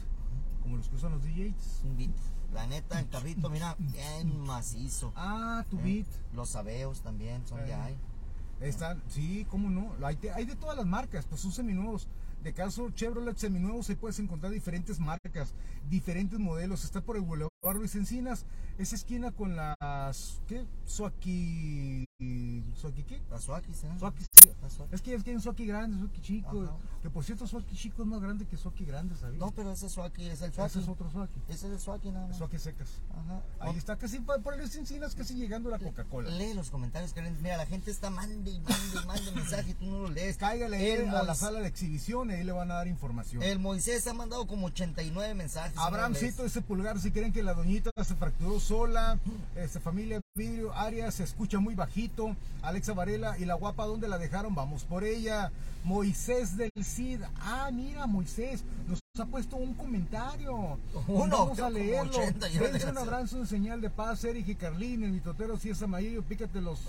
como 0.62 0.76
los 0.76 0.88
que 0.88 0.96
usan 0.96 1.12
los 1.12 1.22
DJs. 1.22 1.82
un 1.84 1.96
beat. 1.96 2.10
La 2.52 2.66
neta, 2.66 2.98
el 2.98 3.08
carrito, 3.08 3.48
mira, 3.48 3.76
bien 3.78 4.40
macizo. 4.46 5.12
Ah, 5.14 5.64
tu 5.70 5.76
¿eh? 5.78 5.82
beat. 5.84 6.06
Los 6.34 6.48
sabeos 6.50 7.00
también 7.00 7.46
son 7.46 7.58
de 7.60 7.70
Eh. 7.70 7.74
ahí. 7.74 7.96
Están, 8.60 9.00
sí, 9.08 9.46
cómo 9.48 9.70
no. 9.70 9.92
Hay 10.04 10.16
de, 10.16 10.32
hay 10.32 10.44
de 10.44 10.56
todas 10.56 10.76
las 10.76 10.84
marcas, 10.84 11.24
pues 11.26 11.40
son 11.40 11.52
seminuevos. 11.52 12.08
De 12.42 12.52
caso 12.52 12.90
Chevrolet 12.90 13.36
seminuevos 13.36 13.86
se 13.86 13.96
puedes 13.96 14.18
encontrar 14.18 14.50
diferentes 14.52 14.98
marcas, 14.98 15.54
diferentes 15.88 16.38
modelos. 16.38 16.84
Está 16.84 17.00
por 17.00 17.16
el 17.16 17.22
Boulevard 17.22 17.49
Luis 17.62 17.94
Encinas, 17.94 18.46
esa 18.78 18.96
esquina 18.96 19.32
con 19.32 19.54
las 19.54 20.40
¿qué? 20.48 20.64
Suaki 20.86 22.06
Suaki 22.76 23.02
qué? 23.04 23.20
Las 23.30 23.44
Suakis, 23.44 23.84
¿eh? 23.84 23.88
Suaki, 23.98 24.24
sí. 24.32 24.50
Las 24.62 24.72
Suakis. 24.72 24.94
Es 24.94 25.02
que 25.02 25.10
hay 25.10 25.34
un 25.34 25.42
Suaki 25.42 25.66
grande, 25.66 25.98
Suaki 25.98 26.20
chico. 26.20 26.62
Ajá. 26.62 26.76
Que 27.02 27.10
por 27.10 27.24
cierto 27.24 27.46
Suaki 27.46 27.76
chico 27.76 28.02
es 28.02 28.08
más 28.08 28.20
grande 28.20 28.46
que 28.46 28.56
Suaki 28.56 28.84
grande, 28.84 29.16
¿sabías? 29.16 29.38
No, 29.38 29.50
pero 29.52 29.72
ese 29.72 29.88
Suaki 29.88 30.28
es 30.28 30.40
el 30.42 30.52
Suaki. 30.52 30.70
ese 30.70 30.80
es 30.80 30.88
otro 30.88 31.10
Suaki. 31.10 31.40
Ese 31.48 31.66
es 31.66 31.72
el 31.72 31.80
Suaki 31.80 32.10
nada 32.10 32.26
más. 32.28 32.38
Suaki 32.38 32.58
secas. 32.58 32.88
Ajá. 33.10 33.42
Ahí 33.60 33.76
está, 33.76 33.96
casi 33.96 34.20
por 34.20 34.56
Luis 34.56 34.74
Encinas, 34.76 35.14
casi 35.14 35.34
llegando 35.34 35.68
a 35.68 35.78
la 35.78 35.78
Coca-Cola. 35.78 36.30
Lee 36.30 36.54
los 36.54 36.70
comentarios, 36.70 37.12
Karen. 37.12 37.36
Mira, 37.42 37.56
la 37.58 37.66
gente 37.66 37.90
está 37.90 38.10
mande 38.10 38.50
y 38.50 38.60
mande 38.60 39.00
y 39.02 39.06
mande 39.06 39.32
mensaje 39.32 39.70
y 39.70 39.74
tú 39.74 39.86
no 39.86 40.00
lo 40.00 40.08
lees. 40.08 40.36
Cáigale 40.36 40.94
el, 40.94 41.08
a 41.10 41.22
la 41.22 41.34
sala 41.34 41.60
de 41.60 41.68
exhibición 41.68 42.30
y 42.30 42.34
ahí 42.34 42.44
le 42.44 42.52
van 42.52 42.70
a 42.70 42.74
dar 42.74 42.88
información. 42.88 43.42
el 43.42 43.58
Moisés 43.58 44.06
ha 44.06 44.14
mandado 44.14 44.46
como 44.46 44.66
89 44.66 45.34
mensajes. 45.34 45.74
no 45.74 45.82
Abrahamcito, 45.82 46.42
lees. 46.42 46.52
ese 46.52 46.62
pulgar, 46.62 46.98
si 46.98 47.10
creen 47.12 47.32
que 47.32 47.42
la 47.42 47.49
doñita 47.54 47.90
se 48.04 48.14
fracturó 48.14 48.60
sola, 48.60 49.18
esta 49.56 49.80
familia 49.80 50.20
Vidrio, 50.34 50.72
Arias 50.74 51.14
se 51.14 51.24
escucha 51.24 51.58
muy 51.58 51.74
bajito, 51.74 52.34
Alexa 52.62 52.92
Varela 52.92 53.38
y 53.38 53.44
la 53.44 53.54
guapa, 53.54 53.84
¿dónde 53.86 54.08
la 54.08 54.18
dejaron? 54.18 54.54
Vamos 54.54 54.84
por 54.84 55.04
ella. 55.04 55.50
Moisés 55.82 56.56
del 56.58 56.70
Cid, 56.84 57.22
ah, 57.40 57.70
mira, 57.72 58.06
Moisés, 58.06 58.62
nos 58.86 58.98
ha 59.18 59.24
puesto 59.24 59.56
un 59.56 59.72
comentario. 59.74 60.78
Uno, 61.08 61.38
Vamos 61.38 61.58
a 61.58 61.70
leerlo. 61.70 62.10
80, 62.18 62.48
ya 62.48 62.60
Dense 62.60 62.90
un 62.90 62.98
abrazo 62.98 63.38
en 63.38 63.46
señal 63.46 63.80
de 63.80 63.88
paz, 63.88 64.22
Eric 64.24 64.48
y 64.48 64.54
Carlín, 64.56 65.04
el 65.04 65.12
mitotero, 65.12 65.58
si 65.58 65.70
es 65.70 65.80
amarillo, 65.82 66.22
pícate 66.22 66.60
los, 66.60 66.80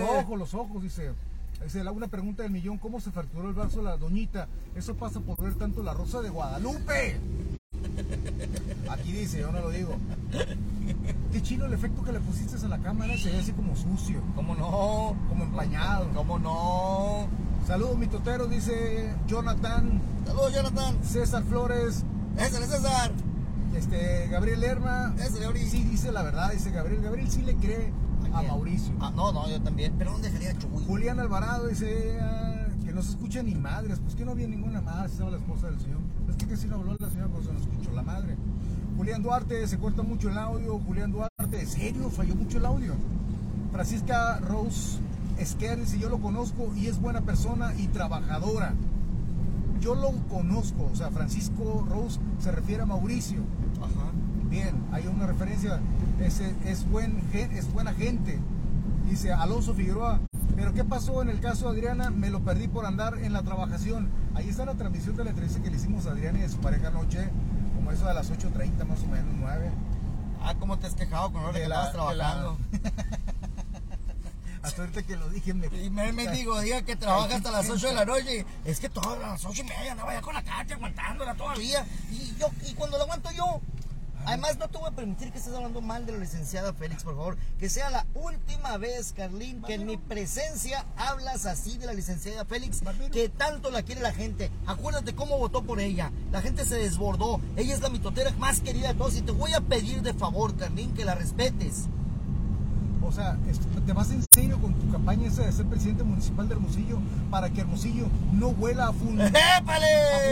los 0.00 0.10
ojos, 0.10 0.38
los 0.38 0.54
ojos, 0.54 0.82
dice. 0.82 1.12
Dice, 1.64 1.82
la- 1.82 1.90
una 1.90 2.06
pregunta 2.06 2.44
del 2.44 2.52
millón, 2.52 2.78
¿cómo 2.78 3.00
se 3.00 3.10
fracturó 3.10 3.48
el 3.48 3.54
brazo 3.54 3.82
la 3.82 3.96
doñita? 3.96 4.46
Eso 4.76 4.94
pasa 4.94 5.18
por 5.18 5.42
ver 5.42 5.54
tanto 5.54 5.82
la 5.82 5.92
rosa 5.92 6.20
de 6.20 6.28
Guadalupe. 6.28 7.18
Aquí 8.90 9.12
dice, 9.12 9.40
yo 9.40 9.52
no 9.52 9.60
lo 9.60 9.70
digo. 9.70 9.96
Qué 11.32 11.42
chino 11.42 11.66
el 11.66 11.72
efecto 11.74 12.02
que 12.02 12.12
le 12.12 12.20
pusiste 12.20 12.56
a 12.64 12.68
la 12.68 12.78
cámara, 12.78 13.16
se 13.16 13.30
ve 13.30 13.38
así 13.38 13.52
como 13.52 13.76
sucio, 13.76 14.22
¿Cómo 14.34 14.54
no? 14.54 15.14
como 15.28 15.44
empañado. 15.44 16.08
¿Cómo 16.14 16.38
no? 16.38 17.26
Saludos, 17.66 17.98
mi 17.98 18.06
totero, 18.06 18.46
dice 18.46 19.14
Jonathan, 19.26 20.00
Saludos, 20.26 20.54
Jonathan. 20.54 21.04
César 21.04 21.42
Flores, 21.44 22.04
es 22.38 22.50
César. 22.50 23.12
este 23.74 24.28
Gabriel 24.28 24.60
Lerma. 24.60 25.14
Ese, 25.18 25.40
Gabriel. 25.40 25.68
Sí, 25.68 25.84
dice 25.84 26.10
la 26.10 26.22
verdad, 26.22 26.50
dice 26.52 26.70
Gabriel. 26.70 27.02
Gabriel 27.02 27.30
sí 27.30 27.42
le 27.42 27.56
cree 27.56 27.92
a? 28.32 28.42
Mauricio. 28.42 28.94
Ah, 29.00 29.12
no, 29.14 29.32
no, 29.32 29.48
yo 29.48 29.60
también. 29.60 29.94
Pero 29.98 30.12
¿dónde 30.12 30.28
dejaría 30.28 30.50
a 30.52 30.58
Chuy? 30.58 30.84
Julián 30.86 31.20
Alvarado 31.20 31.66
dice 31.66 32.18
ah, 32.22 32.66
que 32.84 32.92
no 32.92 33.02
se 33.02 33.10
escucha 33.10 33.42
ni 33.42 33.54
madres, 33.54 33.98
pues 34.00 34.14
que 34.14 34.24
no 34.24 34.30
había 34.32 34.46
ninguna 34.48 34.80
madre, 34.80 35.10
estaba 35.10 35.30
la 35.30 35.36
esposa 35.38 35.66
del 35.68 35.80
señor. 35.80 35.98
Es 36.28 36.36
que 36.36 36.46
casi 36.46 36.66
no 36.68 36.76
habló 36.76 36.96
la 36.98 37.10
señora, 37.10 37.28
pues 37.28 37.46
se 37.46 37.52
no 37.52 37.58
escuchó 37.58 37.92
la 37.92 38.02
madre. 38.02 38.36
Julián 38.98 39.22
Duarte, 39.22 39.64
se 39.68 39.78
corta 39.78 40.02
mucho 40.02 40.28
el 40.28 40.36
audio. 40.36 40.80
Julián 40.80 41.12
Duarte, 41.12 41.60
¿en 41.60 41.68
serio? 41.68 42.10
Falló 42.10 42.34
mucho 42.34 42.58
el 42.58 42.66
audio. 42.66 42.94
Francisca 43.70 44.40
Rose 44.40 44.98
Esquer 45.38 45.78
dice, 45.78 46.00
yo 46.00 46.08
lo 46.08 46.18
conozco 46.18 46.72
y 46.74 46.88
es 46.88 47.00
buena 47.00 47.20
persona 47.20 47.72
y 47.78 47.86
trabajadora. 47.86 48.74
Yo 49.80 49.94
lo 49.94 50.10
conozco, 50.28 50.90
o 50.92 50.96
sea, 50.96 51.12
Francisco 51.12 51.86
Rose 51.88 52.18
se 52.40 52.50
refiere 52.50 52.82
a 52.82 52.86
Mauricio. 52.86 53.38
Ajá. 53.76 54.10
Bien, 54.50 54.74
hay 54.90 55.06
una 55.06 55.28
referencia. 55.28 55.78
Es, 56.20 56.40
es, 56.66 56.90
buen, 56.90 57.22
es 57.32 57.72
buena 57.72 57.92
gente. 57.92 58.40
Dice 59.08 59.32
Alonso 59.32 59.74
Figueroa. 59.74 60.18
Pero 60.56 60.74
¿qué 60.74 60.82
pasó 60.82 61.22
en 61.22 61.28
el 61.28 61.38
caso 61.38 61.70
de 61.70 61.78
Adriana? 61.78 62.10
Me 62.10 62.30
lo 62.30 62.40
perdí 62.40 62.66
por 62.66 62.84
andar 62.84 63.16
en 63.18 63.32
la 63.32 63.44
trabajación. 63.44 64.08
Ahí 64.34 64.48
está 64.48 64.64
la 64.64 64.74
transmisión 64.74 65.14
de 65.14 65.22
la 65.22 65.30
entrevista 65.30 65.62
que 65.62 65.70
le 65.70 65.76
hicimos 65.76 66.06
a 66.06 66.10
Adriana 66.10 66.40
y 66.40 66.42
a 66.42 66.48
su 66.48 66.58
pareja 66.58 66.88
anoche, 66.88 67.30
como 67.88 67.96
eso 67.96 68.06
de 68.06 68.12
las 68.12 68.30
8.30 68.30 68.84
más 68.84 69.00
o 69.00 69.06
menos, 69.06 69.34
9. 69.38 69.70
Ah, 70.42 70.54
¿cómo 70.60 70.78
te 70.78 70.86
has 70.86 70.94
quejado 70.94 71.32
con 71.32 71.42
De 71.46 71.52
que 71.52 71.62
estabas 71.62 71.92
de 71.92 71.98
la- 71.98 72.04
trabajando? 72.14 72.58
Hasta 74.62 74.82
ahorita 74.82 75.02
que 75.04 75.16
lo 75.16 75.30
dije 75.30 75.54
me... 75.54 75.68
Y 75.68 75.88
me, 75.88 76.12
me 76.12 76.28
digo, 76.28 76.60
diga 76.60 76.82
que 76.82 76.96
trabaja 76.96 77.36
hasta 77.36 77.50
las 77.50 77.70
8 77.70 77.88
de 77.88 77.94
la 77.94 78.04
noche. 78.04 78.44
Es 78.66 78.80
que 78.80 78.90
todas 78.90 79.18
las 79.18 79.42
8 79.42 79.62
y 79.62 79.64
media 79.64 79.92
andaba 79.92 80.12
ya 80.12 80.20
con 80.20 80.34
la 80.34 80.42
cacha 80.42 80.74
aguantándola 80.74 81.34
todavía. 81.34 81.86
Y 82.10 82.34
yo, 82.38 82.50
y 82.68 82.74
cuando 82.74 82.98
la 82.98 83.04
aguanto 83.04 83.30
yo. 83.30 83.62
Además, 84.26 84.58
no 84.58 84.68
te 84.68 84.76
voy 84.76 84.88
a 84.88 84.90
permitir 84.90 85.32
que 85.32 85.38
estés 85.38 85.54
hablando 85.54 85.80
mal 85.80 86.04
de 86.04 86.12
la 86.12 86.18
licenciada 86.18 86.74
Félix, 86.74 87.02
por 87.02 87.16
favor. 87.16 87.38
Que 87.58 87.70
sea 87.70 87.88
la 87.88 88.04
última 88.14 88.76
vez, 88.76 89.14
Carlín, 89.16 89.62
que 89.62 89.74
en 89.74 89.86
mi 89.86 89.96
presencia 89.96 90.84
hablas 90.98 91.46
así 91.46 91.78
de 91.78 91.86
la 91.86 91.94
licenciada 91.94 92.44
Félix, 92.44 92.82
que 93.10 93.30
tanto 93.30 93.70
la 93.70 93.82
quiere 93.82 94.02
la 94.02 94.12
gente. 94.12 94.50
Acuérdate 94.66 95.14
cómo 95.14 95.38
votó 95.38 95.62
por 95.62 95.80
ella. 95.80 96.12
La 96.30 96.42
gente 96.42 96.66
se 96.66 96.74
desbordó. 96.76 97.40
Ella 97.56 97.74
es 97.74 97.80
la 97.80 97.88
mitotera 97.88 98.30
más 98.32 98.60
querida 98.60 98.88
de 98.88 98.94
todos. 98.94 99.16
Y 99.16 99.22
te 99.22 99.32
voy 99.32 99.54
a 99.54 99.62
pedir 99.62 100.02
de 100.02 100.12
favor, 100.12 100.54
Carlín, 100.56 100.92
que 100.92 101.06
la 101.06 101.14
respetes. 101.14 101.86
O 103.02 103.10
sea, 103.12 103.38
te 103.86 103.92
vas 103.94 104.10
en 104.10 104.22
serio 104.34 104.60
con 104.60 104.74
tu 104.74 104.92
campaña 104.92 105.28
esa 105.28 105.42
de 105.46 105.52
ser 105.52 105.64
presidente 105.64 106.02
municipal 106.02 106.46
de 106.46 106.54
Hermosillo 106.54 106.98
para 107.30 107.48
que 107.48 107.62
Hermosillo 107.62 108.08
no 108.32 108.48
huela 108.48 108.88
a, 108.88 108.92
fun- 108.92 109.18
a 109.22 109.28
¡Épale! 109.28 109.86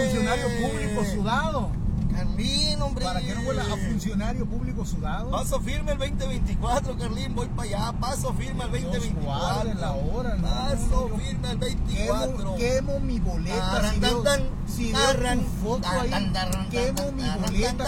funcionario 0.04 0.44
público 0.68 1.04
sudado. 1.14 1.70
Carlín, 2.16 2.80
hombre. 2.80 3.04
Para 3.04 3.20
que 3.20 3.34
no 3.34 3.42
huela 3.42 3.62
a 3.62 3.76
funcionario 3.76 4.46
público 4.46 4.84
sudado. 4.86 5.30
Paso 5.30 5.60
firme 5.60 5.92
el 5.92 5.98
2024, 5.98 6.96
Carlín, 6.96 7.34
voy 7.34 7.46
para 7.48 7.62
allá. 7.68 7.92
Paso 8.00 8.32
firme 8.32 8.64
el 8.64 8.70
2024. 8.70 9.74
la 9.74 9.92
hora, 9.92 10.36
no, 10.36 10.48
Paso 10.48 11.08
no, 11.10 11.16
firme 11.18 11.50
el 11.50 11.58
24. 11.58 12.36
Quemo, 12.36 12.56
quemo 12.56 13.00
mi 13.00 13.20
boleta. 13.20 13.70
Tarran, 13.70 13.94
si 13.94 14.00
veo, 14.00 14.22
tan, 14.22 14.42
si 14.66 14.92
veo 14.92 15.06
tarran, 15.06 15.40
tu 15.40 15.46
foto 15.62 15.88
ahí, 15.88 16.32
tarran, 16.32 16.70
quemo 16.70 17.12
mi 17.12 17.22
boleta, 17.22 17.84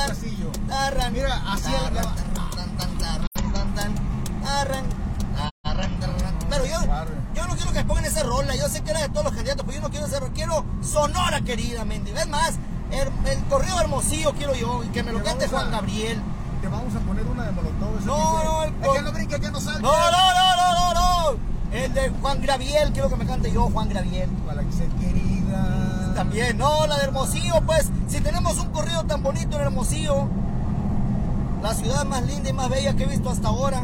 tarran, 0.68 1.12
Mira, 1.12 1.52
así. 1.52 1.70
Pero 6.50 6.64
yo, 6.66 6.80
yo 7.34 7.46
no 7.46 7.56
quiero 7.56 7.72
que 7.72 7.84
pongan 7.84 8.04
esa 8.04 8.22
rola. 8.24 8.56
Yo 8.56 8.68
sé 8.68 8.82
que 8.82 8.90
era 8.90 9.00
de 9.00 9.08
todos 9.08 9.24
los 9.24 9.34
candidatos, 9.34 9.64
pero 9.64 9.78
yo 9.78 9.82
no 9.82 9.90
quiero 9.90 10.06
esa 10.06 10.20
rola. 10.20 10.32
Quiero 10.34 10.64
Sonora, 10.82 11.40
querida 11.42 11.84
Mendy. 11.84 12.10
Es 12.10 12.28
más, 12.28 12.58
el, 12.92 13.08
el 13.30 13.44
correo 13.44 13.80
hermosillo 13.80 14.32
quiero 14.32 14.54
yo 14.54 14.82
y 14.84 14.88
que 14.88 15.02
me 15.02 15.12
lo 15.12 15.18
Te 15.18 15.24
cante 15.24 15.44
a- 15.46 15.48
Juan 15.48 15.70
Gabriel. 15.70 16.20
Te 16.60 16.68
vamos 16.68 16.94
a 16.94 16.98
poner 17.00 17.24
una 17.26 17.44
de 17.44 17.52
Molotov. 17.52 18.04
No, 18.04 18.44
no, 18.44 18.62
el 18.64 18.70
"Es 18.74 18.86
po- 18.88 18.92
que 18.94 19.02
no 19.02 19.12
brinque, 19.12 19.40
que 19.40 19.50
no 19.50 19.60
salga. 19.60 19.80
No, 19.80 19.92
no, 19.92 20.10
no, 20.10 20.56
no, 20.56 20.94
no, 20.94 21.32
no. 21.32 21.38
El 21.72 21.92
de 21.94 22.10
Juan 22.20 22.40
Gabriel, 22.44 22.90
quiero 22.92 23.08
que 23.08 23.16
me 23.16 23.26
cante 23.26 23.52
yo, 23.52 23.68
Juan 23.70 23.88
Gabriel. 23.90 24.28
Para 24.46 24.62
que 24.64 24.72
sea 24.72 24.86
querida. 24.98 26.12
También, 26.16 26.58
no, 26.58 26.86
la 26.86 26.96
de 26.96 27.04
Hermosillo, 27.04 27.60
pues, 27.64 27.88
si 28.08 28.20
tenemos 28.20 28.58
un 28.58 28.68
corrido 28.70 29.04
tan 29.04 29.22
bonito 29.22 29.56
en 29.56 29.62
Hermosillo, 29.62 30.26
la 31.62 31.74
ciudad 31.74 32.04
más 32.06 32.22
linda 32.26 32.50
y 32.50 32.52
más 32.52 32.68
bella 32.70 32.94
que 32.96 33.04
he 33.04 33.06
visto 33.06 33.30
hasta 33.30 33.48
ahora. 33.48 33.82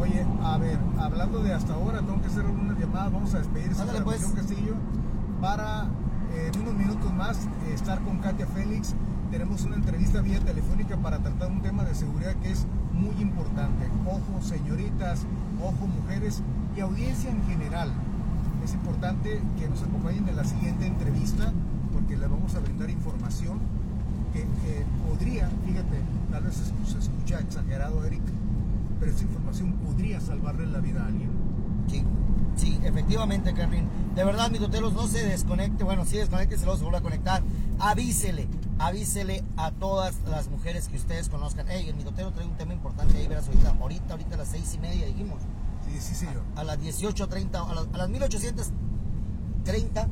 Oye, 0.00 0.24
a 0.42 0.56
ver, 0.58 0.78
hablando 0.98 1.40
de 1.42 1.52
hasta 1.54 1.74
ahora, 1.74 1.98
tengo 1.98 2.20
que 2.22 2.28
hacer 2.28 2.44
una 2.44 2.76
llamada. 2.78 3.08
Vamos 3.10 3.34
a 3.34 3.38
despedirse 3.38 3.84
de 3.84 4.00
pues. 4.02 4.24
Castillo 4.34 4.74
para 5.40 5.86
en 6.34 6.60
unos 6.60 6.74
minutos 6.74 7.12
más 7.14 7.46
eh, 7.46 7.74
estar 7.74 8.00
con 8.02 8.18
Katia 8.18 8.46
Félix. 8.46 8.94
Tenemos 9.30 9.64
una 9.64 9.76
entrevista 9.76 10.20
vía 10.20 10.40
telefónica 10.40 10.96
para 10.96 11.18
tratar 11.18 11.50
un 11.50 11.62
tema 11.62 11.84
de 11.84 11.94
seguridad 11.94 12.34
que 12.36 12.50
es 12.50 12.66
muy 12.92 13.14
importante. 13.20 13.88
Ojo, 14.06 14.42
señoritas, 14.42 15.26
ojo, 15.62 15.86
mujeres 15.86 16.42
y 16.76 16.80
audiencia 16.80 17.30
en 17.30 17.42
general. 17.44 17.92
Es 18.64 18.74
importante 18.74 19.40
que 19.58 19.68
nos 19.68 19.82
acompañen 19.82 20.28
en 20.28 20.36
la 20.36 20.44
siguiente 20.44 20.86
entrevista 20.86 21.52
porque 21.92 22.16
le 22.16 22.26
vamos 22.26 22.54
a 22.54 22.60
brindar 22.60 22.90
información 22.90 23.58
que 24.32 24.40
eh, 24.40 24.84
podría, 25.08 25.48
fíjate, 25.66 26.02
tal 26.30 26.44
vez 26.44 26.54
se, 26.54 26.98
escucha 26.98 27.40
exagerado, 27.40 28.04
Eric, 28.04 28.22
pero 29.00 29.10
esta 29.10 29.24
información 29.24 29.72
podría 29.84 30.20
salvarle 30.20 30.66
la 30.66 30.80
vida 30.80 31.02
a 31.02 31.06
alguien. 31.06 31.30
Sí, 31.88 32.04
sí, 32.56 32.78
efectivamente, 32.82 33.54
Carlín. 33.54 33.88
De 34.14 34.24
verdad, 34.24 34.50
doteros, 34.50 34.92
no 34.92 35.06
se 35.06 35.24
desconecte. 35.24 35.84
Bueno, 35.84 36.04
sí, 36.04 36.18
desconecte, 36.18 36.58
se 36.58 36.66
los 36.66 36.80
vuelve 36.80 36.98
a 36.98 37.00
conectar. 37.00 37.42
Avísele, 37.78 38.48
avísele 38.78 39.44
a 39.56 39.70
todas 39.70 40.16
las 40.28 40.48
mujeres 40.48 40.88
que 40.88 40.96
ustedes 40.96 41.28
conozcan. 41.28 41.68
Ey, 41.70 41.88
el 41.88 41.96
mitotero 41.96 42.32
trae 42.32 42.46
un 42.46 42.56
tema 42.56 42.74
importante 42.74 43.16
ahí, 43.16 43.28
verás 43.28 43.46
ahorita. 43.48 43.76
Ahorita, 43.80 44.12
ahorita 44.12 44.34
a 44.34 44.38
las 44.38 44.48
seis 44.48 44.74
y 44.74 44.78
media 44.78 45.06
dijimos. 45.06 45.42
Sí, 45.84 46.00
sí, 46.00 46.14
señor. 46.14 46.42
A 46.56 46.64
las 46.64 46.78
18.30, 46.80 47.70
a 47.70 47.74
las, 47.74 47.86
a 47.92 47.96
las 47.96 48.08
1830, 48.08 50.08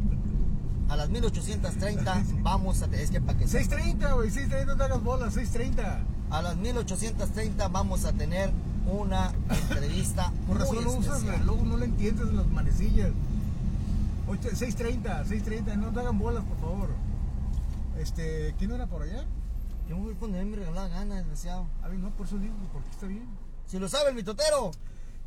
a 0.89 0.97
las 0.97 1.11
1830 1.11 2.23
vamos 2.43 2.83
a... 2.83 2.87
Es 2.97 3.11
que 3.11 3.21
para 3.21 3.39
que... 3.39 3.47
6.30, 3.47 4.15
güey, 4.15 4.31
6.30, 4.31 4.67
no 4.67 4.77
te 4.77 4.85
hagas 4.85 5.03
bolas, 5.03 5.37
6.30. 5.37 6.05
A 6.31 6.43
las 6.43 6.57
1830 6.57 7.69
vamos 7.69 8.05
a 8.05 8.13
tener 8.13 8.51
una 8.87 9.33
entrevista 9.49 10.33
Por 10.47 10.59
razón 10.59 10.85
no 10.85 10.93
usas 10.93 11.23
reloj, 11.23 11.63
no 11.63 11.77
le 11.77 11.87
entiendes 11.87 12.33
las 12.33 12.47
manecillas. 12.47 13.11
Oye, 14.29 14.41
6.30, 14.41 15.25
6.30, 15.25 15.77
no 15.77 15.93
te 15.93 16.01
hagan 16.01 16.19
bolas, 16.19 16.45
por 16.45 16.59
favor. 16.59 16.89
Este, 17.99 18.55
¿quién 18.59 18.73
era 18.73 18.87
por 18.87 19.03
allá? 19.03 19.25
Yo 19.89 19.97
me 19.97 20.03
voy 20.03 20.15
a 20.15 20.19
poner 20.19 20.45
mi 20.45 20.57
regalada 20.57 20.89
gana, 20.89 21.17
desgraciado. 21.17 21.69
A 21.83 21.89
ver, 21.89 21.99
no, 21.99 22.11
por 22.11 22.27
eso 22.27 22.37
digo, 22.39 22.55
porque 22.73 22.91
está 22.91 23.07
bien. 23.07 23.27
Si 23.67 23.79
lo 23.79 23.89
sabe 23.89 24.11
el 24.11 24.17
mitotero, 24.17 24.73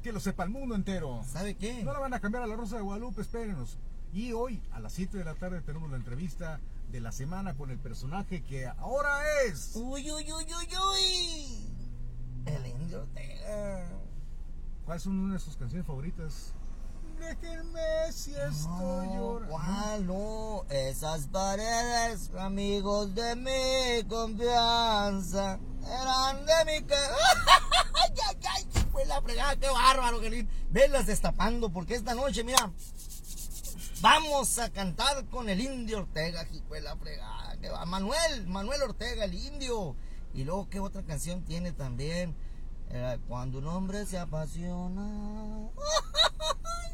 Que 0.03 0.13
lo 0.13 0.19
sepa 0.21 0.43
el 0.43 0.49
mundo 0.49 0.75
entero. 0.75 1.21
¿sabe 1.29 1.55
qué? 1.55 1.83
No 1.83 1.91
la 1.91 1.99
van 1.99 2.13
a 2.13 2.19
cambiar 2.21 2.43
a 2.43 2.47
la 2.47 2.55
Rosa 2.55 2.77
de 2.77 2.81
Guadalupe, 2.81 3.21
espérenos. 3.21 3.77
Y 4.13 4.31
hoy, 4.31 4.61
a 4.71 4.79
las 4.79 4.93
7 4.93 5.17
de 5.17 5.25
la 5.25 5.35
tarde, 5.35 5.61
tenemos 5.61 5.89
la 5.91 5.97
entrevista 5.97 6.59
de 6.91 7.01
la 7.01 7.11
semana 7.11 7.55
con 7.55 7.69
el 7.69 7.77
personaje 7.77 8.41
que 8.41 8.65
ahora 8.65 9.19
es. 9.45 9.73
Uy, 9.75 10.09
uy, 10.09 10.23
uy, 10.31 10.45
uy, 10.45 10.67
uy. 10.93 11.58
El 12.45 12.67
indio 12.67 13.01
Ortega. 13.01 13.87
¿Cuáles 14.85 15.03
son 15.03 15.19
una 15.19 15.33
de 15.35 15.39
sus 15.39 15.55
canciones 15.55 15.85
favoritas? 15.85 16.53
Déjenme 17.19 18.11
si 18.11 18.31
estoy 18.31 19.07
No, 19.07 19.13
llorando. 19.13 19.49
¿Cuál 19.49 20.07
no? 20.07 20.65
Esas 20.69 21.27
paredes, 21.27 22.31
amigos 22.39 23.13
de 23.13 23.35
mi 23.35 24.07
confianza, 24.07 25.59
eran 25.85 26.45
de 26.45 26.65
mi. 26.65 26.87
¡Ay, 26.91 28.13
ay, 28.29 28.37
ay! 28.55 28.67
Fue 28.91 29.05
la 29.05 29.21
fregada, 29.21 29.55
qué 29.57 29.69
bárbaro, 29.69 30.21
que 30.21 30.47
Velas 30.71 31.07
destapando, 31.07 31.69
porque 31.69 31.95
esta 31.95 32.15
noche, 32.15 32.43
mira, 32.43 32.71
vamos 34.01 34.57
a 34.59 34.69
cantar 34.69 35.25
con 35.25 35.49
el 35.49 35.59
indio 35.59 35.99
Ortega, 35.99 36.47
fue 36.67 36.79
la 36.79 36.95
fregada, 36.95 37.57
que 37.57 37.69
va. 37.69 37.85
Manuel, 37.85 38.47
Manuel 38.47 38.81
Ortega, 38.83 39.25
el 39.25 39.33
indio. 39.33 39.95
Y 40.33 40.43
luego, 40.43 40.69
¿qué 40.69 40.79
otra 40.79 41.03
canción 41.03 41.43
tiene 41.43 41.71
también? 41.71 42.35
Eh, 42.91 43.19
cuando 43.27 43.59
un 43.59 43.67
hombre 43.67 44.05
se 44.05 44.17
apasiona. 44.17 45.69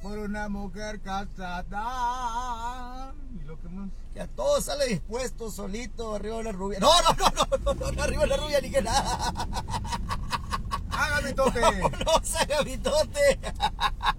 Por 0.02 0.18
una 0.20 0.50
mujer 0.50 1.00
casada. 1.02 1.54
¿Y 3.34 3.44
lo 3.46 3.60
que 3.60 3.70
más? 3.70 3.90
Que 4.14 4.22
a 4.22 4.28
todo 4.28 4.62
sale 4.62 4.88
dispuesto, 4.88 5.50
solito, 5.50 6.16
arriba 6.16 6.38
de 6.38 6.44
la 6.44 6.52
rubia. 6.52 6.80
No, 6.80 6.90
no, 7.02 7.14
no, 7.18 7.26
no, 7.32 7.46
no, 7.58 7.74
no, 7.74 7.92
no, 7.92 8.04
arriba 8.04 8.24
de 8.24 8.28
la 8.28 8.38
rubia 8.38 8.62
ni 8.62 8.70
que 8.70 8.82
nada. 8.82 9.34
¡Hágame 10.90 11.34
tope! 11.34 11.62
No 12.06 12.24
se 12.24 12.38
haga 12.40 12.64
mitote. 12.64 13.40